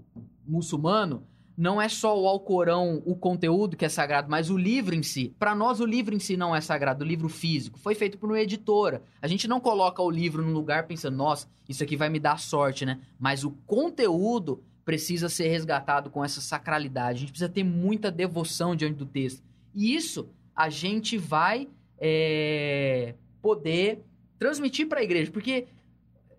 muçulmano 0.44 1.24
não 1.56 1.82
é 1.82 1.88
só 1.88 2.20
o 2.20 2.28
Alcorão, 2.28 3.02
o 3.06 3.16
conteúdo 3.16 3.78
que 3.78 3.86
é 3.86 3.90
sagrado, 3.90 4.30
mas 4.30 4.50
o 4.50 4.58
livro 4.58 4.96
em 4.96 5.04
si. 5.04 5.34
Para 5.38 5.54
nós, 5.56 5.80
o 5.80 5.86
livro 5.86 6.16
em 6.16 6.20
si 6.20 6.36
não 6.36 6.56
é 6.56 6.62
sagrado, 6.62 7.04
o 7.04 7.08
livro 7.08 7.30
físico. 7.30 7.80
Foi 7.80 7.94
feito 7.94 8.18
por 8.18 8.30
uma 8.30 8.40
editora. 8.40 9.04
A 9.22 9.28
gente 9.28 9.48
não 9.48 9.60
coloca 9.60 10.02
o 10.02 10.10
livro 10.10 10.42
num 10.42 10.54
lugar 10.54 10.88
pensando, 10.88 11.16
nossa, 11.16 11.48
isso 11.70 11.84
aqui 11.84 11.96
vai 11.96 12.10
me 12.10 12.20
dar 12.20 12.40
sorte, 12.40 12.86
né? 12.86 13.00
Mas 13.20 13.44
o 13.44 13.52
conteúdo 13.68 14.64
precisa 14.84 15.30
ser 15.30 15.48
resgatado 15.48 16.10
com 16.10 16.26
essa 16.26 16.42
sacralidade. 16.42 17.18
A 17.18 17.20
gente 17.22 17.32
precisa 17.32 17.50
ter 17.50 17.64
muita 17.64 18.12
devoção 18.12 18.76
diante 18.76 18.96
do 18.96 19.06
texto. 19.06 19.44
E 19.74 19.96
isso 19.96 20.28
a 20.56 20.70
gente 20.70 21.18
vai 21.18 21.68
é, 22.00 23.16
poder 23.42 24.04
transmitir 24.38 24.88
para 24.88 25.00
a 25.00 25.04
igreja, 25.04 25.32
porque 25.32 25.68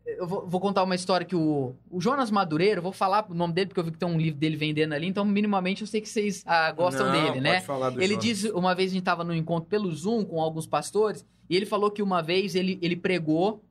eu 0.07 0.26
vou, 0.26 0.46
vou, 0.46 0.61
contar 0.61 0.82
uma 0.82 0.94
história 0.94 1.26
que 1.26 1.34
o, 1.34 1.74
o 1.90 2.00
Jonas 2.00 2.30
Madureira, 2.30 2.80
vou 2.80 2.92
falar 2.92 3.26
o 3.28 3.34
nome 3.34 3.55
dele 3.55 3.68
porque 3.68 3.80
eu 3.80 3.84
vi 3.84 3.90
que 3.90 3.98
tem 3.98 4.09
um 4.09 4.18
livro 4.18 4.38
dele 4.38 4.57
vendendo 4.57 4.92
ali, 4.92 5.07
então 5.07 5.24
minimamente 5.24 5.82
eu 5.82 5.86
sei 5.86 6.00
que 6.00 6.09
vocês 6.09 6.42
ah, 6.46 6.70
gostam 6.72 7.07
Não, 7.07 7.12
dele, 7.12 7.40
né? 7.40 7.62
ele 7.96 8.09
Jonas. 8.09 8.24
disse, 8.24 8.50
uma 8.50 8.74
vez 8.74 8.90
a 8.90 8.94
gente 8.94 9.02
estava 9.02 9.24
no 9.24 9.34
encontro 9.34 9.68
pelo 9.68 9.90
Zoom 9.92 10.24
com 10.24 10.40
alguns 10.40 10.66
pastores, 10.66 11.24
e 11.48 11.57
ele 11.57 11.66
falou 11.66 11.90
que 11.90 12.02
uma 12.02 12.22
vez 12.22 12.55
ele, 12.55 12.78
ele 12.82 12.96
pregou 12.96 13.62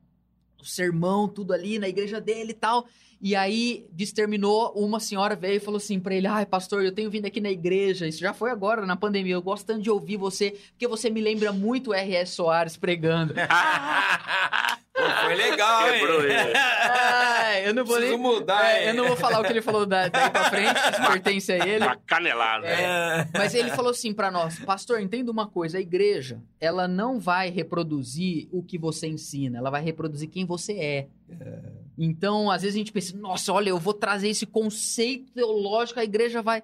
o 0.60 0.64
sermão, 0.64 1.28
tudo 1.28 1.52
ali 1.52 1.78
na 1.78 1.88
igreja 1.88 2.20
dele 2.20 2.50
e 2.50 2.54
tal, 2.54 2.86
e 3.20 3.34
aí, 3.34 3.86
terminou, 4.14 4.72
uma 4.74 5.00
senhora 5.00 5.34
veio 5.34 5.56
e 5.56 5.60
falou 5.60 5.78
assim 5.78 5.98
pra 5.98 6.14
ele: 6.14 6.26
Ai, 6.26 6.44
pastor, 6.44 6.84
eu 6.84 6.92
tenho 6.92 7.10
vindo 7.10 7.24
aqui 7.24 7.40
na 7.40 7.50
igreja. 7.50 8.06
Isso 8.06 8.18
já 8.18 8.34
foi 8.34 8.50
agora, 8.50 8.84
na 8.84 8.96
pandemia. 8.96 9.32
Eu 9.32 9.40
gosto 9.40 9.64
tanto 9.64 9.80
de 9.80 9.90
ouvir 9.90 10.18
você, 10.18 10.50
porque 10.72 10.86
você 10.86 11.08
me 11.08 11.22
lembra 11.22 11.50
muito 11.50 11.90
o 11.90 11.94
R.S. 11.94 12.32
Soares 12.32 12.76
pregando. 12.76 13.32
Foi 15.22 15.34
legal, 15.34 15.84
Quebrou 15.84 16.24
hein? 16.24 16.32
Ele. 16.32 16.52
Ai, 16.56 17.68
eu 17.68 17.74
não 17.74 17.84
vou 17.84 18.00
nem, 18.00 18.16
mudar, 18.16 18.64
é, 18.66 18.90
Eu 18.90 18.94
não 18.94 19.06
vou 19.06 19.16
falar 19.16 19.40
o 19.40 19.44
que 19.44 19.52
ele 19.52 19.62
falou 19.62 19.86
daí 19.86 20.10
pra 20.10 20.50
frente, 20.50 20.74
isso 20.74 21.10
pertence 21.10 21.52
a 21.52 21.66
ele. 21.66 21.84
Uma 21.84 21.96
canelada. 21.96 22.66
É, 22.66 23.28
mas 23.32 23.54
ele 23.54 23.70
falou 23.70 23.90
assim 23.90 24.12
para 24.12 24.30
nós: 24.30 24.58
Pastor, 24.60 25.00
entenda 25.00 25.30
uma 25.30 25.46
coisa. 25.46 25.78
A 25.78 25.80
igreja, 25.80 26.40
ela 26.60 26.88
não 26.88 27.18
vai 27.18 27.50
reproduzir 27.50 28.48
o 28.52 28.62
que 28.62 28.78
você 28.78 29.06
ensina. 29.06 29.58
Ela 29.58 29.70
vai 29.70 29.82
reproduzir 29.82 30.28
quem 30.28 30.44
você 30.44 30.72
é. 30.72 31.06
é. 31.30 31.58
Então, 31.96 32.50
às 32.50 32.62
vezes 32.62 32.74
a 32.74 32.78
gente 32.78 32.92
pensa, 32.92 33.16
nossa, 33.16 33.52
olha, 33.52 33.70
eu 33.70 33.78
vou 33.78 33.94
trazer 33.94 34.28
esse 34.28 34.46
conceito 34.46 35.32
teológico, 35.32 36.00
a 36.00 36.04
igreja 36.04 36.42
vai. 36.42 36.62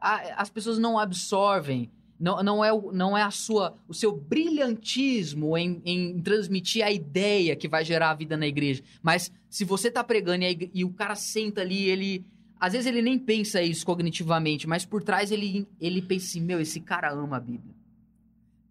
as 0.00 0.50
pessoas 0.50 0.78
não 0.78 0.98
absorvem. 0.98 1.90
Não, 2.18 2.42
não, 2.42 2.64
é, 2.64 2.70
não 2.92 3.18
é 3.18 3.22
a 3.22 3.30
sua, 3.30 3.76
o 3.88 3.94
seu 3.94 4.12
brilhantismo 4.12 5.58
em, 5.58 5.82
em 5.84 6.20
transmitir 6.20 6.84
a 6.84 6.90
ideia 6.90 7.56
que 7.56 7.66
vai 7.66 7.84
gerar 7.84 8.10
a 8.10 8.14
vida 8.14 8.36
na 8.36 8.46
igreja. 8.46 8.82
Mas 9.02 9.32
se 9.50 9.64
você 9.64 9.88
está 9.88 10.02
pregando 10.02 10.44
e, 10.44 10.70
e, 10.72 10.84
o 10.84 10.92
cara 10.92 11.14
senta 11.14 11.60
ali, 11.60 11.88
ele. 11.88 12.24
Às 12.58 12.72
vezes 12.72 12.86
ele 12.86 13.02
nem 13.02 13.18
pensa 13.18 13.60
isso 13.60 13.84
cognitivamente, 13.84 14.66
mas 14.66 14.84
por 14.84 15.02
trás 15.02 15.30
ele, 15.30 15.66
ele 15.80 16.00
pensa 16.00 16.26
assim: 16.26 16.40
meu, 16.40 16.60
esse 16.60 16.80
cara 16.80 17.12
ama 17.12 17.36
a 17.36 17.40
Bíblia. 17.40 17.74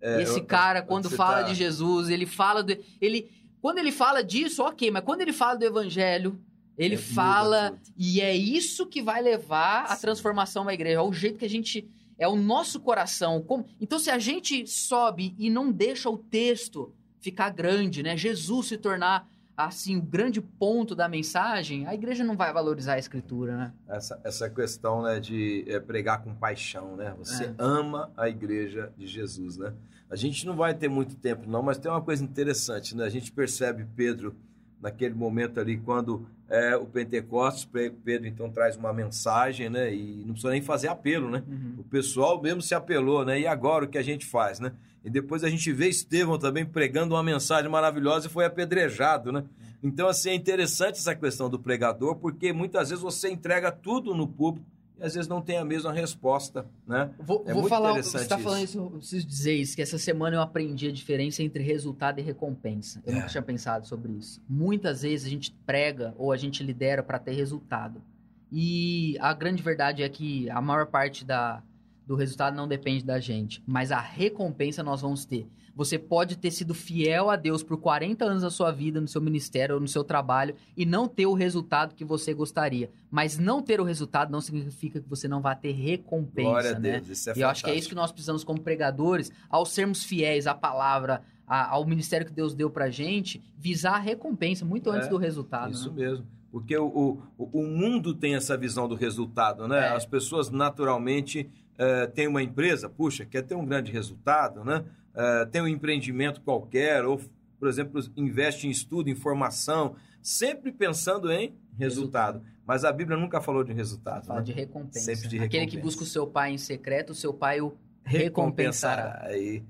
É, 0.01 0.21
esse 0.21 0.39
eu, 0.39 0.45
cara, 0.45 0.79
eu, 0.79 0.85
quando 0.85 1.09
fala 1.09 1.43
tá... 1.43 1.43
de 1.43 1.55
Jesus, 1.55 2.09
ele 2.09 2.25
fala. 2.25 2.63
De, 2.63 2.79
ele, 2.99 3.29
quando 3.61 3.77
ele 3.77 3.91
fala 3.91 4.21
disso, 4.21 4.63
ok, 4.63 4.91
mas 4.91 5.03
quando 5.03 5.21
ele 5.21 5.31
fala 5.31 5.55
do 5.55 5.63
evangelho, 5.63 6.37
ele 6.77 6.95
é 6.95 6.97
fala. 6.97 7.77
E 7.97 8.19
é 8.19 8.35
isso 8.35 8.85
que 8.85 9.01
vai 9.01 9.21
levar 9.21 9.85
à 9.85 9.95
transformação 9.95 10.65
da 10.65 10.73
igreja. 10.73 10.97
É 10.97 11.01
o 11.01 11.13
jeito 11.13 11.39
que 11.39 11.45
a 11.45 11.49
gente. 11.49 11.87
É 12.18 12.28
o 12.28 12.36
nosso 12.36 12.80
coração. 12.80 13.45
Então, 13.80 13.99
se 13.99 14.09
a 14.09 14.20
gente 14.20 14.66
sobe 14.68 15.36
e 15.38 15.49
não 15.49 15.72
deixa 15.72 16.09
o 16.09 16.18
texto 16.18 16.93
ficar 17.20 17.49
grande, 17.49 18.03
né? 18.03 18.18
Jesus 18.18 18.68
se 18.68 18.78
tornar 18.78 19.28
assim 19.55 19.97
o 19.97 20.01
grande 20.01 20.41
ponto 20.41 20.95
da 20.95 21.07
mensagem, 21.07 21.86
a 21.86 21.93
igreja 21.93 22.24
não 22.24 22.36
vai 22.36 22.51
valorizar 22.51 22.93
a 22.93 22.99
escritura, 22.99 23.55
né? 23.55 23.74
Essa, 23.88 24.20
essa 24.24 24.49
questão 24.49 25.03
né, 25.03 25.20
de 25.20 25.64
é, 25.68 25.80
pregar 25.80 26.24
com 26.24 26.34
paixão, 26.34 26.95
né? 26.95 27.14
Você 27.18 27.45
é. 27.45 27.55
ama 27.57 28.11
a 28.18 28.28
igreja 28.28 28.91
de 28.97 29.07
Jesus, 29.07 29.57
né? 29.57 29.74
A 30.09 30.16
gente 30.16 30.45
não 30.45 30.55
vai 30.55 30.74
ter 30.74 30.89
muito 30.89 31.16
tempo, 31.16 31.49
não, 31.49 31.64
mas 31.64 31.78
tem 31.78 31.89
uma 31.89 32.01
coisa 32.01 32.24
interessante, 32.24 32.95
né? 32.95 33.05
A 33.05 33.09
gente 33.09 33.32
percebe 33.32 33.86
Pedro 33.95 34.36
naquele 34.82 35.14
momento 35.14 35.59
ali, 35.59 35.78
quando 35.78 36.28
é, 36.54 36.78
o 36.78 36.86
Pentecostes, 36.86 37.68
Pedro 38.06 38.28
então 38.28 38.47
traz 38.47 38.78
uma 38.78 38.93
mensagem, 38.93 39.72
né? 39.72 39.91
E 39.91 40.24
não 40.24 40.34
precisa 40.34 40.51
nem 40.51 40.62
fazer 40.62 40.88
apelo, 40.88 41.28
né? 41.32 41.43
Uhum. 41.47 41.78
O 41.80 41.84
pessoal 41.84 42.39
mesmo 42.39 42.62
se 42.62 42.76
apelou, 42.76 43.26
né? 43.26 43.39
E 43.39 43.47
agora 43.47 43.86
o 43.86 43.88
que 43.88 43.97
a 43.97 44.04
gente 44.04 44.24
faz, 44.24 44.60
né? 44.60 44.72
E 45.04 45.10
depois 45.10 45.43
a 45.43 45.49
gente 45.49 45.72
vê 45.74 45.89
Estevão 45.89 46.38
também 46.38 46.64
pregando 46.64 47.16
uma 47.16 47.24
mensagem 47.24 47.72
maravilhosa 47.72 48.28
e 48.28 48.30
foi 48.30 48.45
apedrejado, 48.45 49.32
né? 49.32 49.43
Então, 49.82 50.08
assim, 50.08 50.30
é 50.30 50.36
interessante 50.36 50.99
essa 50.99 51.16
questão 51.16 51.49
do 51.49 51.58
pregador, 51.58 52.18
porque 52.18 52.54
muitas 52.54 52.89
vezes 52.89 53.04
você 53.04 53.32
entrega 53.32 53.72
tudo 53.72 54.14
no 54.14 54.28
público 54.28 54.68
e 55.04 55.06
às 55.06 55.16
vezes 55.16 55.28
não 55.28 55.41
tem 55.41 55.58
a 55.58 55.66
mesma 55.66 55.91
resposta, 55.91 56.66
né? 56.88 57.12
Vou, 57.20 57.43
é 57.45 57.54
vou 57.54 57.68
falar, 57.68 57.91
você 58.01 58.18
está 58.18 58.39
falando 58.39 58.64
isso, 58.64 58.78
eu 58.78 58.89
preciso 58.91 59.28
dizer 59.28 59.54
isso, 59.54 59.76
que 59.76 59.82
essa 59.82 59.97
semana 59.97 60.38
eu 60.38 60.41
aprendi 60.41 60.88
a 60.88 60.91
diferença 60.93 61.43
entre 61.43 61.62
resultado 61.62 62.20
e 62.20 62.22
recompensa. 62.24 63.04
Eu 63.06 63.12
é. 63.12 63.16
nunca 63.18 63.28
tinha 63.28 63.41
pensado 63.41 63.86
sobre 63.86 64.14
isso. 64.14 64.41
Muitas 64.47 65.01
vezes 65.01 65.28
a 65.28 65.30
gente 65.30 65.51
prega 65.66 66.16
ou 66.18 66.32
a 66.32 66.38
gente 66.38 66.64
lidera 66.64 67.04
para 67.04 67.20
ter 67.20 67.34
resultado. 67.34 68.01
E 68.49 69.18
a 69.20 69.34
grande 69.34 69.62
verdade 69.62 70.04
é 70.04 70.08
que 70.08 70.49
a 70.49 70.62
maior 70.62 70.86
parte 70.86 71.26
da, 71.26 71.62
do 72.08 72.16
resultado 72.16 72.56
não 72.56 72.68
depende 72.68 73.04
da 73.04 73.20
gente, 73.20 73.62
mas 73.68 73.91
a 73.91 73.99
recompensa 73.99 74.82
nós 74.82 75.01
vamos 75.01 75.26
ter. 75.26 75.49
Você 75.76 75.97
pode 75.97 76.38
ter 76.38 76.51
sido 76.51 76.74
fiel 76.74 77.30
a 77.30 77.36
Deus 77.36 77.63
por 77.63 77.78
40 77.78 78.24
anos 78.24 78.43
da 78.43 78.49
sua 78.49 78.71
vida, 78.71 79.01
no 79.01 79.07
seu 79.07 79.21
ministério 79.21 79.76
ou 79.76 79.82
no 79.82 79.88
seu 79.88 80.03
trabalho, 80.03 80.55
e 80.78 80.86
não 80.86 81.07
ter 81.07 81.26
o 81.26 81.34
resultado 81.34 81.95
que 81.95 82.05
você 82.05 82.34
gostaria. 82.34 82.91
Mas 83.09 83.39
não 83.39 83.61
ter 83.61 83.82
o 83.82 83.84
resultado 83.84 84.32
não 84.32 84.41
significa 84.41 84.99
que 84.99 85.09
você 85.09 85.28
não 85.28 85.41
vai 85.41 85.55
ter 85.55 85.71
recompensa. 85.71 86.49
Glória 86.49 86.80
né? 86.80 86.97
a 86.97 86.99
Deus, 86.99 87.09
isso 87.09 87.30
é 87.30 87.34
E 87.36 87.41
eu 87.41 87.49
acho 87.49 87.63
que 87.63 87.71
é 87.71 87.76
isso 87.76 87.89
que 87.89 87.95
nós 87.95 88.11
precisamos 88.11 88.43
como 88.43 88.61
pregadores, 88.61 89.32
ao 89.49 89.65
sermos 89.65 90.03
fiéis 90.03 90.45
à 90.45 90.53
palavra, 90.53 91.24
a, 91.47 91.71
ao 91.71 91.86
ministério 91.86 92.26
que 92.26 92.34
Deus 92.34 92.53
deu 92.53 92.69
pra 92.69 92.89
gente, 92.89 93.41
visar 93.57 93.95
a 93.95 93.99
recompensa 93.99 94.63
muito 94.63 94.89
antes 94.89 95.07
é, 95.07 95.09
do 95.09 95.17
resultado. 95.17 95.71
Isso 95.71 95.91
né? 95.91 96.05
mesmo. 96.05 96.26
Porque 96.51 96.78
o, 96.78 97.19
o, 97.36 97.49
o 97.51 97.63
mundo 97.63 98.13
tem 98.13 98.36
essa 98.36 98.55
visão 98.55 98.88
do 98.88 98.93
resultado, 98.93 99.67
né? 99.67 99.88
É. 99.88 99.89
As 99.89 100.05
pessoas 100.05 100.51
naturalmente 100.51 101.49
uh, 101.74 102.11
têm 102.11 102.28
uma 102.28 102.43
empresa, 102.43 102.88
puxa, 102.88 103.26
quer 103.26 103.41
ter 103.41 103.55
um 103.55 103.65
grande 103.65 103.91
resultado, 103.91 104.63
né? 104.63 104.86
Uh, 105.14 105.49
tem 105.49 105.61
um 105.61 105.68
empreendimento 105.68 106.41
qualquer, 106.41 107.05
ou, 107.05 107.22
por 107.59 107.68
exemplo, 107.68 108.01
investe 108.18 108.68
em 108.68 108.72
estudo, 108.72 109.09
em 109.09 109.16
formação, 109.16 109.95
sempre 110.22 110.72
pensando 110.72 111.32
em 111.32 111.55
resultado. 111.78 112.39
resultado. 112.39 112.43
Mas 112.66 112.86
a 112.86 112.91
Bíblia 112.91 113.18
nunca 113.18 113.41
falou 113.41 113.64
de 113.64 113.74
resultado. 113.74 114.26
Fala 114.26 114.39
né? 114.39 114.45
de 114.45 114.51
recompensa. 114.53 114.99
Sempre 114.99 115.28
de 115.28 115.38
recompensa. 115.38 115.45
Aquele 115.45 115.68
que 115.68 115.78
busca 115.78 116.03
o 116.03 116.05
seu 116.05 116.26
pai 116.26 116.51
em 116.51 116.57
secreto, 116.57 117.11
o 117.11 117.16
seu 117.16 117.34
pai 117.34 117.61
o 117.61 117.78
recompensará. 118.03 119.03
recompensará. 119.03 119.28
Aí, 119.28 119.64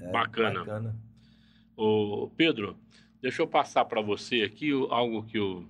é, 0.00 0.10
bacana. 0.12 0.60
bacana. 0.60 0.96
Ô, 1.76 2.30
Pedro, 2.36 2.76
deixa 3.20 3.42
eu 3.42 3.46
passar 3.46 3.84
para 3.86 4.00
você 4.00 4.42
aqui 4.42 4.70
algo 4.90 5.24
que 5.24 5.38
eu 5.38 5.66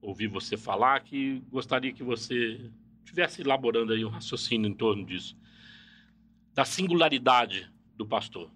ouvi 0.00 0.26
você 0.26 0.56
falar 0.56 1.00
que 1.00 1.42
gostaria 1.50 1.92
que 1.92 2.02
você 2.02 2.70
estivesse 3.04 3.42
elaborando 3.42 3.92
aí 3.92 4.04
um 4.04 4.08
raciocínio 4.08 4.68
em 4.68 4.74
torno 4.74 5.04
disso. 5.04 5.36
Da 6.54 6.64
singularidade 6.64 7.70
do 7.96 8.06
pastor. 8.06 8.50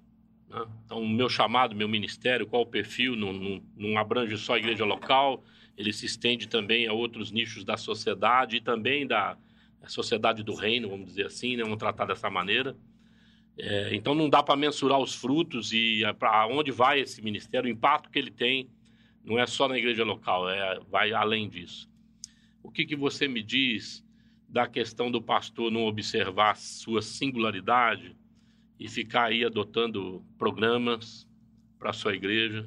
Né? 0.50 0.66
Então, 0.84 1.00
o 1.00 1.08
meu 1.08 1.28
chamado, 1.28 1.74
meu 1.74 1.88
ministério, 1.88 2.46
qual 2.46 2.62
o 2.62 2.66
perfil, 2.66 3.14
não, 3.14 3.32
não, 3.32 3.62
não 3.76 3.98
abrange 3.98 4.36
só 4.36 4.54
a 4.54 4.58
igreja 4.58 4.84
local, 4.84 5.42
ele 5.76 5.92
se 5.92 6.04
estende 6.04 6.48
também 6.48 6.86
a 6.86 6.92
outros 6.92 7.30
nichos 7.30 7.64
da 7.64 7.76
sociedade 7.76 8.56
e 8.56 8.60
também 8.60 9.06
da 9.06 9.38
sociedade 9.86 10.42
do 10.42 10.54
reino, 10.54 10.90
vamos 10.90 11.06
dizer 11.06 11.26
assim, 11.26 11.56
né? 11.56 11.62
vamos 11.62 11.78
tratar 11.78 12.04
dessa 12.04 12.28
maneira. 12.28 12.76
É, 13.56 13.94
então 13.94 14.14
não 14.14 14.28
dá 14.28 14.42
para 14.42 14.56
mensurar 14.56 14.98
os 14.98 15.14
frutos 15.14 15.72
e 15.72 16.02
para 16.18 16.46
onde 16.46 16.70
vai 16.70 17.00
esse 17.00 17.22
ministério, 17.22 17.68
o 17.68 17.72
impacto 17.72 18.10
que 18.10 18.18
ele 18.18 18.30
tem, 18.30 18.68
não 19.24 19.38
é 19.38 19.46
só 19.46 19.68
na 19.68 19.78
igreja 19.78 20.04
local, 20.04 20.48
é, 20.48 20.80
vai 20.88 21.12
além 21.12 21.48
disso. 21.48 21.88
O 22.62 22.70
que, 22.70 22.84
que 22.84 22.96
você 22.96 23.26
me 23.26 23.42
diz 23.42 24.04
da 24.48 24.66
questão 24.66 25.10
do 25.10 25.22
pastor 25.22 25.70
não 25.70 25.84
observar 25.84 26.56
sua 26.56 27.00
singularidade 27.00 28.16
e 28.80 28.88
ficar 28.88 29.24
aí 29.26 29.44
adotando 29.44 30.24
programas 30.38 31.28
para 31.78 31.92
sua 31.92 32.14
igreja, 32.14 32.66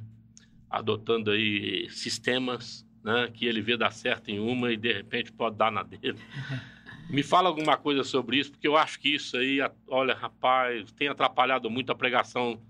adotando 0.70 1.32
aí 1.32 1.89
sistemas 1.89 2.88
né, 3.03 3.30
que 3.34 3.47
ele 3.47 3.61
vê 3.61 3.76
dar 3.76 3.91
certo 3.91 4.30
em 4.30 4.39
uma 4.39 4.72
e 4.72 4.78
de 4.78 4.93
repente 4.93 5.32
pode 5.32 5.57
dar 5.57 5.72
na 5.72 5.82
dele. 5.82 6.20
Me 7.09 7.24
fala 7.24 7.49
alguma 7.49 7.76
coisa 7.76 8.03
sobre 8.03 8.38
isso, 8.38 8.51
porque 8.51 8.68
eu 8.68 8.78
acho 8.78 8.99
que 8.99 9.16
isso 9.16 9.36
aí, 9.36 9.59
olha, 9.88 10.14
rapaz, 10.14 10.91
tem 10.93 11.07
atrapalhado 11.09 11.70
muito 11.70 11.91
a 11.91 11.95
pregação 11.95 12.61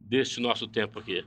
deste 0.00 0.40
nosso 0.40 0.66
tempo 0.66 0.98
aqui. 0.98 1.24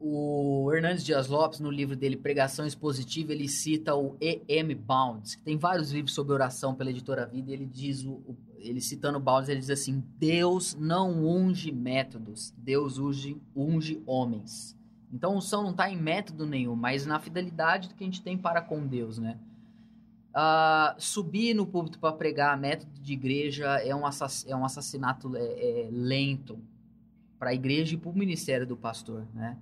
O 0.00 0.70
Hernandes 0.72 1.04
Dias 1.04 1.26
Lopes, 1.26 1.58
no 1.58 1.70
livro 1.70 1.96
dele 1.96 2.16
Pregação 2.16 2.64
Expositiva, 2.64 3.32
ele 3.32 3.48
cita 3.48 3.96
o 3.96 4.16
E.M. 4.20 4.72
Bounds, 4.74 5.34
que 5.34 5.42
tem 5.42 5.56
vários 5.56 5.90
livros 5.90 6.14
sobre 6.14 6.32
oração 6.32 6.72
pela 6.72 6.90
editora 6.90 7.26
Vida, 7.26 7.50
e 7.50 7.54
ele 7.54 7.66
diz, 7.66 8.04
o, 8.04 8.36
ele 8.58 8.80
citando 8.80 9.18
Bounds, 9.18 9.48
ele 9.48 9.58
diz 9.58 9.70
assim: 9.70 10.04
Deus 10.16 10.76
não 10.76 11.26
unge 11.26 11.72
métodos, 11.72 12.54
Deus 12.56 12.98
unge, 12.98 13.36
unge 13.56 14.00
homens. 14.06 14.76
Então, 15.12 15.34
o 15.34 15.38
unção 15.38 15.64
não 15.64 15.70
está 15.70 15.90
em 15.90 15.96
método 15.96 16.46
nenhum, 16.46 16.76
mas 16.76 17.04
na 17.04 17.18
fidelidade 17.18 17.88
que 17.88 18.04
a 18.04 18.06
gente 18.06 18.22
tem 18.22 18.38
para 18.38 18.62
com 18.62 18.86
Deus, 18.86 19.18
né? 19.18 19.38
Uh, 20.28 20.94
subir 20.98 21.54
no 21.54 21.66
púlpito 21.66 21.98
para 21.98 22.12
pregar 22.12 22.56
método 22.56 22.92
de 23.00 23.14
igreja 23.14 23.66
é 23.78 23.94
um, 23.96 24.06
assass 24.06 24.44
é 24.46 24.54
um 24.54 24.64
assassinato 24.64 25.34
é, 25.34 25.40
é 25.40 25.88
lento 25.90 26.58
para 27.38 27.50
a 27.50 27.54
igreja 27.54 27.94
e 27.94 27.96
para 27.96 28.10
o 28.10 28.16
ministério 28.16 28.66
do 28.66 28.76
pastor, 28.76 29.26
né? 29.34 29.56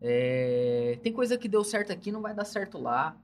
É, 0.00 0.98
tem 1.02 1.12
coisa 1.12 1.36
que 1.36 1.48
deu 1.48 1.64
certo 1.64 1.92
aqui 1.92 2.12
não 2.12 2.20
vai 2.20 2.34
dar 2.34 2.44
certo 2.44 2.78
lá. 2.78 3.16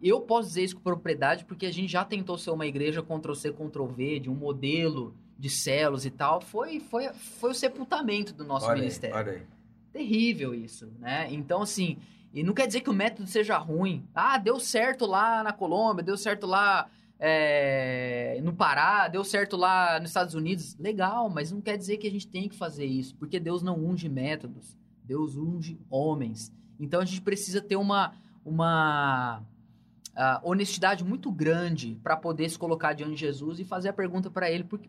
Eu 0.00 0.20
posso 0.20 0.48
dizer 0.48 0.62
isso 0.62 0.76
com 0.76 0.82
propriedade 0.82 1.44
porque 1.44 1.66
a 1.66 1.72
gente 1.72 1.90
já 1.90 2.04
tentou 2.04 2.38
ser 2.38 2.50
uma 2.50 2.66
igreja 2.66 3.02
Ctrl-C, 3.02 3.52
Ctrl-V, 3.52 4.20
de 4.20 4.30
um 4.30 4.34
modelo 4.34 5.14
de 5.38 5.50
celos 5.50 6.06
e 6.06 6.10
tal. 6.10 6.40
Foi, 6.40 6.78
foi, 6.80 7.08
foi 7.12 7.50
o 7.50 7.54
sepultamento 7.54 8.32
do 8.32 8.44
nosso 8.44 8.66
olha 8.66 8.80
ministério. 8.80 9.16
Aí, 9.16 9.22
olha 9.22 9.32
aí 9.32 9.58
terrível 9.98 10.54
isso, 10.54 10.90
né? 10.98 11.26
Então, 11.30 11.62
assim, 11.62 11.98
e 12.32 12.42
não 12.42 12.54
quer 12.54 12.66
dizer 12.66 12.82
que 12.82 12.90
o 12.90 12.94
método 12.94 13.28
seja 13.28 13.58
ruim. 13.58 14.06
Ah, 14.14 14.38
deu 14.38 14.60
certo 14.60 15.06
lá 15.06 15.42
na 15.42 15.52
Colômbia, 15.52 16.04
deu 16.04 16.16
certo 16.16 16.46
lá 16.46 16.88
é, 17.18 18.40
no 18.42 18.52
Pará, 18.52 19.08
deu 19.08 19.24
certo 19.24 19.56
lá 19.56 19.98
nos 19.98 20.10
Estados 20.10 20.34
Unidos. 20.34 20.76
Legal, 20.78 21.28
mas 21.28 21.50
não 21.50 21.60
quer 21.60 21.76
dizer 21.76 21.96
que 21.96 22.06
a 22.06 22.10
gente 22.10 22.28
tem 22.28 22.48
que 22.48 22.56
fazer 22.56 22.84
isso, 22.84 23.14
porque 23.16 23.40
Deus 23.40 23.62
não 23.62 23.78
unge 23.78 24.08
métodos, 24.08 24.76
Deus 25.08 25.36
unge 25.36 25.80
homens. 25.90 26.52
Então 26.78 27.00
a 27.00 27.04
gente 27.04 27.22
precisa 27.22 27.60
ter 27.60 27.74
uma, 27.74 28.12
uma 28.44 29.42
uh, 30.14 30.48
honestidade 30.48 31.02
muito 31.02 31.32
grande 31.32 31.98
para 32.02 32.16
poder 32.16 32.48
se 32.48 32.58
colocar 32.58 32.92
diante 32.92 33.14
de 33.14 33.20
Jesus 33.20 33.58
e 33.58 33.64
fazer 33.64 33.88
a 33.88 33.92
pergunta 33.92 34.30
para 34.30 34.48
ele: 34.48 34.62
por, 34.62 34.80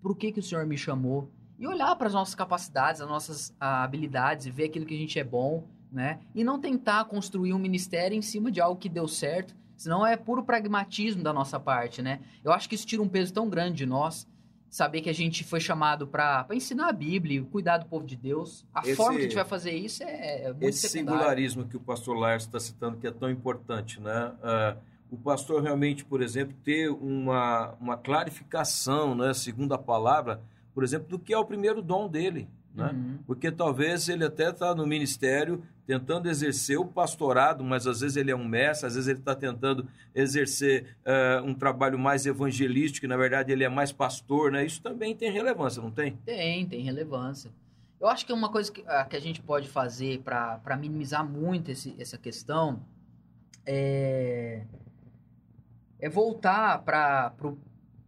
por 0.00 0.16
que, 0.16 0.32
que 0.32 0.40
o 0.40 0.42
Senhor 0.42 0.66
me 0.66 0.76
chamou? 0.76 1.30
e 1.58 1.66
olhar 1.66 1.94
para 1.96 2.08
as 2.08 2.14
nossas 2.14 2.34
capacidades, 2.34 3.00
as 3.00 3.08
nossas 3.08 3.54
ah, 3.58 3.82
habilidades, 3.82 4.46
ver 4.46 4.64
aquilo 4.64 4.84
que 4.84 4.94
a 4.94 4.98
gente 4.98 5.18
é 5.18 5.24
bom, 5.24 5.66
né? 5.90 6.20
E 6.34 6.44
não 6.44 6.60
tentar 6.60 7.04
construir 7.06 7.52
um 7.52 7.58
ministério 7.58 8.16
em 8.16 8.22
cima 8.22 8.50
de 8.50 8.60
algo 8.60 8.78
que 8.78 8.88
deu 8.88 9.08
certo, 9.08 9.54
senão 9.76 10.06
é 10.06 10.16
puro 10.16 10.42
pragmatismo 10.42 11.22
da 11.22 11.32
nossa 11.32 11.58
parte, 11.58 12.02
né? 12.02 12.20
Eu 12.44 12.52
acho 12.52 12.68
que 12.68 12.74
isso 12.74 12.86
tira 12.86 13.02
um 13.02 13.08
peso 13.08 13.32
tão 13.32 13.48
grande 13.48 13.78
de 13.78 13.86
nós, 13.86 14.26
saber 14.76 15.00
que 15.00 15.08
a 15.08 15.14
gente 15.14 15.42
foi 15.42 15.58
chamado 15.58 16.06
para 16.06 16.46
ensinar 16.52 16.90
a 16.90 16.92
Bíblia, 16.92 17.42
cuidar 17.50 17.78
do 17.78 17.86
povo 17.86 18.06
de 18.06 18.14
Deus. 18.14 18.62
A 18.74 18.82
esse, 18.82 18.94
forma 18.94 19.14
que 19.14 19.20
a 19.20 19.22
gente 19.22 19.34
vai 19.34 19.44
fazer 19.46 19.70
isso 19.70 20.02
é, 20.02 20.42
é 20.42 20.48
muito 20.52 20.64
Esse 20.64 20.86
secundário. 20.86 21.18
singularismo 21.18 21.64
que 21.66 21.78
o 21.78 21.80
pastor 21.80 22.14
Lars 22.14 22.42
está 22.42 22.60
citando, 22.60 22.98
que 22.98 23.06
é 23.06 23.10
tão 23.10 23.30
importante, 23.30 23.98
né? 23.98 24.32
Uh, 24.42 24.78
o 25.10 25.16
pastor 25.16 25.62
realmente, 25.62 26.04
por 26.04 26.20
exemplo, 26.20 26.54
ter 26.62 26.90
uma, 26.90 27.74
uma 27.80 27.96
clarificação, 27.96 29.14
né, 29.14 29.32
segundo 29.32 29.72
a 29.72 29.78
palavra, 29.78 30.42
por 30.74 30.84
exemplo, 30.84 31.08
do 31.08 31.18
que 31.18 31.32
é 31.32 31.38
o 31.38 31.44
primeiro 31.46 31.80
dom 31.80 32.06
dele. 32.06 32.46
Né? 32.74 32.90
Uhum. 32.92 33.18
Porque 33.26 33.50
talvez 33.50 34.10
ele 34.10 34.26
até 34.26 34.50
está 34.50 34.74
no 34.74 34.86
ministério 34.86 35.62
tentando 35.86 36.28
exercer 36.28 36.78
o 36.78 36.84
pastorado, 36.84 37.62
mas 37.62 37.86
às 37.86 38.00
vezes 38.00 38.16
ele 38.16 38.30
é 38.30 38.36
um 38.36 38.44
mestre, 38.44 38.86
às 38.86 38.94
vezes 38.94 39.08
ele 39.08 39.20
está 39.20 39.34
tentando 39.34 39.88
exercer 40.14 40.96
uh, 41.06 41.44
um 41.44 41.54
trabalho 41.54 41.98
mais 41.98 42.26
evangelístico, 42.26 43.06
e 43.06 43.08
na 43.08 43.16
verdade 43.16 43.52
ele 43.52 43.62
é 43.62 43.68
mais 43.68 43.92
pastor, 43.92 44.50
né? 44.50 44.66
Isso 44.66 44.82
também 44.82 45.14
tem 45.14 45.30
relevância, 45.30 45.80
não 45.80 45.90
tem? 45.90 46.16
Tem, 46.24 46.66
tem 46.66 46.82
relevância. 46.82 47.50
Eu 48.00 48.08
acho 48.08 48.26
que 48.26 48.32
uma 48.32 48.50
coisa 48.50 48.70
que, 48.70 48.80
uh, 48.80 49.08
que 49.08 49.16
a 49.16 49.20
gente 49.20 49.40
pode 49.40 49.68
fazer 49.68 50.20
para 50.22 50.76
minimizar 50.76 51.24
muito 51.24 51.70
esse, 51.70 51.94
essa 51.98 52.18
questão 52.18 52.82
é, 53.64 54.62
é 56.00 56.08
voltar 56.08 56.82
para 56.82 57.32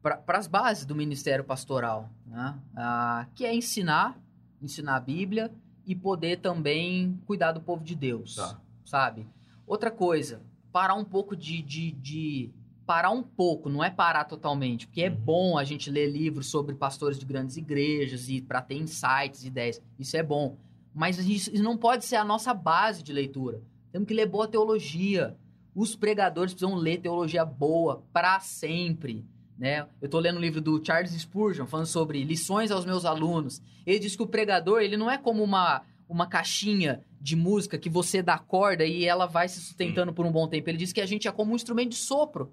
para 0.00 0.38
as 0.38 0.46
bases 0.46 0.86
do 0.86 0.94
ministério 0.94 1.44
pastoral, 1.44 2.08
né? 2.24 2.54
ah, 2.76 3.26
que 3.34 3.44
é 3.44 3.52
ensinar, 3.52 4.16
ensinar 4.62 4.96
a 4.96 5.00
Bíblia 5.00 5.52
e 5.88 5.96
poder 5.96 6.40
também 6.40 7.18
cuidar 7.26 7.52
do 7.52 7.62
povo 7.62 7.82
de 7.82 7.94
Deus, 7.94 8.36
tá. 8.36 8.60
sabe? 8.84 9.26
Outra 9.66 9.90
coisa, 9.90 10.42
parar 10.70 10.94
um 10.94 11.04
pouco 11.04 11.34
de, 11.34 11.62
de, 11.62 11.92
de, 11.92 12.50
parar 12.84 13.10
um 13.10 13.22
pouco, 13.22 13.70
não 13.70 13.82
é 13.82 13.88
parar 13.90 14.24
totalmente, 14.24 14.86
porque 14.86 15.00
é 15.02 15.08
uhum. 15.08 15.16
bom 15.16 15.58
a 15.58 15.64
gente 15.64 15.90
ler 15.90 16.06
livros 16.10 16.48
sobre 16.48 16.74
pastores 16.74 17.18
de 17.18 17.24
grandes 17.24 17.56
igrejas 17.56 18.28
e 18.28 18.42
para 18.42 18.60
ter 18.60 18.76
insights, 18.76 19.44
ideias, 19.44 19.82
isso 19.98 20.14
é 20.14 20.22
bom. 20.22 20.58
Mas 20.94 21.18
isso 21.18 21.50
não 21.62 21.78
pode 21.78 22.04
ser 22.04 22.16
a 22.16 22.24
nossa 22.24 22.52
base 22.52 23.02
de 23.02 23.12
leitura. 23.12 23.62
Temos 23.90 24.06
que 24.06 24.14
ler 24.14 24.26
boa 24.26 24.46
teologia. 24.46 25.36
Os 25.74 25.96
pregadores 25.96 26.52
precisam 26.52 26.76
ler 26.76 26.98
teologia 26.98 27.46
boa 27.46 28.02
para 28.12 28.38
sempre. 28.40 29.24
Né? 29.58 29.80
Eu 30.00 30.06
estou 30.06 30.20
lendo 30.20 30.36
um 30.36 30.40
livro 30.40 30.60
do 30.60 30.80
Charles 30.84 31.10
Spurgeon 31.12 31.66
falando 31.66 31.86
sobre 31.86 32.22
lições 32.22 32.70
aos 32.70 32.84
meus 32.84 33.04
alunos. 33.04 33.60
Ele 33.84 33.98
diz 33.98 34.14
que 34.14 34.22
o 34.22 34.26
pregador 34.26 34.80
ele 34.80 34.96
não 34.96 35.10
é 35.10 35.18
como 35.18 35.42
uma, 35.42 35.82
uma 36.08 36.28
caixinha 36.28 37.02
de 37.20 37.34
música 37.34 37.76
que 37.76 37.90
você 37.90 38.22
dá 38.22 38.38
corda 38.38 38.84
e 38.84 39.04
ela 39.04 39.26
vai 39.26 39.48
se 39.48 39.60
sustentando 39.60 40.12
por 40.12 40.24
um 40.24 40.30
bom 40.30 40.46
tempo. 40.46 40.70
Ele 40.70 40.78
diz 40.78 40.92
que 40.92 41.00
a 41.00 41.06
gente 41.06 41.26
é 41.26 41.32
como 41.32 41.52
um 41.52 41.56
instrumento 41.56 41.90
de 41.90 41.96
sopro. 41.96 42.52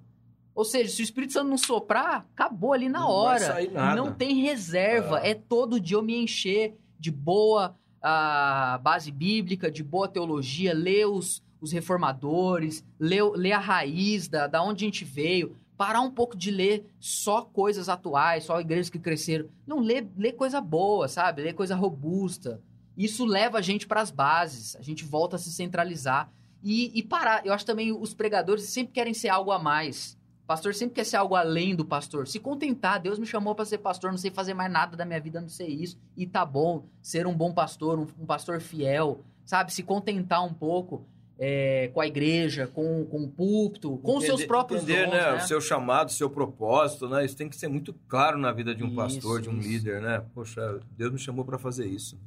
Ou 0.56 0.66
seja, 0.66 0.90
se 0.90 1.02
o 1.02 1.04
Espírito 1.04 1.34
Santo 1.34 1.50
não 1.50 1.58
soprar, 1.58 2.26
acabou 2.34 2.74
ali 2.74 2.90
na 2.90 3.02
não 3.02 3.10
hora. 3.10 3.56
Não 3.96 4.12
tem 4.12 4.42
reserva. 4.42 5.20
É. 5.20 5.32
é 5.32 5.36
todo 5.36 5.80
dia 5.80 5.98
eu 5.98 6.02
me 6.02 6.16
encher 6.16 6.76
de 6.98 7.12
boa 7.12 7.76
uh, 7.98 8.82
base 8.82 9.12
bíblica, 9.12 9.70
de 9.70 9.84
boa 9.84 10.08
teologia, 10.08 10.74
ler 10.74 11.06
os, 11.06 11.44
os 11.62 11.72
reformadores, 11.72 12.84
ler, 13.00 13.24
ler 13.36 13.52
a 13.52 13.60
raiz 13.60 14.28
da, 14.28 14.48
da 14.48 14.64
onde 14.64 14.86
a 14.86 14.88
gente 14.88 15.04
veio 15.04 15.56
parar 15.78 16.02
um 16.02 16.12
pouco 16.12 16.38
de 16.38 16.52
ler 16.52 16.86
só 17.00 17.42
coisas 17.42 17.90
atuais, 17.90 18.46
só 18.46 18.60
igrejas 18.60 18.90
que 18.90 19.00
cresceram. 19.00 19.48
Não, 19.66 19.80
ler, 19.80 20.08
ler 20.18 20.34
coisa 20.34 20.62
boa, 20.62 21.08
sabe? 21.08 21.42
Ler 21.42 21.54
coisa 21.54 21.76
robusta. 21.76 22.62
Isso 22.98 23.26
leva 23.26 23.58
a 23.58 23.62
gente 23.62 23.88
para 23.88 24.02
as 24.02 24.12
bases, 24.12 24.76
a 24.78 24.82
gente 24.82 25.04
volta 25.04 25.36
a 25.36 25.40
se 25.40 25.52
centralizar 25.52 26.32
e, 26.64 26.98
e 26.98 27.04
parar. 27.04 27.46
Eu 27.46 27.54
acho 27.54 27.66
também 27.66 27.92
os 27.92 28.14
pregadores 28.14 28.64
sempre 28.66 28.94
querem 28.94 29.14
ser 29.14 29.30
algo 29.30 29.52
a 29.52 29.60
mais. 29.60 30.18
O 30.44 30.48
pastor 30.48 30.74
sempre 30.76 30.96
quer 30.96 31.04
ser 31.04 31.18
algo 31.18 31.36
além 31.36 31.76
do 31.76 31.84
pastor. 31.84 32.28
Se 32.28 32.40
contentar, 32.40 33.02
Deus 33.02 33.20
me 33.20 33.26
chamou 33.26 33.56
para 33.56 33.66
ser 33.66 33.80
pastor, 33.80 34.12
não 34.12 34.18
sei 34.18 34.32
fazer 34.32 34.54
mais 34.54 34.72
nada 34.72 34.96
da 34.96 35.04
minha 35.04 35.20
vida, 35.20 35.42
não 35.42 35.50
sei 35.50 35.68
isso. 35.68 35.98
E 36.16 36.26
tá 36.26 36.46
bom 36.46 36.86
ser 37.02 37.28
um 37.28 37.36
bom 37.36 37.52
pastor, 37.52 38.00
um, 38.00 38.08
um 38.22 38.26
pastor 38.26 38.62
fiel, 38.62 39.22
sabe? 39.44 39.74
Se 39.74 39.84
contentar 39.84 40.46
um 40.46 40.54
pouco 40.54 41.06
é, 41.38 41.90
com 41.94 42.00
a 42.02 42.08
igreja, 42.08 42.68
com, 42.68 43.06
com 43.06 43.24
o 43.24 43.28
púlpito, 43.30 43.98
com 43.98 44.18
os 44.18 44.24
seus 44.24 44.46
próprios 44.46 44.84
entender, 44.84 45.06
dons, 45.06 45.14
né? 45.14 45.32
né? 45.32 45.44
O 45.44 45.48
seu 45.48 45.60
chamado, 45.60 46.08
o 46.10 46.12
seu 46.12 46.30
propósito, 46.30 47.10
né? 47.10 47.26
Isso 47.26 47.36
tem 47.36 47.50
que 47.50 47.56
ser 47.56 47.68
muito 47.68 47.94
claro 48.08 48.38
na 48.38 48.52
vida 48.52 48.74
de 48.74 48.84
um 48.84 48.88
Isso, 48.88 48.96
pastor, 48.96 49.42
de 49.42 49.50
um 49.50 49.60
isso. 49.60 49.68
líder, 49.68 50.02
né? 50.02 50.24
Poxa, 50.34 50.80
Deus 50.98 51.12
me 51.12 51.20
chamou 51.20 51.44
para 51.44 51.58
fazer 51.58 51.86
isso. 51.88 52.18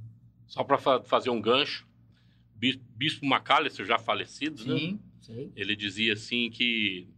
Só 0.47 0.63
para 0.65 0.79
fazer 1.05 1.31
um 1.31 1.41
gancho, 1.41 1.87
Bis- 2.55 2.79
Bispo 2.97 3.25
Macalister, 3.27 3.87
já 3.87 3.99
falecido, 3.99 4.65
né? 4.67 4.79
Sim, 4.79 5.01
sei. 5.21 5.53
ele 5.57 5.75
dizia 5.77 6.13
assim 6.15 6.51
que 6.51 7.09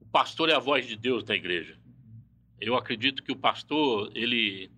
o 0.00 0.06
pastor 0.06 0.48
é 0.48 0.54
a 0.54 0.58
voz 0.58 0.86
de 0.86 0.96
Deus 0.96 1.24
na 1.24 1.34
igreja. 1.34 1.76
Eu 2.60 2.74
acredito 2.74 3.22
que 3.22 3.30
o 3.30 3.36
pastor, 3.36 4.10
ele 4.14 4.70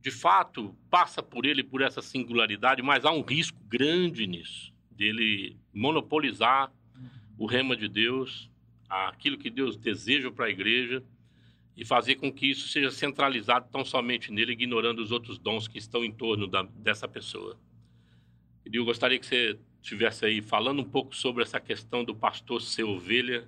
de 0.00 0.10
fato 0.12 0.72
passa 0.88 1.20
por 1.22 1.44
ele 1.44 1.64
por 1.64 1.82
essa 1.82 2.00
singularidade, 2.00 2.80
mas 2.80 3.04
há 3.04 3.10
um 3.10 3.22
risco 3.22 3.58
grande 3.68 4.24
nisso, 4.26 4.72
dele 4.96 5.56
monopolizar 5.72 6.72
o 7.38 7.46
rema 7.46 7.76
de 7.76 7.88
Deus, 7.88 8.50
aquilo 8.88 9.36
que 9.36 9.50
Deus 9.50 9.76
deseja 9.76 10.30
para 10.30 10.46
a 10.46 10.50
igreja 10.50 11.02
e 11.76 11.84
fazer 11.84 12.14
com 12.16 12.32
que 12.32 12.50
isso 12.50 12.68
seja 12.68 12.90
centralizado 12.90 13.68
tão 13.70 13.84
somente 13.84 14.32
nele, 14.32 14.52
ignorando 14.52 15.02
os 15.02 15.12
outros 15.12 15.38
dons 15.38 15.68
que 15.68 15.78
estão 15.78 16.02
em 16.02 16.10
torno 16.10 16.46
da, 16.46 16.62
dessa 16.62 17.06
pessoa. 17.06 17.58
E 18.64 18.74
eu 18.74 18.84
gostaria 18.84 19.18
que 19.18 19.26
você 19.26 19.58
estivesse 19.82 20.24
aí 20.24 20.40
falando 20.40 20.80
um 20.80 20.84
pouco 20.84 21.14
sobre 21.14 21.42
essa 21.42 21.60
questão 21.60 22.02
do 22.02 22.14
pastor 22.14 22.62
ser 22.62 22.84
ovelha 22.84 23.46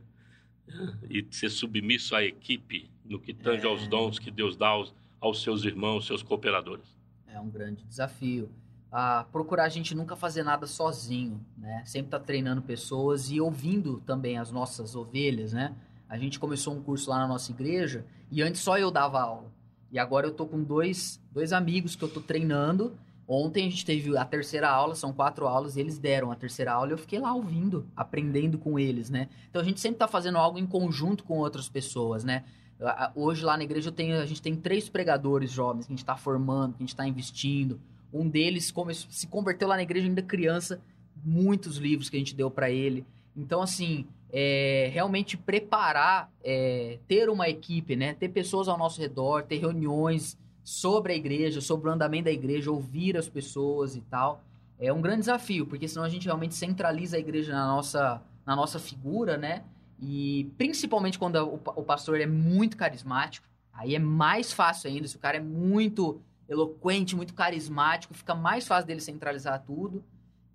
e 1.08 1.26
ser 1.30 1.48
submisso 1.48 2.14
à 2.14 2.22
equipe 2.22 2.90
no 3.04 3.18
que 3.18 3.32
tange 3.32 3.66
aos 3.66 3.88
dons 3.88 4.18
que 4.18 4.30
Deus 4.30 4.56
dá 4.56 4.68
aos, 4.68 4.94
aos 5.18 5.42
seus 5.42 5.64
irmãos, 5.64 6.06
seus 6.06 6.22
cooperadores. 6.22 6.96
É 7.26 7.40
um 7.40 7.48
grande 7.48 7.82
desafio. 7.84 8.50
Ah, 8.90 9.26
procurar 9.30 9.64
a 9.64 9.68
gente 9.68 9.94
nunca 9.94 10.16
fazer 10.16 10.42
nada 10.42 10.66
sozinho, 10.66 11.40
né? 11.56 11.82
Sempre 11.84 12.10
tá 12.10 12.18
treinando 12.18 12.62
pessoas 12.62 13.30
e 13.30 13.40
ouvindo 13.40 14.00
também 14.06 14.38
as 14.38 14.50
nossas 14.50 14.96
ovelhas, 14.96 15.52
né? 15.52 15.74
A 16.08 16.16
gente 16.16 16.38
começou 16.38 16.74
um 16.74 16.82
curso 16.82 17.10
lá 17.10 17.18
na 17.18 17.26
nossa 17.28 17.50
igreja 17.52 18.04
e 18.30 18.40
antes 18.42 18.62
só 18.62 18.78
eu 18.78 18.90
dava 18.90 19.20
aula. 19.20 19.52
E 19.92 19.98
agora 19.98 20.26
eu 20.26 20.32
tô 20.32 20.46
com 20.46 20.62
dois, 20.62 21.20
dois 21.32 21.52
amigos 21.52 21.94
que 21.96 22.02
eu 22.02 22.08
tô 22.08 22.20
treinando. 22.20 22.96
Ontem 23.26 23.66
a 23.66 23.70
gente 23.70 23.84
teve 23.84 24.16
a 24.16 24.24
terceira 24.24 24.70
aula, 24.70 24.94
são 24.94 25.12
quatro 25.12 25.46
aulas, 25.46 25.76
e 25.76 25.80
eles 25.80 25.98
deram 25.98 26.32
a 26.32 26.34
terceira 26.34 26.72
aula 26.72 26.88
e 26.88 26.92
eu 26.92 26.98
fiquei 26.98 27.18
lá 27.18 27.34
ouvindo, 27.34 27.86
aprendendo 27.94 28.56
com 28.56 28.78
eles, 28.78 29.10
né? 29.10 29.28
Então 29.50 29.60
a 29.60 29.64
gente 29.64 29.80
sempre 29.80 29.98
tá 29.98 30.08
fazendo 30.08 30.38
algo 30.38 30.58
em 30.58 30.66
conjunto 30.66 31.24
com 31.24 31.36
outras 31.36 31.68
pessoas, 31.68 32.24
né? 32.24 32.44
A- 32.80 33.04
a- 33.06 33.12
Hoje 33.14 33.44
lá 33.44 33.54
na 33.54 33.64
igreja 33.64 33.92
tenho, 33.92 34.18
a 34.18 34.24
gente 34.24 34.40
tem 34.40 34.56
três 34.56 34.88
pregadores 34.88 35.50
jovens 35.50 35.84
que 35.86 35.92
a 35.92 35.94
gente 35.94 36.02
está 36.02 36.16
formando, 36.16 36.70
que 36.72 36.78
a 36.78 36.84
gente 36.84 36.94
está 36.94 37.06
investindo. 37.06 37.78
Um 38.12 38.28
deles 38.28 38.72
se 39.10 39.26
converteu 39.26 39.68
lá 39.68 39.76
na 39.76 39.82
igreja 39.82 40.06
ainda 40.06 40.22
criança, 40.22 40.80
muitos 41.24 41.76
livros 41.76 42.08
que 42.08 42.16
a 42.16 42.18
gente 42.18 42.34
deu 42.34 42.50
para 42.50 42.70
ele. 42.70 43.04
Então, 43.36 43.62
assim, 43.62 44.06
é, 44.30 44.90
realmente 44.92 45.36
preparar, 45.36 46.30
é, 46.42 46.98
ter 47.06 47.28
uma 47.28 47.48
equipe, 47.48 47.96
né? 47.96 48.14
Ter 48.14 48.28
pessoas 48.28 48.68
ao 48.68 48.78
nosso 48.78 49.00
redor, 49.00 49.42
ter 49.44 49.58
reuniões 49.58 50.36
sobre 50.62 51.12
a 51.12 51.16
igreja, 51.16 51.60
sobre 51.60 51.88
o 51.88 51.92
andamento 51.92 52.24
da 52.24 52.32
igreja, 52.32 52.70
ouvir 52.70 53.16
as 53.16 53.28
pessoas 53.28 53.96
e 53.96 54.00
tal. 54.02 54.42
É 54.78 54.92
um 54.92 55.00
grande 55.00 55.20
desafio, 55.20 55.66
porque 55.66 55.88
senão 55.88 56.04
a 56.04 56.08
gente 56.08 56.26
realmente 56.26 56.54
centraliza 56.54 57.16
a 57.16 57.20
igreja 57.20 57.52
na 57.52 57.66
nossa, 57.66 58.22
na 58.46 58.54
nossa 58.54 58.78
figura, 58.78 59.36
né? 59.36 59.64
E 60.00 60.50
principalmente 60.56 61.18
quando 61.18 61.36
o 61.36 61.82
pastor 61.82 62.20
é 62.20 62.26
muito 62.26 62.76
carismático, 62.76 63.46
aí 63.72 63.94
é 63.94 63.98
mais 63.98 64.52
fácil 64.52 64.90
ainda. 64.90 65.08
Se 65.08 65.16
o 65.16 65.18
cara 65.18 65.38
é 65.38 65.40
muito 65.40 66.20
eloquente, 66.48 67.14
muito 67.14 67.34
carismático, 67.34 68.14
fica 68.14 68.34
mais 68.34 68.66
fácil 68.66 68.86
dele 68.86 69.00
centralizar 69.00 69.62
tudo. 69.64 70.02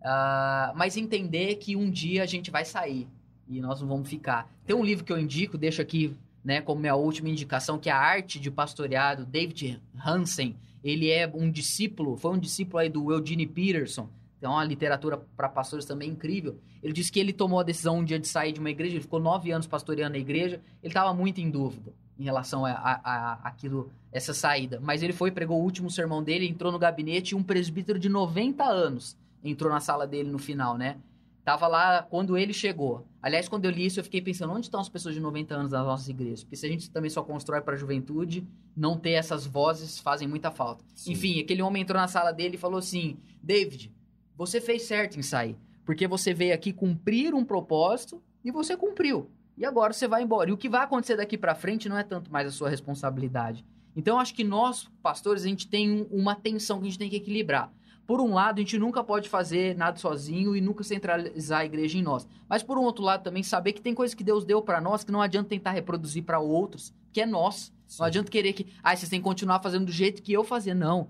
Ah, 0.04 0.74
mas 0.76 0.98
entender 0.98 1.56
que 1.56 1.76
um 1.76 1.90
dia 1.90 2.24
a 2.24 2.26
gente 2.26 2.52
vai 2.52 2.66
sair 2.66 3.08
e 3.48 3.62
nós 3.62 3.80
não 3.80 3.88
vamos 3.88 4.10
ficar. 4.10 4.50
Tem 4.66 4.76
um 4.76 4.84
livro 4.84 5.06
que 5.06 5.14
eu 5.14 5.20
indico, 5.20 5.58
deixo 5.58 5.82
aqui 5.82 6.16
né, 6.44 6.60
como 6.60 6.82
minha 6.82 6.96
última 6.96 7.30
indicação, 7.30 7.78
que 7.78 7.90
é 7.90 7.94
a 7.94 7.98
Arte 7.98 8.40
de 8.40 8.52
Pastoreado, 8.52 9.26
David 9.26 9.82
Hansen. 10.06 10.56
Ele 10.84 11.10
é 11.10 11.32
um 11.34 11.50
discípulo, 11.50 12.18
foi 12.18 12.32
um 12.32 12.40
discípulo 12.40 12.80
aí 12.80 12.90
do 12.90 13.14
Eugene 13.14 13.48
Peterson. 13.48 14.10
Tem 14.42 14.50
uma 14.50 14.66
literatura 14.66 15.18
para 15.38 15.48
pastores 15.48 15.86
também 15.86 16.10
incrível. 16.10 16.58
Ele 16.82 16.92
disse 16.92 17.10
que 17.10 17.20
ele 17.20 17.32
tomou 17.32 17.62
a 17.62 17.64
decisão 17.64 18.00
um 18.00 18.04
dia 18.04 18.20
de 18.20 18.28
sair 18.28 18.52
de 18.52 18.60
uma 18.60 18.70
igreja, 18.70 18.96
ele 18.96 19.02
ficou 19.02 19.22
nove 19.22 19.52
anos 19.52 19.68
pastoreando 19.68 20.18
a 20.18 20.20
igreja, 20.20 20.60
ele 20.82 20.92
estava 20.92 21.14
muito 21.14 21.40
em 21.40 21.50
dúvida 21.50 21.94
em 22.18 22.24
relação 22.24 22.66
a, 22.66 22.72
a, 22.72 23.02
a 23.04 23.34
aquilo, 23.44 23.92
essa 24.12 24.34
saída. 24.34 24.80
Mas 24.82 25.02
ele 25.02 25.14
foi, 25.14 25.32
pregou 25.32 25.60
o 25.60 25.64
último 25.64 25.90
sermão 25.90 26.24
dele, 26.24 26.48
entrou 26.48 26.72
no 26.72 26.80
gabinete 26.80 27.32
e 27.32 27.36
um 27.36 27.44
presbítero 27.44 27.98
de 28.00 28.10
90 28.10 28.64
anos 28.64 29.18
entrou 29.44 29.72
na 29.72 29.80
sala 29.80 30.08
dele 30.08 30.32
no 30.32 30.40
final, 30.40 30.78
né? 30.78 30.98
Tava 31.44 31.68
lá 31.68 32.02
quando 32.02 32.38
ele 32.38 32.54
chegou. 32.54 33.06
Aliás, 33.22 33.50
quando 33.50 33.66
eu 33.66 33.72
li 33.72 33.86
isso, 33.86 34.00
eu 34.00 34.04
fiquei 34.04 34.22
pensando, 34.22 34.54
onde 34.54 34.68
estão 34.68 34.80
as 34.80 34.88
pessoas 34.88 35.14
de 35.14 35.20
90 35.20 35.54
anos 35.54 35.72
nas 35.74 35.86
nossas 35.86 36.08
igrejas? 36.08 36.42
Porque 36.42 36.56
se 36.56 36.66
a 36.66 36.70
gente 36.70 36.90
também 36.90 37.10
só 37.10 37.22
constrói 37.22 37.60
para 37.60 37.74
a 37.74 37.78
juventude, 37.78 38.48
não 38.76 38.98
ter 38.98 39.12
essas 39.12 39.46
vozes 39.46 40.00
fazem 40.00 40.26
muita 40.26 40.52
falta. 40.52 40.86
Sim. 40.96 41.12
Enfim, 41.12 41.42
aquele 41.42 41.62
homem 41.62 41.82
entrou 41.82 42.00
na 42.00 42.08
sala 42.08 42.32
dele 42.32 42.56
e 42.56 42.60
falou 42.60 42.80
assim: 42.80 43.18
David, 43.42 43.92
você 44.38 44.62
fez 44.62 44.84
certo 44.84 45.20
em 45.20 45.22
sair. 45.22 45.58
Porque 45.86 46.08
você 46.08 46.34
veio 46.34 46.54
aqui 46.54 46.72
cumprir 46.72 47.34
um 47.34 47.44
propósito 47.44 48.24
e 48.44 48.50
você 48.50 48.78
cumpriu. 48.78 49.30
E 49.58 49.66
agora 49.66 49.94
você 49.94 50.08
vai 50.08 50.24
embora. 50.24 50.50
E 50.50 50.54
o 50.54 50.58
que 50.58 50.70
vai 50.70 50.84
acontecer 50.84 51.16
daqui 51.16 51.38
para 51.38 51.54
frente 51.56 51.88
não 51.88 51.98
é 51.98 52.04
tanto 52.04 52.32
mais 52.32 52.48
a 52.48 52.52
sua 52.52 52.70
responsabilidade. 52.70 53.64
Então, 53.96 54.16
eu 54.16 54.20
acho 54.20 54.34
que 54.34 54.44
nós, 54.44 54.90
pastores, 55.02 55.44
a 55.44 55.48
gente 55.48 55.68
tem 55.68 55.92
um- 55.92 56.08
uma 56.12 56.36
tensão 56.36 56.80
que 56.80 56.88
a 56.88 56.90
gente 56.90 57.00
tem 57.00 57.10
que 57.10 57.16
equilibrar. 57.16 57.72
Por 58.08 58.20
um 58.20 58.34
lado, 58.34 58.58
a 58.58 58.62
gente 58.62 58.78
nunca 58.78 59.04
pode 59.04 59.30
fazer 59.30 59.78
nada 59.78 59.98
sozinho 59.98 60.56
e 60.56 60.62
nunca 60.62 60.84
centralizar 60.84 61.62
a 61.62 61.66
igreja 61.66 61.98
em 61.98 62.02
nós. 62.02 62.28
Mas 62.50 62.62
por 62.62 62.78
um 62.78 62.82
outro 62.82 63.04
lado 63.04 63.24
também 63.24 63.44
saber 63.44 63.72
que 63.72 63.82
tem 63.82 63.94
coisas 63.94 64.14
que 64.14 64.24
Deus 64.24 64.44
deu 64.44 64.62
para 64.62 64.82
nós 64.82 65.04
que 65.04 65.12
não 65.12 65.22
adianta 65.22 65.50
tentar 65.50 65.72
reproduzir 65.72 66.24
para 66.24 66.40
outros, 66.40 66.94
que 67.14 67.22
é 67.22 67.26
nós. 67.26 67.72
Não 67.98 68.06
adianta 68.06 68.30
querer 68.30 68.54
que, 68.54 68.68
ah, 68.82 68.96
vocês 68.96 69.10
têm 69.10 69.20
que 69.20 69.24
continuar 69.24 69.62
fazendo 69.62 69.86
do 69.86 69.92
jeito 69.92 70.22
que 70.22 70.34
eu 70.34 70.44
fazia. 70.44 70.74
Não. 70.76 71.10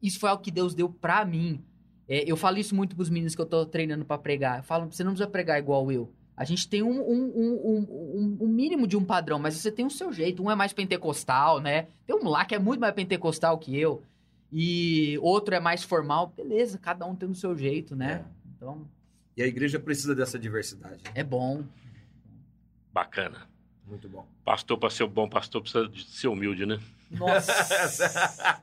Isso 0.00 0.20
foi 0.20 0.28
algo 0.28 0.42
que 0.42 0.50
Deus 0.50 0.74
deu 0.74 0.88
para 0.88 1.24
mim. 1.24 1.64
É, 2.08 2.30
eu 2.30 2.36
falo 2.36 2.58
isso 2.58 2.74
muito 2.74 2.94
pros 2.94 3.10
meninos 3.10 3.34
que 3.34 3.40
eu 3.40 3.46
tô 3.46 3.66
treinando 3.66 4.04
para 4.04 4.18
pregar. 4.18 4.58
Eu 4.58 4.62
falo, 4.62 4.86
você 4.88 5.02
não 5.02 5.12
precisa 5.12 5.28
pregar 5.28 5.58
igual 5.58 5.90
eu. 5.90 6.12
A 6.36 6.44
gente 6.44 6.68
tem 6.68 6.82
um, 6.82 7.00
um, 7.00 7.32
um, 7.34 7.78
um, 7.78 8.36
um 8.42 8.48
mínimo 8.48 8.86
de 8.86 8.96
um 8.96 9.04
padrão, 9.04 9.38
mas 9.38 9.54
você 9.54 9.72
tem 9.72 9.86
o 9.86 9.90
seu 9.90 10.12
jeito. 10.12 10.42
Um 10.42 10.50
é 10.50 10.54
mais 10.54 10.72
pentecostal, 10.72 11.60
né? 11.60 11.86
Tem 12.06 12.14
um 12.14 12.28
lá 12.28 12.44
que 12.44 12.54
é 12.54 12.58
muito 12.58 12.78
mais 12.80 12.94
pentecostal 12.94 13.56
que 13.58 13.76
eu. 13.78 14.02
E 14.52 15.18
outro 15.22 15.54
é 15.54 15.60
mais 15.60 15.82
formal. 15.82 16.32
Beleza, 16.36 16.78
cada 16.78 17.06
um 17.06 17.16
tem 17.16 17.28
o 17.28 17.34
seu 17.34 17.56
jeito, 17.56 17.96
né? 17.96 18.24
Então, 18.54 18.86
E 19.36 19.42
a 19.42 19.46
igreja 19.46 19.78
precisa 19.80 20.14
dessa 20.14 20.38
diversidade. 20.38 21.02
é 21.14 21.24
bom. 21.24 21.64
Bacana. 22.92 23.48
Muito 23.86 24.08
bom. 24.08 24.26
Pastor, 24.44 24.78
para 24.78 24.90
ser 24.90 25.04
um 25.04 25.08
bom 25.08 25.28
pastor, 25.28 25.62
precisa 25.62 25.88
de 25.88 26.04
ser 26.04 26.28
humilde, 26.28 26.66
né? 26.66 26.78
Nossa. 27.10 28.60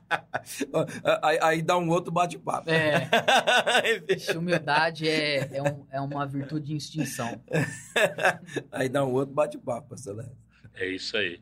aí, 1.22 1.38
aí 1.42 1.62
dá 1.62 1.78
um 1.78 1.88
outro 1.88 2.12
bate-papo. 2.12 2.68
É, 2.70 3.08
humildade 4.36 5.08
é, 5.08 5.56
é, 5.56 5.62
um- 5.62 5.86
é 5.90 6.00
uma 6.00 6.26
virtude 6.26 6.72
em 6.72 6.76
extinção. 6.76 7.40
aí 8.70 8.88
dá 8.88 9.04
um 9.04 9.12
outro 9.12 9.34
bate-papo, 9.34 9.94
Léo. 10.12 10.30
É 10.74 10.86
isso 10.86 11.16
aí. 11.16 11.40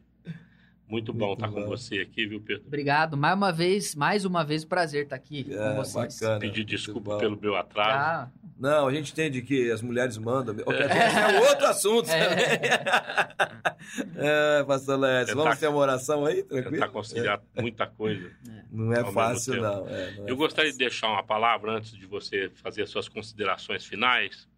Muito 0.93 1.11
bom 1.11 1.33
estar 1.33 1.49
com 1.49 1.63
bom. 1.63 1.69
você 1.69 2.01
aqui, 2.01 2.27
viu, 2.27 2.39
Pedro? 2.41 2.65
Obrigado. 2.67 3.17
Mais 3.17 3.35
uma 3.35 3.51
vez, 3.51 3.95
mais 3.95 4.25
uma 4.27 4.45
vez, 4.45 4.63
prazer 4.63 5.05
estar 5.05 5.17
aqui 5.17 5.45
com 5.45 5.55
É, 5.55 5.75
vocês. 5.77 6.21
bacana. 6.21 6.39
Pedir 6.39 6.65
desculpa 6.65 7.13
bom. 7.13 7.19
pelo 7.19 7.41
meu 7.41 7.57
atraso. 7.57 7.99
Ah, 7.99 8.31
Não, 8.59 8.87
a 8.87 8.93
gente 8.95 9.11
entende 9.11 9.41
que 9.41 9.71
as 9.71 9.81
mulheres 9.81 10.19
mandam. 10.19 10.55
Ok, 10.67 10.79
Esse 10.81 10.93
é 11.19 11.41
outro 11.49 11.67
assunto 11.67 12.11
É. 12.11 12.29
também. 12.29 12.47
É, 14.17 14.65
pastor 14.65 15.01
Tentar- 15.01 15.35
vamos 15.35 15.59
ter 15.59 15.67
uma 15.69 15.79
oração 15.79 16.25
aí, 16.25 16.43
tranquilo? 16.45 16.71
Tentar 16.73 16.89
conciliar 16.89 17.43
muita 17.59 17.87
coisa. 17.87 18.31
Não 18.71 18.93
é 18.93 18.99
ao 18.99 19.03
mesmo 19.05 19.13
fácil, 19.13 19.61
não. 19.61 19.87
é, 19.89 20.13
não 20.13 20.27
é 20.29 20.31
Eu 20.31 20.37
gostaria 20.37 20.71
de 20.71 20.77
fácil. 20.77 20.89
deixar 20.91 21.09
uma 21.09 21.23
palavra 21.23 21.73
antes 21.73 21.91
de 21.93 22.07
você 22.07 22.51
fazer 22.63 22.83
as 22.83 22.91
suas 22.91 23.07
considerações 23.09 23.85
finais. 23.85 24.49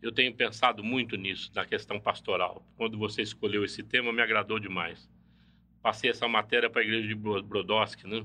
Eu 0.00 0.12
tenho 0.12 0.32
pensado 0.32 0.84
muito 0.84 1.16
nisso, 1.16 1.50
na 1.54 1.64
questão 1.64 1.98
pastoral. 1.98 2.62
Quando 2.76 2.96
você 2.96 3.20
escolheu 3.22 3.64
esse 3.64 3.82
tema, 3.82 4.12
me 4.12 4.22
agradou 4.22 4.60
demais. 4.60 5.08
Passei 5.88 6.10
essa 6.10 6.28
matéria 6.28 6.68
para 6.68 6.82
a 6.82 6.84
igreja 6.84 7.08
de 7.08 7.14
Bro- 7.14 7.42
Brodowski, 7.42 8.06
né? 8.06 8.22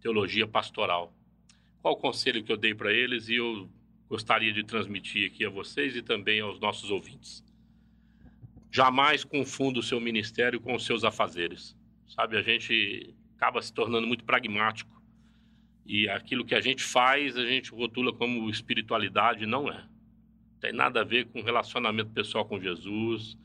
Teologia 0.00 0.46
pastoral. 0.46 1.12
Qual 1.82 1.92
o 1.92 1.96
conselho 1.98 2.42
que 2.42 2.50
eu 2.50 2.56
dei 2.56 2.74
para 2.74 2.90
eles 2.90 3.28
e 3.28 3.34
eu 3.34 3.68
gostaria 4.08 4.50
de 4.50 4.64
transmitir 4.64 5.30
aqui 5.30 5.44
a 5.44 5.50
vocês 5.50 5.94
e 5.94 6.00
também 6.00 6.40
aos 6.40 6.58
nossos 6.58 6.90
ouvintes? 6.90 7.44
Jamais 8.70 9.24
confunda 9.24 9.78
o 9.78 9.82
seu 9.82 10.00
ministério 10.00 10.58
com 10.58 10.74
os 10.74 10.86
seus 10.86 11.04
afazeres. 11.04 11.76
Sabe, 12.08 12.38
a 12.38 12.40
gente 12.40 13.14
acaba 13.36 13.60
se 13.60 13.74
tornando 13.74 14.06
muito 14.06 14.24
pragmático. 14.24 15.02
E 15.84 16.08
aquilo 16.08 16.46
que 16.46 16.54
a 16.54 16.62
gente 16.62 16.82
faz, 16.82 17.36
a 17.36 17.44
gente 17.44 17.72
rotula 17.72 18.14
como 18.14 18.48
espiritualidade, 18.48 19.44
não 19.44 19.70
é. 19.70 19.84
Tem 20.62 20.72
nada 20.72 21.02
a 21.02 21.04
ver 21.04 21.26
com 21.26 21.42
relacionamento 21.42 22.08
pessoal 22.08 22.46
com 22.46 22.58
Jesus, 22.58 23.36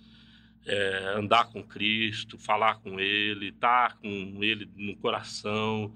é, 0.67 1.13
andar 1.15 1.45
com 1.45 1.63
Cristo, 1.63 2.37
falar 2.37 2.75
com 2.79 2.99
Ele, 2.99 3.49
estar 3.49 3.97
com 3.97 4.43
Ele 4.43 4.69
no 4.75 4.97
coração, 4.97 5.93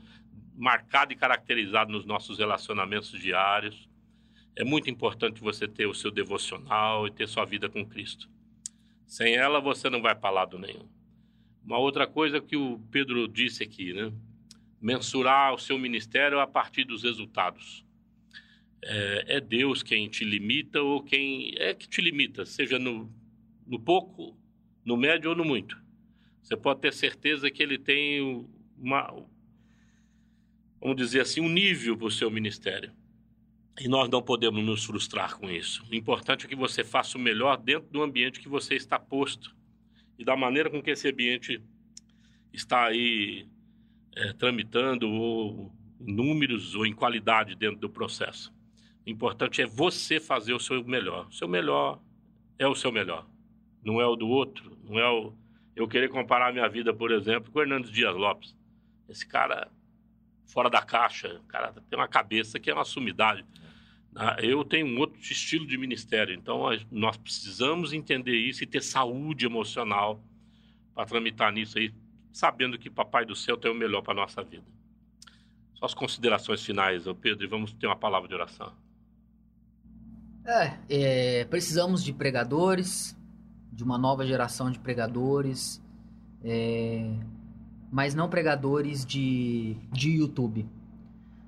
marcado 0.55 1.11
e 1.11 1.15
caracterizado 1.15 1.91
nos 1.91 2.05
nossos 2.05 2.39
relacionamentos 2.39 3.11
diários. 3.19 3.89
é 4.55 4.63
muito 4.63 4.89
importante 4.89 5.41
você 5.41 5.67
ter 5.67 5.88
o 5.88 5.93
seu 5.93 6.11
devocional 6.11 7.07
e 7.07 7.11
ter 7.11 7.28
sua 7.28 7.45
vida 7.45 7.69
com 7.69 7.86
Cristo. 7.86 8.30
Sem 9.07 9.36
ela, 9.36 9.59
você 9.59 9.89
não 9.89 10.01
vai 10.01 10.13
para 10.15 10.30
lado 10.30 10.57
nenhum. 10.57 10.88
Uma 11.65 11.78
outra 11.78 12.07
coisa 12.07 12.41
que 12.41 12.55
o 12.55 12.80
Pedro 12.91 13.28
disse 13.28 13.63
aqui, 13.63 13.93
né? 13.93 14.11
Mensurar 14.82 15.53
o 15.53 15.57
seu 15.57 15.78
ministério 15.78 16.39
a 16.39 16.47
partir 16.47 16.84
dos 16.84 17.03
resultados. 17.03 17.86
É, 18.84 19.38
é 19.38 19.41
Deus 19.41 19.84
quem 19.84 20.09
te 20.09 20.26
limita 20.26 20.82
ou 20.82 21.01
quem 21.03 21.53
é 21.57 21.74
que 21.74 21.88
te 21.88 22.01
limita, 22.01 22.45
seja 22.45 22.80
no, 22.80 23.09
no 23.67 23.80
pouco, 23.80 24.36
no 24.86 24.97
médio 24.97 25.29
ou 25.29 25.36
no 25.36 25.45
muito. 25.45 25.82
Você 26.41 26.57
pode 26.57 26.82
ter 26.82 26.93
certeza 26.93 27.49
que 27.51 27.61
ele 27.61 27.77
tem 27.77 28.45
uma, 28.77 29.13
vamos 30.79 30.97
dizer 30.97 31.21
assim, 31.21 31.39
um 31.39 31.49
nível 31.49 31.97
para 31.97 32.07
o 32.07 32.11
seu 32.11 32.32
ministério. 32.32 32.91
E 33.79 33.88
nós 33.88 34.09
não 34.09 34.21
podemos 34.21 34.63
nos 34.63 34.84
frustrar 34.84 35.38
com 35.38 35.49
isso. 35.49 35.86
O 35.89 35.95
importante 35.95 36.45
é 36.45 36.49
que 36.49 36.55
você 36.55 36.84
faça 36.84 37.17
o 37.17 37.21
melhor 37.21 37.57
dentro 37.57 37.89
do 37.89 38.01
ambiente 38.01 38.39
que 38.39 38.49
você 38.49 38.75
está 38.75 38.99
posto 38.99 39.55
e 40.19 40.25
da 40.25 40.36
maneira 40.36 40.69
com 40.69 40.82
que 40.82 40.91
esse 40.91 41.09
ambiente 41.09 41.61
está 42.51 42.88
aí 42.88 43.47
é, 44.15 44.34
tramitando, 44.34 45.09
ou 45.09 45.71
em 45.99 46.13
números 46.13 46.75
ou 46.75 46.86
em 46.86 46.93
qualidade 46.93 47.55
dentro 47.55 47.79
do 47.79 47.89
processo. 47.89 48.53
O 49.05 49.09
importante 49.09 49.61
é 49.61 49.65
você 49.65 50.19
fazer 50.19 50.53
o 50.53 50.59
seu 50.59 50.84
melhor. 50.84 51.27
O 51.27 51.32
seu 51.32 51.47
melhor 51.47 52.01
é 52.59 52.67
o 52.67 52.75
seu 52.75 52.91
melhor, 52.91 53.27
não 53.84 53.99
é 53.99 54.05
o 54.05 54.15
do 54.15 54.27
outro, 54.27 54.77
não 54.84 54.99
é 54.99 55.09
o. 55.09 55.34
Eu 55.75 55.88
querer 55.88 56.09
comparar 56.09 56.49
a 56.49 56.51
minha 56.51 56.67
vida, 56.67 56.93
por 56.93 57.11
exemplo, 57.11 57.51
com 57.51 57.59
o 57.59 57.61
Hernandes 57.61 57.91
Dias 57.91 58.15
Lopes. 58.15 58.55
Esse 59.07 59.25
cara 59.25 59.69
fora 60.45 60.69
da 60.69 60.82
caixa, 60.82 61.39
o 61.39 61.47
cara 61.47 61.73
tem 61.89 61.97
uma 61.97 62.07
cabeça 62.07 62.59
que 62.59 62.69
é 62.69 62.73
uma 62.73 62.84
sumidade. 62.84 63.45
Ah, 64.13 64.36
eu 64.41 64.65
tenho 64.65 64.86
um 64.86 64.99
outro 64.99 65.19
estilo 65.21 65.65
de 65.65 65.77
ministério, 65.77 66.36
então 66.36 66.63
nós 66.91 67.15
precisamos 67.15 67.93
entender 67.93 68.36
isso 68.36 68.63
e 68.63 68.67
ter 68.67 68.84
saúde 68.84 69.45
emocional 69.45 70.21
para 70.93 71.05
tramitar 71.05 71.53
nisso 71.53 71.77
aí, 71.77 71.93
sabendo 72.34 72.77
que 72.77 72.89
Papai 72.89 73.25
do 73.25 73.36
Céu 73.36 73.55
tem 73.55 73.71
o 73.71 73.75
melhor 73.75 74.01
para 74.01 74.11
a 74.11 74.15
nossa 74.15 74.43
vida. 74.43 74.65
Só 75.75 75.86
as 75.86 75.93
considerações 75.93 76.63
finais, 76.63 77.05
Pedro, 77.21 77.45
e 77.45 77.47
vamos 77.47 77.71
ter 77.71 77.88
uma 77.88 77.95
palavra 77.95 78.27
de 78.27 78.36
oração. 78.36 78.73
É, 80.45 80.77
é, 80.89 81.45
precisamos 81.45 82.03
de 82.03 82.11
pregadores, 82.11 83.15
de 83.72 83.84
uma 83.84 83.97
nova 83.97 84.26
geração 84.26 84.69
de 84.69 84.80
pregadores, 84.80 85.82
é, 86.43 87.13
mas 87.91 88.13
não 88.13 88.30
pregadores 88.30 89.05
de, 89.05 89.78
de 89.91 90.11
YouTube 90.11 90.67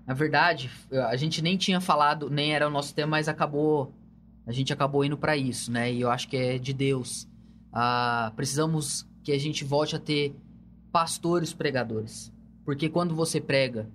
na 0.05 0.13
verdade, 0.13 0.69
a 1.09 1.15
gente 1.15 1.41
nem 1.41 1.55
tinha 1.55 1.80
falado, 1.80 2.30
nem 2.30 2.53
era 2.53 2.67
o 2.67 2.71
nosso 2.71 2.93
tema, 2.93 3.11
mas 3.11 3.30
acabou. 3.30 3.93
A 4.45 4.51
gente 4.51 4.74
acabou 4.74 5.05
indo 5.05 5.17
para 5.17 5.38
isso, 5.38 5.71
né? 5.71 5.91
E 5.91 6.01
eu 6.01 6.11
acho 6.11 6.28
que 6.28 6.36
é 6.36 6.57
de 6.57 6.74
Deus. 6.74 7.28
Ah, 7.71 8.34
precisamos 8.36 9.07
que 9.24 9.32
a 9.32 9.39
gente 9.39 9.63
volte 9.63 9.95
a 9.95 9.99
ter 9.99 10.36
pastores 10.91 11.53
pregadores. 11.53 12.34
Porque 12.65 12.89
quando 12.89 13.15
você 13.15 13.39
prega 13.39 13.89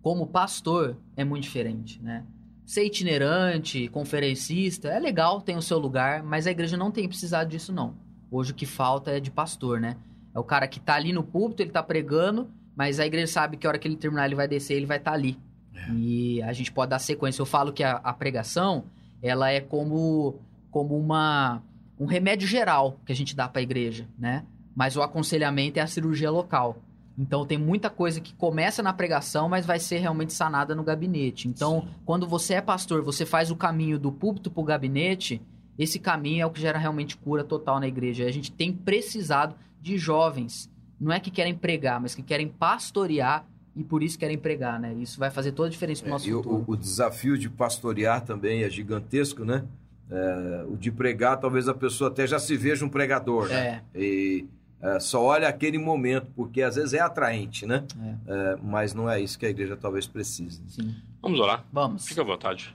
como 0.00 0.28
pastor, 0.28 0.96
é 1.16 1.24
muito 1.24 1.42
diferente, 1.42 2.00
né? 2.00 2.24
Ser 2.70 2.84
itinerante, 2.84 3.88
conferencista, 3.88 4.86
é 4.90 5.00
legal, 5.00 5.40
tem 5.40 5.56
o 5.56 5.60
seu 5.60 5.76
lugar, 5.76 6.22
mas 6.22 6.46
a 6.46 6.52
igreja 6.52 6.76
não 6.76 6.92
tem 6.92 7.08
precisado 7.08 7.48
disso, 7.48 7.72
não. 7.72 7.96
Hoje 8.30 8.52
o 8.52 8.54
que 8.54 8.64
falta 8.64 9.10
é 9.10 9.18
de 9.18 9.28
pastor, 9.28 9.80
né? 9.80 9.96
É 10.32 10.38
o 10.38 10.44
cara 10.44 10.68
que 10.68 10.78
tá 10.78 10.94
ali 10.94 11.12
no 11.12 11.24
púlpito, 11.24 11.64
ele 11.64 11.72
tá 11.72 11.82
pregando, 11.82 12.48
mas 12.76 13.00
a 13.00 13.06
igreja 13.06 13.26
sabe 13.26 13.56
que 13.56 13.66
a 13.66 13.70
hora 13.70 13.76
que 13.76 13.88
ele 13.88 13.96
terminar, 13.96 14.26
ele 14.26 14.36
vai 14.36 14.46
descer, 14.46 14.74
ele 14.74 14.86
vai 14.86 14.98
estar 14.98 15.10
tá 15.10 15.16
ali. 15.16 15.36
É. 15.74 15.90
E 15.94 16.42
a 16.42 16.52
gente 16.52 16.70
pode 16.70 16.90
dar 16.90 17.00
sequência. 17.00 17.42
Eu 17.42 17.46
falo 17.46 17.72
que 17.72 17.82
a, 17.82 17.94
a, 17.94 18.12
pregação, 18.12 18.84
ela 19.20 19.50
é 19.50 19.60
como, 19.60 20.38
como 20.70 20.96
uma, 20.96 21.60
um 21.98 22.06
remédio 22.06 22.46
geral 22.46 23.00
que 23.04 23.10
a 23.10 23.16
gente 23.16 23.34
dá 23.34 23.48
para 23.48 23.58
a 23.58 23.64
igreja, 23.64 24.06
né? 24.16 24.44
Mas 24.76 24.96
o 24.96 25.02
aconselhamento 25.02 25.80
é 25.80 25.82
a 25.82 25.88
cirurgia 25.88 26.30
local. 26.30 26.76
Então 27.20 27.44
tem 27.44 27.58
muita 27.58 27.90
coisa 27.90 28.20
que 28.20 28.34
começa 28.34 28.82
na 28.82 28.92
pregação, 28.92 29.48
mas 29.48 29.66
vai 29.66 29.78
ser 29.78 29.98
realmente 29.98 30.32
sanada 30.32 30.74
no 30.74 30.82
gabinete. 30.82 31.48
Então, 31.48 31.82
Sim. 31.82 31.88
quando 32.06 32.26
você 32.26 32.54
é 32.54 32.60
pastor, 32.62 33.02
você 33.02 33.26
faz 33.26 33.50
o 33.50 33.56
caminho 33.56 33.98
do 33.98 34.10
púlpito 34.10 34.50
para 34.50 34.60
o 34.60 34.64
gabinete, 34.64 35.42
esse 35.78 35.98
caminho 35.98 36.42
é 36.42 36.46
o 36.46 36.50
que 36.50 36.60
gera 36.60 36.78
realmente 36.78 37.16
cura 37.16 37.44
total 37.44 37.78
na 37.78 37.86
igreja. 37.86 38.24
A 38.24 38.32
gente 38.32 38.50
tem 38.50 38.72
precisado 38.72 39.54
de 39.80 39.98
jovens 39.98 40.70
não 41.00 41.10
é 41.10 41.18
que 41.18 41.30
querem 41.30 41.54
pregar, 41.54 41.98
mas 41.98 42.14
que 42.14 42.22
querem 42.22 42.46
pastorear 42.46 43.46
e 43.74 43.82
por 43.82 44.02
isso 44.02 44.18
querem 44.18 44.36
pregar, 44.36 44.78
né? 44.78 44.92
Isso 44.94 45.18
vai 45.18 45.30
fazer 45.30 45.52
toda 45.52 45.68
a 45.68 45.70
diferença 45.70 46.02
para 46.02 46.08
o 46.08 46.12
nosso 46.12 46.28
é, 46.28 46.32
futuro. 46.32 46.64
O, 46.66 46.72
o, 46.72 46.76
desafio 46.76 47.38
de 47.38 47.48
pastorear 47.48 48.22
também 48.22 48.62
é 48.64 48.68
gigantesco, 48.68 49.44
né? 49.44 49.64
É, 50.10 50.66
o 50.68 50.76
de 50.76 50.90
pregar, 50.90 51.38
talvez 51.38 51.68
a 51.68 51.74
pessoa 51.74 52.10
até 52.10 52.26
já 52.26 52.38
se 52.38 52.56
veja 52.56 52.84
um 52.84 52.88
pregador, 52.88 53.48
né? 53.48 53.82
É. 53.94 53.98
E 53.98 54.46
é, 54.82 54.98
só 54.98 55.22
olha 55.22 55.48
aquele 55.48 55.78
momento, 55.78 56.28
porque 56.34 56.62
às 56.62 56.76
vezes 56.76 56.94
é 56.94 57.00
atraente, 57.00 57.66
né? 57.66 57.84
É. 58.26 58.32
é 58.32 58.56
mas 58.62 58.94
não 58.94 59.08
é 59.08 59.20
isso 59.20 59.38
que 59.38 59.44
a 59.44 59.50
igreja 59.50 59.76
talvez 59.76 60.06
precise. 60.06 60.62
Sim. 60.68 60.94
Vamos 61.20 61.38
orar? 61.38 61.64
Vamos. 61.72 62.06
Fica 62.06 62.22
à 62.22 62.24
vontade. 62.24 62.74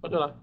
Pode 0.00 0.14
orar. 0.14 0.34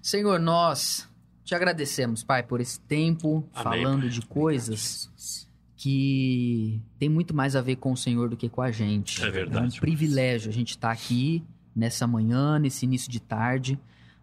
Senhor, 0.00 0.38
nós 0.40 1.08
te 1.44 1.54
agradecemos, 1.54 2.22
Pai, 2.22 2.42
por 2.42 2.60
esse 2.60 2.80
tempo 2.80 3.44
Amém, 3.54 3.82
falando 3.82 4.00
pai. 4.02 4.08
de 4.10 4.22
coisas 4.22 5.46
que 5.76 6.80
tem 6.98 7.08
muito 7.08 7.34
mais 7.34 7.54
a 7.54 7.60
ver 7.60 7.76
com 7.76 7.92
o 7.92 7.96
Senhor 7.96 8.28
do 8.28 8.36
que 8.36 8.48
com 8.48 8.62
a 8.62 8.70
gente. 8.70 9.22
É 9.22 9.30
verdade. 9.30 9.64
É 9.64 9.78
um 9.78 9.80
privilégio 9.80 10.50
a 10.50 10.52
gente 10.52 10.70
estar 10.70 10.88
tá 10.88 10.92
aqui 10.92 11.44
nessa 11.74 12.06
manhã, 12.06 12.58
nesse 12.58 12.84
início 12.84 13.10
de 13.10 13.20
tarde, 13.20 13.78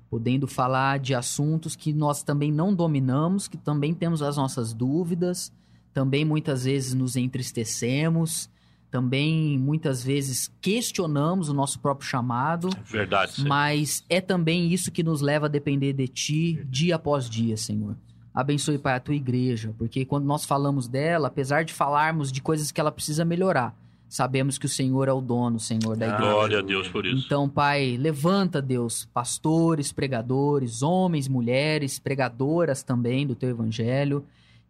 podendo 0.09 0.47
falar 0.47 0.99
de 0.99 1.15
assuntos 1.15 1.75
que 1.75 1.93
nós 1.93 2.23
também 2.23 2.51
não 2.51 2.73
dominamos, 2.73 3.47
que 3.47 3.57
também 3.57 3.93
temos 3.93 4.21
as 4.21 4.35
nossas 4.35 4.73
dúvidas, 4.73 5.53
também 5.95 6.25
muitas 6.25 6.65
vezes 6.65 6.93
nos 6.93 7.15
entristecemos, 7.15 8.49
também 8.91 9.57
muitas 9.57 10.03
vezes 10.03 10.51
questionamos 10.59 11.47
o 11.47 11.53
nosso 11.53 11.79
próprio 11.79 12.05
chamado. 12.05 12.67
É 12.67 12.91
verdade. 12.91 13.31
Sim. 13.35 13.47
Mas 13.47 14.03
é 14.09 14.19
também 14.19 14.73
isso 14.73 14.91
que 14.91 15.01
nos 15.01 15.21
leva 15.21 15.45
a 15.45 15.49
depender 15.49 15.93
de 15.93 16.05
Ti 16.09 16.65
dia 16.69 16.95
após 16.97 17.29
dia, 17.29 17.55
Senhor. 17.55 17.95
Abençoe, 18.33 18.77
Pai, 18.77 18.95
a 18.95 18.99
tua 18.99 19.15
igreja, 19.15 19.73
porque 19.77 20.03
quando 20.03 20.25
nós 20.25 20.43
falamos 20.43 20.89
dela, 20.89 21.29
apesar 21.29 21.63
de 21.63 21.73
falarmos 21.73 22.29
de 22.29 22.41
coisas 22.41 22.73
que 22.73 22.81
ela 22.81 22.91
precisa 22.91 23.23
melhorar, 23.23 23.73
sabemos 24.09 24.57
que 24.57 24.65
o 24.65 24.69
Senhor 24.69 25.07
é 25.07 25.13
o 25.13 25.21
dono, 25.21 25.61
Senhor 25.61 25.95
da 25.95 26.07
igreja. 26.07 26.29
Glória 26.29 26.59
a 26.59 26.61
Deus 26.61 26.89
por 26.89 27.05
isso. 27.05 27.25
Então, 27.25 27.47
Pai, 27.47 27.95
levanta, 27.95 28.61
Deus, 28.61 29.07
pastores, 29.13 29.93
pregadores, 29.93 30.83
homens, 30.83 31.29
mulheres, 31.29 31.97
pregadoras 31.97 32.83
também 32.83 33.25
do 33.25 33.33
teu 33.33 33.49
evangelho, 33.49 34.25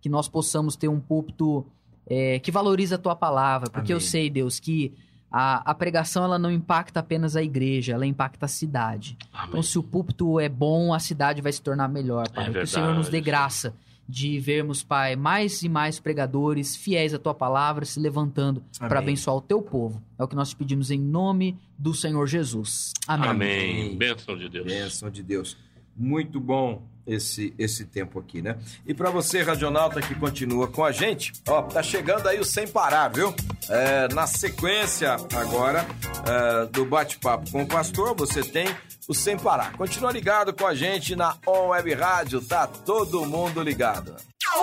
que 0.05 0.09
nós 0.09 0.27
possamos 0.27 0.75
ter 0.75 0.87
um 0.87 0.99
púlpito 0.99 1.65
é, 2.05 2.37
que 2.37 2.51
valoriza 2.51 2.93
a 2.93 2.97
tua 2.99 3.15
palavra, 3.15 3.71
porque 3.71 3.91
Amém. 3.91 3.95
eu 3.95 3.99
sei, 3.99 4.29
Deus, 4.29 4.59
que 4.59 4.93
a, 5.31 5.71
a, 5.71 5.73
pregação 5.73 6.23
ela 6.23 6.37
não 6.37 6.51
impacta 6.51 6.99
apenas 6.99 7.35
a 7.35 7.41
igreja, 7.41 7.93
ela 7.93 8.05
impacta 8.05 8.45
a 8.45 8.47
cidade. 8.47 9.17
Amém. 9.33 9.49
Então, 9.49 9.63
se 9.63 9.79
o 9.79 9.81
púlpito 9.81 10.39
é 10.39 10.47
bom, 10.47 10.93
a 10.93 10.99
cidade 10.99 11.41
vai 11.41 11.51
se 11.51 11.59
tornar 11.59 11.87
melhor, 11.87 12.29
Pai. 12.29 12.49
É 12.49 12.51
que 12.51 12.59
o 12.59 12.67
Senhor 12.67 12.93
nos 12.93 13.09
dê 13.09 13.19
graça 13.19 13.73
de 14.07 14.37
vermos, 14.39 14.83
Pai, 14.83 15.15
mais 15.15 15.63
e 15.63 15.69
mais 15.69 15.99
pregadores 15.99 16.75
fiéis 16.75 17.11
à 17.11 17.17
tua 17.17 17.33
palavra 17.33 17.83
se 17.83 17.99
levantando 17.99 18.63
para 18.77 18.99
abençoar 18.99 19.37
o 19.37 19.41
teu 19.41 19.59
povo. 19.59 20.03
É 20.19 20.23
o 20.23 20.27
que 20.27 20.35
nós 20.35 20.49
te 20.49 20.55
pedimos 20.55 20.91
em 20.91 20.99
nome 20.99 21.57
do 21.79 21.95
Senhor 21.95 22.27
Jesus. 22.27 22.93
Amém. 23.07 23.29
Amém. 23.29 23.97
Bênção 23.97 24.37
de 24.37 24.49
Deus. 24.49 24.67
Bênção 24.67 25.09
de 25.09 25.23
Deus. 25.23 25.57
Muito 25.97 26.39
bom 26.39 26.83
esse 27.05 27.53
esse 27.57 27.85
tempo 27.85 28.19
aqui, 28.19 28.41
né? 28.41 28.57
E 28.85 28.93
para 28.93 29.09
você, 29.09 29.41
Radionauta, 29.41 30.01
que 30.01 30.15
continua 30.15 30.67
com 30.67 30.83
a 30.83 30.91
gente, 30.91 31.33
ó, 31.47 31.61
tá 31.61 31.81
chegando 31.81 32.27
aí 32.27 32.39
o 32.39 32.45
Sem 32.45 32.67
Parar, 32.67 33.09
viu? 33.09 33.33
É, 33.69 34.07
na 34.13 34.27
sequência 34.27 35.15
agora 35.33 35.85
é, 36.27 36.65
do 36.67 36.85
bate-papo 36.85 37.51
com 37.51 37.63
o 37.63 37.67
pastor, 37.67 38.15
você 38.15 38.43
tem 38.43 38.67
o 39.07 39.13
Sem 39.13 39.37
Parar. 39.37 39.73
Continua 39.73 40.11
ligado 40.11 40.53
com 40.53 40.65
a 40.65 40.73
gente 40.75 41.15
na 41.15 41.37
On 41.47 41.67
Web 41.69 41.93
Rádio, 41.93 42.41
tá 42.41 42.67
todo 42.67 43.25
mundo 43.25 43.61
ligado. 43.61 44.15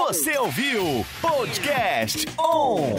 Você 0.09 0.37
ouviu 0.39 1.05
Podcast 1.21 2.27
On. 2.39 2.97